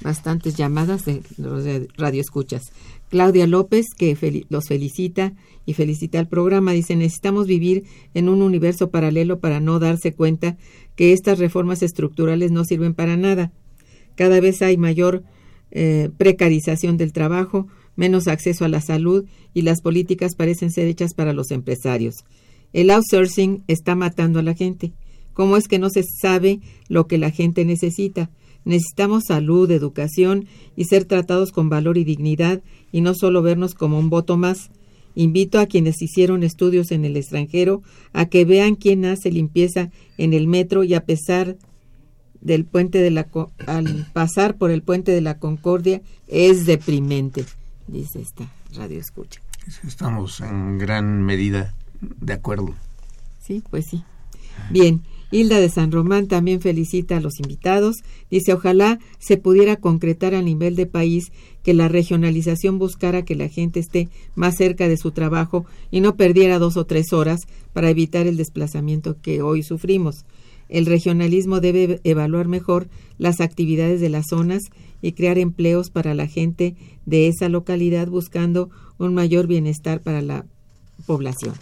bastantes 0.00 0.56
llamadas 0.56 1.04
de 1.04 1.22
los 1.36 1.64
radioescuchas. 1.96 2.72
Claudia 3.10 3.46
López 3.46 3.86
que 3.96 4.44
los 4.48 4.66
felicita 4.66 5.34
y 5.64 5.74
felicita 5.74 6.18
al 6.18 6.28
programa 6.28 6.72
dice 6.72 6.96
necesitamos 6.96 7.46
vivir 7.46 7.84
en 8.12 8.28
un 8.28 8.42
universo 8.42 8.90
paralelo 8.90 9.38
para 9.38 9.60
no 9.60 9.78
darse 9.78 10.14
cuenta 10.14 10.56
que 10.96 11.12
estas 11.12 11.38
reformas 11.38 11.82
estructurales 11.82 12.50
no 12.50 12.64
sirven 12.64 12.94
para 12.94 13.16
nada. 13.16 13.52
Cada 14.16 14.40
vez 14.40 14.60
hay 14.62 14.76
mayor 14.76 15.22
eh, 15.70 16.10
precarización 16.16 16.96
del 16.96 17.12
trabajo, 17.12 17.68
menos 17.94 18.26
acceso 18.26 18.64
a 18.64 18.68
la 18.68 18.80
salud 18.80 19.26
y 19.54 19.62
las 19.62 19.80
políticas 19.80 20.34
parecen 20.34 20.72
ser 20.72 20.88
hechas 20.88 21.14
para 21.14 21.32
los 21.32 21.52
empresarios. 21.52 22.24
El 22.72 22.90
outsourcing 22.90 23.64
está 23.66 23.94
matando 23.94 24.38
a 24.38 24.42
la 24.42 24.54
gente. 24.54 24.92
¿Cómo 25.32 25.56
es 25.56 25.68
que 25.68 25.78
no 25.78 25.88
se 25.88 26.02
sabe 26.02 26.60
lo 26.88 27.06
que 27.06 27.18
la 27.18 27.30
gente 27.30 27.64
necesita? 27.64 28.30
Necesitamos 28.64 29.24
salud, 29.28 29.70
educación 29.70 30.46
y 30.76 30.84
ser 30.84 31.04
tratados 31.04 31.52
con 31.52 31.68
valor 31.68 31.96
y 31.96 32.04
dignidad 32.04 32.60
y 32.92 33.00
no 33.00 33.14
solo 33.14 33.40
vernos 33.40 33.74
como 33.74 33.98
un 33.98 34.10
voto 34.10 34.36
más. 34.36 34.70
Invito 35.14 35.58
a 35.58 35.66
quienes 35.66 36.02
hicieron 36.02 36.42
estudios 36.42 36.90
en 36.90 37.04
el 37.04 37.16
extranjero 37.16 37.82
a 38.12 38.26
que 38.26 38.44
vean 38.44 38.74
quién 38.74 39.04
hace 39.04 39.30
limpieza 39.30 39.90
en 40.16 40.32
el 40.32 40.46
metro 40.46 40.84
y 40.84 40.94
a 40.94 41.04
pesar 41.04 41.56
del 42.40 42.64
puente 42.64 42.98
de 42.98 43.10
la 43.10 43.26
al 43.66 44.06
pasar 44.12 44.56
por 44.56 44.70
el 44.70 44.82
puente 44.82 45.12
de 45.12 45.20
la 45.20 45.38
Concordia 45.38 46.02
es 46.28 46.66
deprimente, 46.66 47.44
dice 47.86 48.20
esta 48.20 48.52
radio 48.74 49.00
escucha. 49.00 49.40
Estamos 49.86 50.40
en 50.40 50.78
gran 50.78 51.22
medida 51.22 51.74
de 52.00 52.32
acuerdo. 52.32 52.74
Sí, 53.38 53.62
pues 53.70 53.86
sí. 53.86 54.04
Bien, 54.70 55.02
Hilda 55.30 55.60
de 55.60 55.68
San 55.68 55.92
Román 55.92 56.26
también 56.26 56.60
felicita 56.60 57.18
a 57.18 57.20
los 57.20 57.38
invitados. 57.38 57.96
Dice, 58.30 58.54
ojalá 58.54 58.98
se 59.18 59.36
pudiera 59.36 59.76
concretar 59.76 60.34
a 60.34 60.42
nivel 60.42 60.74
de 60.74 60.86
país 60.86 61.32
que 61.62 61.74
la 61.74 61.88
regionalización 61.88 62.78
buscara 62.78 63.24
que 63.24 63.34
la 63.34 63.48
gente 63.48 63.80
esté 63.80 64.08
más 64.34 64.56
cerca 64.56 64.88
de 64.88 64.96
su 64.96 65.10
trabajo 65.10 65.66
y 65.90 66.00
no 66.00 66.16
perdiera 66.16 66.58
dos 66.58 66.76
o 66.76 66.86
tres 66.86 67.12
horas 67.12 67.40
para 67.72 67.90
evitar 67.90 68.26
el 68.26 68.36
desplazamiento 68.36 69.20
que 69.20 69.42
hoy 69.42 69.62
sufrimos. 69.62 70.24
El 70.68 70.86
regionalismo 70.86 71.60
debe 71.60 72.00
evaluar 72.04 72.48
mejor 72.48 72.88
las 73.16 73.40
actividades 73.40 74.00
de 74.00 74.10
las 74.10 74.26
zonas 74.28 74.64
y 75.00 75.12
crear 75.12 75.38
empleos 75.38 75.90
para 75.90 76.14
la 76.14 76.26
gente 76.26 76.76
de 77.06 77.28
esa 77.28 77.48
localidad 77.48 78.08
buscando 78.08 78.70
un 78.98 79.14
mayor 79.14 79.46
bienestar 79.46 80.00
para 80.00 80.20
la 80.20 80.46
población. 81.06 81.54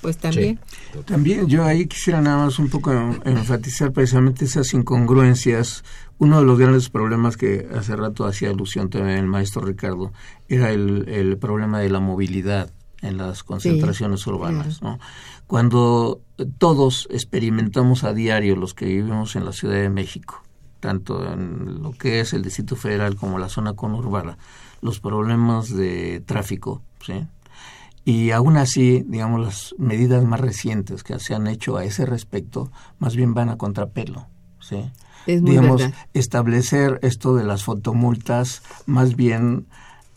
Pues 0.00 0.16
también. 0.16 0.58
También 1.04 1.46
yo 1.46 1.64
ahí 1.64 1.86
quisiera 1.86 2.20
nada 2.20 2.44
más 2.44 2.58
un 2.58 2.70
poco 2.70 2.92
enfatizar 3.24 3.92
precisamente 3.92 4.46
esas 4.46 4.72
incongruencias. 4.72 5.84
Uno 6.18 6.40
de 6.40 6.46
los 6.46 6.58
grandes 6.58 6.88
problemas 6.88 7.36
que 7.36 7.68
hace 7.74 7.96
rato 7.96 8.24
hacía 8.24 8.50
alusión 8.50 8.90
también 8.90 9.18
el 9.18 9.26
maestro 9.26 9.62
Ricardo 9.62 10.12
era 10.48 10.70
el, 10.70 11.08
el 11.08 11.38
problema 11.38 11.80
de 11.80 11.90
la 11.90 12.00
movilidad 12.00 12.70
en 13.02 13.16
las 13.16 13.42
concentraciones 13.42 14.26
urbanas. 14.26 14.82
¿no? 14.82 14.98
Cuando 15.46 16.20
todos 16.58 17.08
experimentamos 17.10 18.04
a 18.04 18.12
diario 18.12 18.56
los 18.56 18.74
que 18.74 18.86
vivimos 18.86 19.36
en 19.36 19.44
la 19.44 19.52
Ciudad 19.52 19.76
de 19.76 19.90
México, 19.90 20.42
tanto 20.80 21.32
en 21.32 21.82
lo 21.82 21.92
que 21.92 22.20
es 22.20 22.32
el 22.32 22.42
Distrito 22.42 22.76
Federal 22.76 23.16
como 23.16 23.38
la 23.38 23.48
zona 23.48 23.74
conurbana, 23.74 24.38
los 24.80 25.00
problemas 25.00 25.74
de 25.74 26.22
tráfico, 26.24 26.82
¿sí? 27.04 27.26
Y 28.04 28.30
aún 28.30 28.56
así, 28.56 29.04
digamos, 29.06 29.40
las 29.40 29.74
medidas 29.78 30.24
más 30.24 30.40
recientes 30.40 31.02
que 31.02 31.18
se 31.18 31.34
han 31.34 31.46
hecho 31.46 31.76
a 31.76 31.84
ese 31.84 32.06
respecto, 32.06 32.70
más 32.98 33.14
bien 33.14 33.34
van 33.34 33.50
a 33.50 33.58
contrapelo, 33.58 34.26
¿sí? 34.60 34.90
digamos, 35.26 35.82
establecer 36.14 36.98
esto 37.02 37.36
de 37.36 37.44
las 37.44 37.64
fotomultas, 37.64 38.62
más 38.86 39.16
bien 39.16 39.66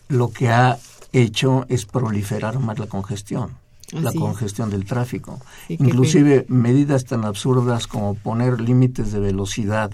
lo 0.08 0.32
que 0.32 0.50
ha 0.50 0.80
hecho 1.12 1.66
es 1.70 1.86
proliferar 1.86 2.60
más 2.60 2.80
la 2.80 2.88
congestión 2.88 3.62
la 3.92 4.12
congestión 4.12 4.72
del 4.72 4.86
tráfico. 4.86 5.40
Inclusive 5.70 6.46
medidas 6.48 7.04
tan 7.04 7.26
absurdas 7.26 7.86
como 7.86 8.16
poner 8.16 8.60
límites 8.60 9.12
de 9.12 9.20
velocidad 9.20 9.92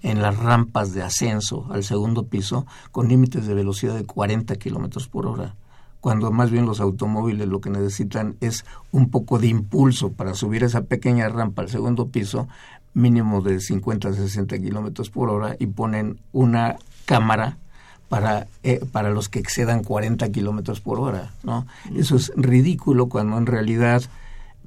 en 0.00 0.22
las 0.22 0.38
rampas 0.38 0.94
de 0.94 1.02
ascenso 1.02 1.66
al 1.70 1.84
segundo 1.84 2.24
piso 2.24 2.66
con 2.92 3.08
límites 3.08 3.46
de 3.46 3.52
velocidad 3.52 3.94
de 3.94 4.06
40 4.06 4.56
kilómetros 4.56 5.06
por 5.06 5.26
hora 5.26 5.54
cuando 6.02 6.32
más 6.32 6.50
bien 6.50 6.66
los 6.66 6.80
automóviles 6.80 7.46
lo 7.46 7.60
que 7.60 7.70
necesitan 7.70 8.34
es 8.40 8.64
un 8.90 9.08
poco 9.08 9.38
de 9.38 9.46
impulso 9.46 10.10
para 10.10 10.34
subir 10.34 10.64
esa 10.64 10.82
pequeña 10.82 11.28
rampa 11.28 11.62
al 11.62 11.68
segundo 11.68 12.08
piso, 12.08 12.48
mínimo 12.92 13.40
de 13.40 13.60
50 13.60 14.08
a 14.08 14.12
60 14.12 14.58
kilómetros 14.58 15.10
por 15.10 15.30
hora, 15.30 15.54
y 15.60 15.66
ponen 15.66 16.18
una 16.32 16.74
cámara 17.06 17.56
para, 18.08 18.48
eh, 18.64 18.84
para 18.90 19.10
los 19.10 19.28
que 19.28 19.38
excedan 19.38 19.84
40 19.84 20.28
kilómetros 20.32 20.80
por 20.80 20.98
hora, 20.98 21.30
¿no? 21.44 21.68
Eso 21.94 22.16
es 22.16 22.32
ridículo 22.34 23.08
cuando 23.08 23.38
en 23.38 23.46
realidad, 23.46 24.02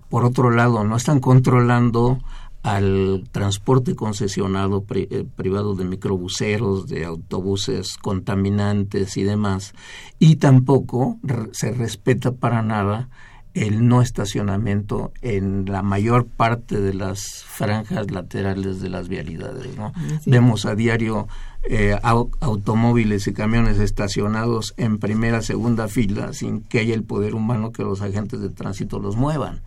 por 0.08 0.24
otro 0.24 0.52
lado, 0.52 0.86
no 0.86 0.96
están 0.96 1.20
controlando 1.20 2.18
al 2.66 3.26
transporte 3.32 3.94
concesionado 3.94 4.84
eh, 4.96 5.24
privado 5.36 5.76
de 5.76 5.86
microbuseros, 5.86 6.88
de 6.88 7.06
autobuses 7.06 7.96
contaminantes 7.98 9.18
y 9.18 9.24
demás, 9.24 9.74
y 10.18 10.38
tampoco 10.38 11.20
se 11.52 11.72
respeta 11.74 12.32
para 12.32 12.64
nada 12.64 13.10
el 13.54 13.88
no 13.88 14.02
estacionamiento 14.02 15.14
en 15.22 15.66
la 15.66 15.84
mayor 15.84 16.26
parte 16.26 16.82
de 16.82 16.96
las 16.96 17.44
franjas 17.46 18.10
laterales 18.10 18.82
de 18.82 18.90
las 18.90 19.10
vialidades. 19.10 19.78
¿no? 19.78 19.94
Vemos 20.26 20.66
a 20.66 20.74
diario 20.74 21.28
eh, 21.70 21.96
automóviles 22.02 23.28
y 23.28 23.34
camiones 23.34 23.78
estacionados 23.78 24.74
en 24.78 24.98
primera, 24.98 25.44
segunda 25.44 25.88
fila 25.88 26.34
sin 26.34 26.62
que 26.62 26.80
haya 26.80 26.96
el 26.96 27.04
poder 27.04 27.36
humano 27.36 27.72
que 27.72 27.84
los 27.84 28.02
agentes 28.02 28.42
de 28.42 28.50
tránsito 28.50 28.98
los 28.98 29.18
muevan. 29.18 29.62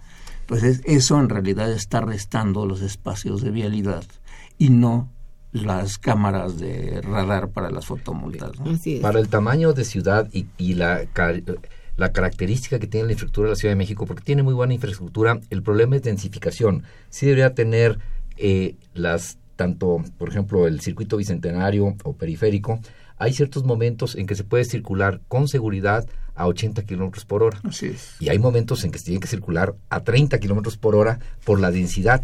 Pues 0.49 0.62
eso 0.62 1.20
en 1.20 1.28
realidad 1.28 1.70
está 1.70 2.01
restando 2.01 2.66
los 2.66 2.80
espacios 2.80 3.42
de 3.42 3.51
vialidad 3.51 4.03
y 4.57 4.70
no 4.70 5.12
las 5.53 5.99
cámaras 5.99 6.59
de 6.59 7.01
radar 7.03 7.51
para 7.51 7.70
las 7.70 7.86
fotomultas. 7.86 8.53
Para 9.01 9.20
el 9.20 9.28
tamaño 9.28 9.74
de 9.74 9.84
ciudad 9.84 10.28
y, 10.32 10.46
y 10.57 10.74
la 10.74 11.07
la 11.99 12.12
característica 12.12 12.78
que 12.78 12.86
tiene 12.86 13.07
la 13.07 13.12
infraestructura 13.12 13.49
de 13.49 13.53
la 13.53 13.57
Ciudad 13.57 13.72
de 13.72 13.78
México, 13.78 14.07
porque 14.07 14.22
tiene 14.22 14.44
muy 14.44 14.55
buena 14.55 14.72
infraestructura, 14.72 15.40
el 15.51 15.62
problema 15.62 15.96
es 15.96 16.03
densificación. 16.03 16.84
Sí 17.11 17.26
debería 17.26 17.55
tener 17.55 17.99
eh, 18.36 18.76
las, 18.94 19.38
tanto, 19.57 20.03
por 20.16 20.28
ejemplo, 20.28 20.68
el 20.68 20.80
circuito 20.80 21.16
bicentenario 21.16 21.96
o 22.05 22.12
periférico, 22.12 22.80
hay 23.18 23.32
ciertos 23.32 23.64
momentos 23.64 24.14
en 24.14 24.26
que 24.26 24.36
se 24.36 24.44
puede 24.44 24.64
circular 24.64 25.20
con 25.26 25.49
seguridad 25.49 26.07
a 26.39 26.47
80 26.47 26.82
kilómetros 26.84 27.24
por 27.24 27.43
hora. 27.43 27.61
Y 28.20 28.28
hay 28.30 28.39
momentos 28.39 28.84
en 28.84 28.93
que 28.93 28.99
se 28.99 29.07
tiene 29.07 29.20
que 29.20 29.26
circular 29.26 29.74
a 29.91 30.01
30 30.01 30.39
kilómetros 30.39 30.76
por 30.76 30.95
hora 30.95 31.18
por 31.45 31.61
la 31.61 31.70
densidad. 31.70 32.22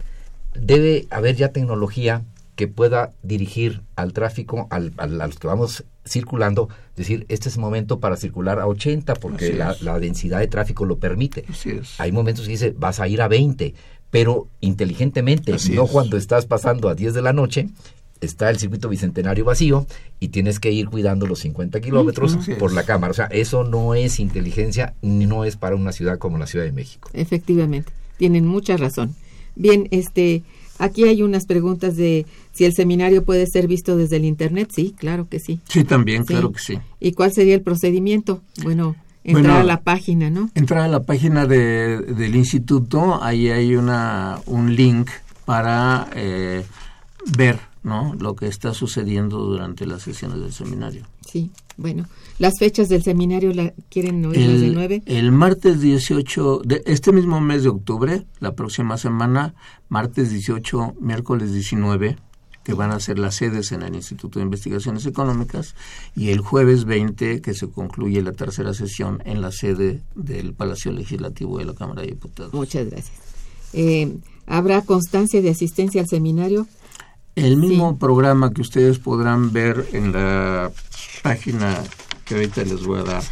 Debe 0.54 1.06
haber 1.10 1.36
ya 1.36 1.50
tecnología 1.50 2.22
que 2.54 2.68
pueda 2.68 3.12
dirigir 3.22 3.82
al 3.96 4.12
tráfico, 4.12 4.68
al, 4.70 4.92
a 4.96 5.06
los 5.06 5.38
que 5.38 5.48
vamos 5.48 5.84
circulando, 6.06 6.68
decir, 6.96 7.26
este 7.28 7.48
es 7.48 7.56
el 7.56 7.62
momento 7.62 7.98
para 7.98 8.16
circular 8.16 8.60
a 8.60 8.68
80 8.68 9.14
porque 9.14 9.54
la, 9.54 9.98
densidad 9.98 10.38
de 10.38 10.46
tráfico 10.46 10.84
lo 10.84 10.98
permite. 10.98 11.44
Hay 11.98 12.12
momentos 12.12 12.44
que 12.44 12.52
dice, 12.52 12.74
vas 12.76 13.00
a 13.00 13.08
ir 13.08 13.20
a 13.20 13.28
20, 13.28 13.74
pero 14.10 14.48
inteligentemente, 14.60 15.56
no 15.72 15.88
cuando 15.88 16.16
estás 16.16 16.46
pasando 16.46 16.88
a 16.88 16.94
10 16.94 17.14
de 17.14 17.22
la 17.22 17.32
noche, 17.32 17.68
está 18.24 18.50
el 18.50 18.58
circuito 18.58 18.88
bicentenario 18.88 19.44
vacío 19.44 19.86
y 20.20 20.28
tienes 20.28 20.58
que 20.60 20.72
ir 20.72 20.88
cuidando 20.88 21.26
los 21.26 21.40
50 21.40 21.80
kilómetros 21.80 22.38
por 22.58 22.72
la 22.72 22.84
cámara. 22.84 23.10
O 23.10 23.14
sea, 23.14 23.26
eso 23.26 23.64
no 23.64 23.94
es 23.94 24.20
inteligencia, 24.20 24.94
ni 25.02 25.26
no 25.26 25.44
es 25.44 25.56
para 25.56 25.76
una 25.76 25.92
ciudad 25.92 26.18
como 26.18 26.38
la 26.38 26.46
Ciudad 26.46 26.64
de 26.64 26.72
México. 26.72 27.10
Efectivamente, 27.12 27.92
tienen 28.16 28.46
mucha 28.46 28.76
razón. 28.76 29.14
Bien, 29.56 29.86
este, 29.90 30.42
Aquí 30.78 31.04
hay 31.04 31.22
unas 31.22 31.46
preguntas 31.46 31.96
de 31.96 32.26
si 32.52 32.64
el 32.64 32.72
seminario 32.74 33.24
puede 33.24 33.46
ser 33.46 33.68
visto 33.68 33.96
desde 33.96 34.16
el 34.16 34.24
Internet. 34.24 34.70
Sí, 34.74 34.94
claro 34.98 35.28
que 35.28 35.38
sí. 35.38 35.60
Sí, 35.68 35.84
también, 35.84 36.24
claro 36.24 36.50
que 36.52 36.58
sí. 36.58 36.78
¿Y 37.00 37.12
cuál 37.12 37.32
sería 37.32 37.54
el 37.54 37.62
procedimiento? 37.62 38.42
Bueno, 38.62 38.96
entrar 39.22 39.60
a 39.60 39.64
la 39.64 39.82
página, 39.82 40.30
¿no? 40.30 40.50
Entrar 40.54 40.80
a 40.80 40.88
la 40.88 41.02
página 41.04 41.46
de, 41.46 41.98
del 41.98 42.34
instituto, 42.34 43.22
ahí 43.22 43.50
hay 43.50 43.76
una, 43.76 44.40
un 44.46 44.74
link 44.74 45.10
para 45.44 46.08
eh, 46.16 46.64
ver 47.36 47.58
¿no? 47.84 48.14
lo 48.18 48.34
que 48.34 48.46
está 48.46 48.74
sucediendo 48.74 49.38
durante 49.38 49.86
las 49.86 50.02
sesiones 50.02 50.40
del 50.40 50.52
seminario. 50.52 51.06
Sí, 51.30 51.50
bueno. 51.76 52.06
¿Las 52.38 52.58
fechas 52.58 52.88
del 52.88 53.02
seminario 53.02 53.52
la 53.52 53.72
quieren 53.90 54.24
oír 54.24 54.40
el, 54.40 54.60
de 54.60 54.70
nueve? 54.70 55.02
El 55.06 55.30
martes 55.30 55.80
18 55.80 56.62
de 56.64 56.82
este 56.86 57.12
mismo 57.12 57.40
mes 57.40 57.62
de 57.62 57.68
octubre, 57.68 58.26
la 58.40 58.54
próxima 58.54 58.96
semana, 58.98 59.54
martes 59.88 60.30
18, 60.30 60.94
miércoles 61.00 61.52
19, 61.52 62.16
que 62.64 62.72
van 62.72 62.90
a 62.90 62.98
ser 62.98 63.18
las 63.18 63.36
sedes 63.36 63.70
en 63.72 63.82
el 63.82 63.94
Instituto 63.94 64.38
de 64.38 64.46
Investigaciones 64.46 65.04
Económicas, 65.04 65.74
y 66.16 66.30
el 66.30 66.40
jueves 66.40 66.86
20, 66.86 67.42
que 67.42 67.54
se 67.54 67.68
concluye 67.68 68.22
la 68.22 68.32
tercera 68.32 68.72
sesión 68.72 69.22
en 69.26 69.42
la 69.42 69.52
sede 69.52 70.02
del 70.14 70.54
Palacio 70.54 70.90
Legislativo 70.90 71.58
de 71.58 71.66
la 71.66 71.74
Cámara 71.74 72.00
de 72.00 72.08
Diputados. 72.08 72.54
Muchas 72.54 72.88
gracias. 72.88 73.16
Eh, 73.74 74.16
¿Habrá 74.46 74.82
constancia 74.82 75.42
de 75.42 75.50
asistencia 75.50 76.00
al 76.00 76.08
seminario? 76.08 76.66
El 77.36 77.56
mismo 77.56 77.98
programa 77.98 78.52
que 78.52 78.60
ustedes 78.62 79.00
podrán 79.00 79.52
ver 79.52 79.88
en 79.92 80.12
la 80.12 80.70
página 81.22 81.82
que 82.24 82.34
ahorita 82.36 82.62
les 82.62 82.84
voy 82.84 83.00
a 83.00 83.04
dar. 83.04 83.22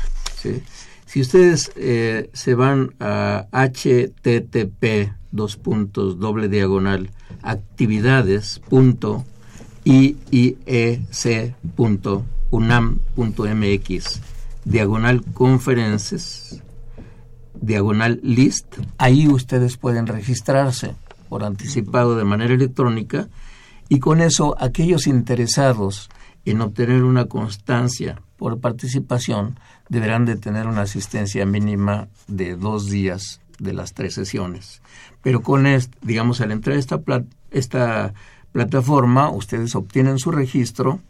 Si 1.07 1.21
ustedes 1.21 1.71
eh, 1.77 2.29
se 2.33 2.55
van 2.55 2.95
a 2.99 3.47
http 3.53 5.13
dos 5.31 5.57
puntos 5.57 6.19
doble 6.19 6.49
diagonal 6.49 7.11
actividades 7.43 8.61
punto 8.69 9.25
punto 11.77 12.25
unam 12.51 12.99
punto 13.15 13.45
mx 13.45 14.21
diagonal 14.65 15.25
conferences 15.33 16.63
diagonal 17.55 18.21
list 18.23 18.79
ahí 18.99 19.29
ustedes 19.29 19.77
pueden 19.77 20.07
registrarse 20.07 20.95
por 21.29 21.45
anticipado 21.45 22.17
de 22.17 22.25
manera 22.25 22.55
electrónica 22.55 23.29
y 23.93 23.99
con 23.99 24.23
eso 24.23 24.57
aquellos 24.59 25.07
interesados 25.07 26.09
en 26.47 26.63
obtener 26.63 27.05
una 27.05 27.27
constancia 27.27 28.23
por 28.39 28.59
participación 28.59 29.59
deberán 29.91 30.25
de 30.25 30.37
tener 30.37 30.67
una 30.67 30.81
asistencia 30.81 31.45
mínima 31.45 32.09
de 32.27 32.57
dos 32.57 32.89
días 32.89 33.43
de 33.59 33.75
las 33.75 33.93
tres 33.93 34.15
sesiones. 34.15 34.81
Pero 35.21 35.43
con, 35.43 35.67
este, 35.67 35.95
digamos, 36.01 36.41
al 36.41 36.53
entrar 36.53 36.77
a 36.77 36.79
esta, 36.79 37.03
esta 37.51 38.15
plataforma, 38.53 39.29
ustedes 39.29 39.75
obtienen 39.75 40.19
su 40.19 40.31
registro 40.31 41.01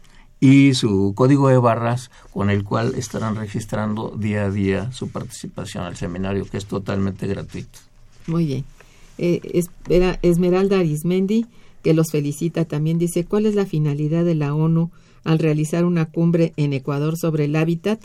y 0.41 0.73
su 0.73 1.13
código 1.15 1.47
de 1.47 1.59
barras 1.59 2.11
con 2.33 2.49
el 2.49 2.65
cual 2.65 2.95
estarán 2.95 3.37
registrando 3.37 4.09
día 4.09 4.43
a 4.43 4.51
día 4.51 4.91
su 4.91 5.07
participación 5.07 5.85
al 5.85 5.95
seminario, 5.95 6.43
que 6.43 6.57
es 6.57 6.65
totalmente 6.65 7.27
gratuito. 7.27 7.79
Muy 8.27 8.45
bien. 8.45 8.65
Eh, 9.17 9.63
Esmeralda 10.21 10.79
Arismendi 10.79 11.45
que 11.83 11.93
los 11.93 12.11
felicita, 12.11 12.65
también 12.65 12.97
dice, 12.97 13.25
¿cuál 13.25 13.45
es 13.45 13.55
la 13.55 13.65
finalidad 13.65 14.25
de 14.25 14.35
la 14.35 14.55
ONU 14.55 14.89
al 15.23 15.37
realizar 15.37 15.85
una 15.85 16.05
cumbre 16.05 16.53
en 16.57 16.73
Ecuador 16.73 17.17
sobre 17.17 17.45
el 17.45 17.55
hábitat? 17.55 17.99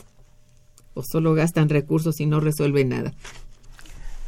¿O 0.95 1.03
solo 1.03 1.35
gastan 1.35 1.69
recursos 1.69 2.21
y 2.21 2.27
no 2.27 2.41
resuelven 2.41 2.91
nada? 2.91 3.15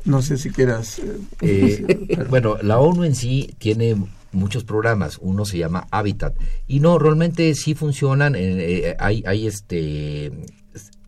No 0.04 0.22
sé 0.22 0.38
si 0.38 0.50
quieras. 0.50 1.00
Eh, 1.40 1.84
eh, 1.86 2.24
bueno, 2.30 2.56
la 2.62 2.78
ONU 2.78 3.04
en 3.04 3.16
sí 3.16 3.54
tiene 3.58 3.96
muchos 4.32 4.64
programas. 4.64 5.18
Uno 5.20 5.44
se 5.44 5.58
llama 5.58 5.88
Habitat 5.90 6.34
y 6.68 6.78
no 6.80 6.98
realmente 6.98 7.54
sí 7.56 7.74
funcionan. 7.74 8.34
Eh, 8.36 8.96
hay 9.00 9.24
hay 9.26 9.48
este 9.48 10.30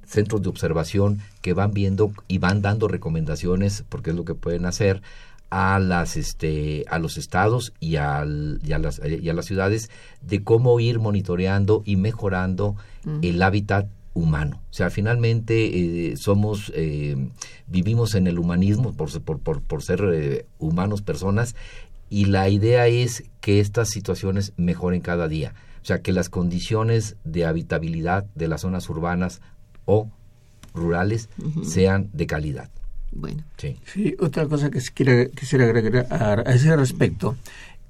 centros 0.05 0.43
de 0.43 0.51
observación 0.51 1.21
que 1.41 1.55
van 1.55 1.73
viendo 1.73 2.13
y 2.29 2.39
van 2.39 2.61
dando 2.61 2.87
recomendaciones 2.87 3.85
porque 3.89 4.11
es 4.11 4.17
lo 4.17 4.25
que 4.25 4.35
pueden 4.35 4.67
hacer 4.67 5.01
a 5.55 5.79
las 5.79 6.17
este 6.17 6.87
a 6.89 6.99
los 6.99 7.19
estados 7.19 7.75
y, 7.79 7.97
al, 7.97 8.59
y, 8.65 8.73
a 8.73 8.79
las, 8.79 9.03
y 9.05 9.29
a 9.29 9.35
las 9.35 9.45
ciudades 9.45 9.91
de 10.23 10.43
cómo 10.43 10.81
ir 10.81 10.99
monitoreando 10.99 11.83
y 11.85 11.97
mejorando 11.97 12.75
el 13.21 13.43
hábitat 13.43 13.87
humano. 14.15 14.63
O 14.71 14.73
sea, 14.73 14.89
finalmente 14.89 16.11
eh, 16.11 16.17
somos, 16.17 16.73
eh, 16.75 17.29
vivimos 17.67 18.15
en 18.15 18.29
el 18.29 18.39
humanismo 18.39 18.95
por, 18.95 19.11
por, 19.21 19.61
por, 19.61 19.83
ser 19.83 20.03
eh, 20.11 20.47
humanos, 20.59 21.03
personas, 21.03 21.55
y 22.09 22.27
la 22.27 22.49
idea 22.49 22.87
es 22.87 23.25
que 23.43 23.61
estas 23.61 23.91
situaciones 23.91 24.55
mejoren 24.57 25.03
cada 25.03 25.29
día. 25.29 25.55
O 25.83 25.85
sea, 25.85 26.01
que 26.01 26.13
las 26.13 26.31
condiciones 26.31 27.17
de 27.25 27.45
habitabilidad 27.45 28.25
de 28.35 28.49
las 28.49 28.63
zonas 28.63 28.89
urbanas 28.89 29.43
o 29.85 30.09
rurales 30.73 31.29
sean 31.63 32.09
de 32.15 32.27
calidad. 32.27 32.71
Bueno. 33.13 33.45
Sí. 33.59 34.17
otra 34.21 34.47
cosa 34.47 34.71
que 34.71 34.81
quisiera 35.35 35.65
agregar 35.65 36.07
a 36.11 36.53
ese 36.53 36.75
respecto 36.77 37.37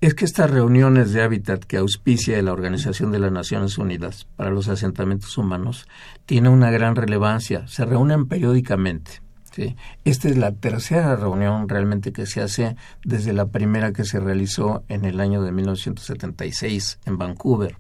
es 0.03 0.15
que 0.15 0.25
estas 0.25 0.51
reuniones 0.51 1.13
de 1.13 1.23
hábitat 1.23 1.63
que 1.63 1.77
auspicia 1.77 2.43
la 2.43 2.53
Organización 2.53 3.13
de 3.13 3.21
las 3.21 3.31
Naciones 3.31 3.79
Unidas 3.79 4.27
para 4.35 4.51
los 4.51 4.67
asentamientos 4.67 5.39
humanos 5.39 5.87
tienen 6.27 6.51
una 6.51 6.73
gran 6.73 6.97
relevancia. 6.97 7.69
Se 7.69 7.85
reúnen 7.85 8.27
periódicamente. 8.27 9.23
¿sí? 9.53 9.77
Esta 10.05 10.29
es 10.29 10.37
la 10.37 10.51
tercera 10.51 11.15
reunión 11.15 11.69
realmente 11.69 12.13
que 12.13 12.27
se 12.27 12.41
hace 12.41 12.75
desde 13.05 13.33
la 13.33 13.47
primera 13.47 13.93
que 13.93 14.05
se 14.05 14.19
realizó 14.19 14.83
en 14.89 15.05
el 15.05 15.21
año 15.21 15.41
de 15.41 15.53
1976 15.53 16.99
en 17.07 17.19
Vancouver. 17.19 17.77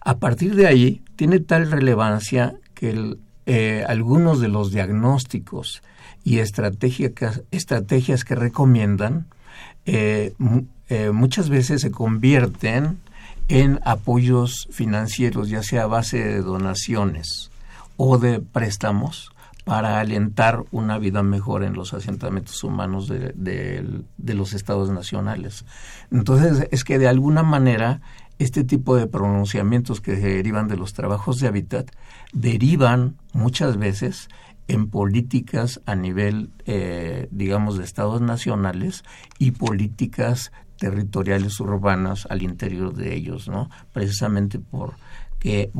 A 0.00 0.16
partir 0.16 0.54
de 0.54 0.66
ahí, 0.66 1.02
tiene 1.16 1.38
tal 1.38 1.70
relevancia 1.70 2.54
que 2.72 3.18
eh, 3.44 3.84
algunos 3.86 4.40
de 4.40 4.48
los 4.48 4.72
diagnósticos 4.72 5.82
y 6.24 6.38
estrategias, 6.38 7.42
estrategias 7.50 8.24
que 8.24 8.34
recomiendan 8.34 9.26
eh, 9.84 10.34
eh, 10.88 11.10
muchas 11.10 11.48
veces 11.48 11.80
se 11.80 11.90
convierten 11.90 12.98
en 13.48 13.80
apoyos 13.84 14.68
financieros, 14.70 15.48
ya 15.48 15.62
sea 15.62 15.84
a 15.84 15.86
base 15.86 16.18
de 16.18 16.42
donaciones 16.42 17.50
o 17.96 18.18
de 18.18 18.40
préstamos 18.40 19.32
para 19.64 20.00
alentar 20.00 20.64
una 20.70 20.98
vida 20.98 21.22
mejor 21.22 21.62
en 21.62 21.74
los 21.74 21.94
asentamientos 21.94 22.62
humanos 22.64 23.08
de, 23.08 23.32
de, 23.36 24.34
los 24.34 24.54
estados 24.54 24.90
nacionales. 24.90 25.64
Entonces, 26.10 26.68
es 26.72 26.82
que 26.82 26.98
de 26.98 27.08
alguna 27.08 27.42
manera 27.42 28.00
este 28.38 28.64
tipo 28.64 28.96
de 28.96 29.06
pronunciamientos 29.06 30.00
que 30.00 30.16
derivan 30.16 30.66
de 30.66 30.76
los 30.76 30.94
trabajos 30.94 31.38
de 31.38 31.46
hábitat 31.46 31.90
derivan 32.32 33.16
muchas 33.32 33.76
veces 33.76 34.28
en 34.72 34.88
políticas 34.88 35.82
a 35.84 35.94
nivel, 35.94 36.48
eh, 36.64 37.28
digamos, 37.30 37.76
de 37.76 37.84
estados 37.84 38.22
nacionales 38.22 39.04
y 39.38 39.50
políticas 39.50 40.50
territoriales 40.78 41.60
urbanas 41.60 42.26
al 42.30 42.40
interior 42.40 42.94
de 42.94 43.14
ellos, 43.14 43.48
¿no? 43.48 43.68
Precisamente 43.92 44.58
porque 44.58 45.70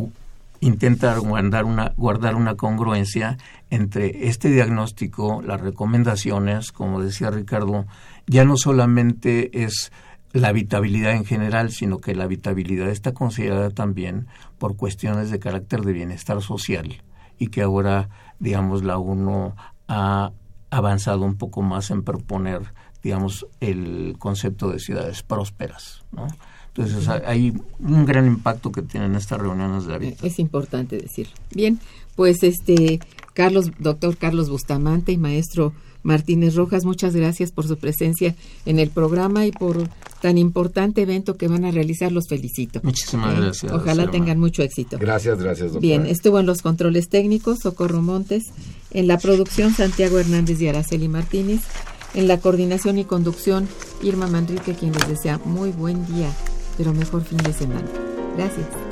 intentar 0.61 1.20
guardar 1.20 1.64
una, 1.64 1.95
guardar 1.97 2.34
una 2.34 2.55
congruencia 2.55 3.38
entre 3.70 4.28
este 4.28 4.51
diagnóstico, 4.51 5.40
las 5.40 5.62
recomendaciones, 5.62 6.70
como 6.70 7.01
decía 7.01 7.30
Ricardo, 7.30 7.86
ya 8.26 8.45
no 8.45 8.59
solamente 8.59 9.64
es 9.64 9.90
la 10.34 10.49
habitabilidad 10.49 11.12
en 11.12 11.24
general, 11.24 11.70
sino 11.70 11.99
que 11.99 12.14
la 12.14 12.24
habitabilidad 12.24 12.90
está 12.90 13.12
considerada 13.12 13.70
también 13.70 14.26
por 14.59 14.76
cuestiones 14.76 15.30
de 15.30 15.38
carácter 15.38 15.80
de 15.80 15.95
bienestar 15.95 16.43
social 16.43 17.03
y 17.43 17.49
que 17.49 17.62
ahora, 17.62 18.09
digamos, 18.43 18.82
la 18.82 18.99
UNO 18.99 19.55
ha 19.86 20.32
avanzado 20.68 21.24
un 21.24 21.36
poco 21.36 21.62
más 21.62 21.90
en 21.93 22.03
proponer, 22.03 22.74
digamos, 23.03 23.47
el 23.61 24.16
concepto 24.18 24.70
de 24.70 24.80
ciudades 24.80 25.22
prósperas, 25.22 26.05
¿no? 26.11 26.26
Entonces 26.74 27.07
hay 27.09 27.55
un 27.78 28.05
gran 28.05 28.26
impacto 28.26 28.72
que 28.72 28.82
tienen 28.82 29.14
estas 29.14 29.40
reuniones 29.40 29.86
de 29.86 29.95
hábitat. 29.95 30.24
Es 30.24 30.38
importante 30.38 30.97
decirlo. 30.97 31.34
Bien, 31.55 31.78
pues 32.16 32.43
este 32.43 32.99
Carlos, 33.34 33.70
doctor 33.78 34.16
Carlos 34.16 34.51
Bustamante 34.51 35.12
y 35.12 35.18
maestro 35.18 35.72
Martínez 36.03 36.55
Rojas, 36.55 36.85
muchas 36.85 37.15
gracias 37.15 37.53
por 37.53 37.67
su 37.67 37.77
presencia 37.77 38.35
en 38.67 38.79
el 38.79 38.91
programa 38.91 39.47
y 39.47 39.53
por 39.53 39.89
tan 40.21 40.39
importante 40.39 41.03
evento 41.03 41.37
que 41.37 41.49
van 41.49 41.65
a 41.65 41.71
realizar. 41.71 42.13
Los 42.13 42.29
felicito. 42.29 42.81
Muchísimas 42.83 43.35
eh, 43.35 43.41
gracias. 43.41 43.73
Ojalá 43.73 44.11
tengan 44.11 44.39
mucho 44.39 44.63
éxito. 44.63 44.99
Gracias, 44.99 45.39
gracias, 45.39 45.73
doctora. 45.73 45.81
Bien, 45.81 46.07
estuvo 46.07 46.39
en 46.39 46.47
los 46.47 46.63
controles 46.63 47.09
técnicos 47.09 47.61
Socorro 47.61 48.03
Montes, 48.03 48.45
en 48.91 49.07
la 49.07 49.19
producción 49.19 49.75
Santiago 49.75 50.19
Hernández 50.19 50.61
y 50.61 50.69
Araceli 50.69 51.09
Martínez, 51.09 51.61
en 52.15 52.29
la 52.29 52.39
coordinación 52.39 52.99
y 52.99 53.05
conducción 53.05 53.69
Irma 54.03 54.27
Manrique, 54.27 54.75
quien 54.75 54.93
les 54.93 55.09
desea 55.09 55.41
muy 55.45 55.71
buen 55.71 56.07
día, 56.07 56.31
pero 56.77 56.93
mejor 56.93 57.25
fin 57.25 57.39
de 57.39 57.53
semana. 57.53 57.89
Gracias. 58.37 58.91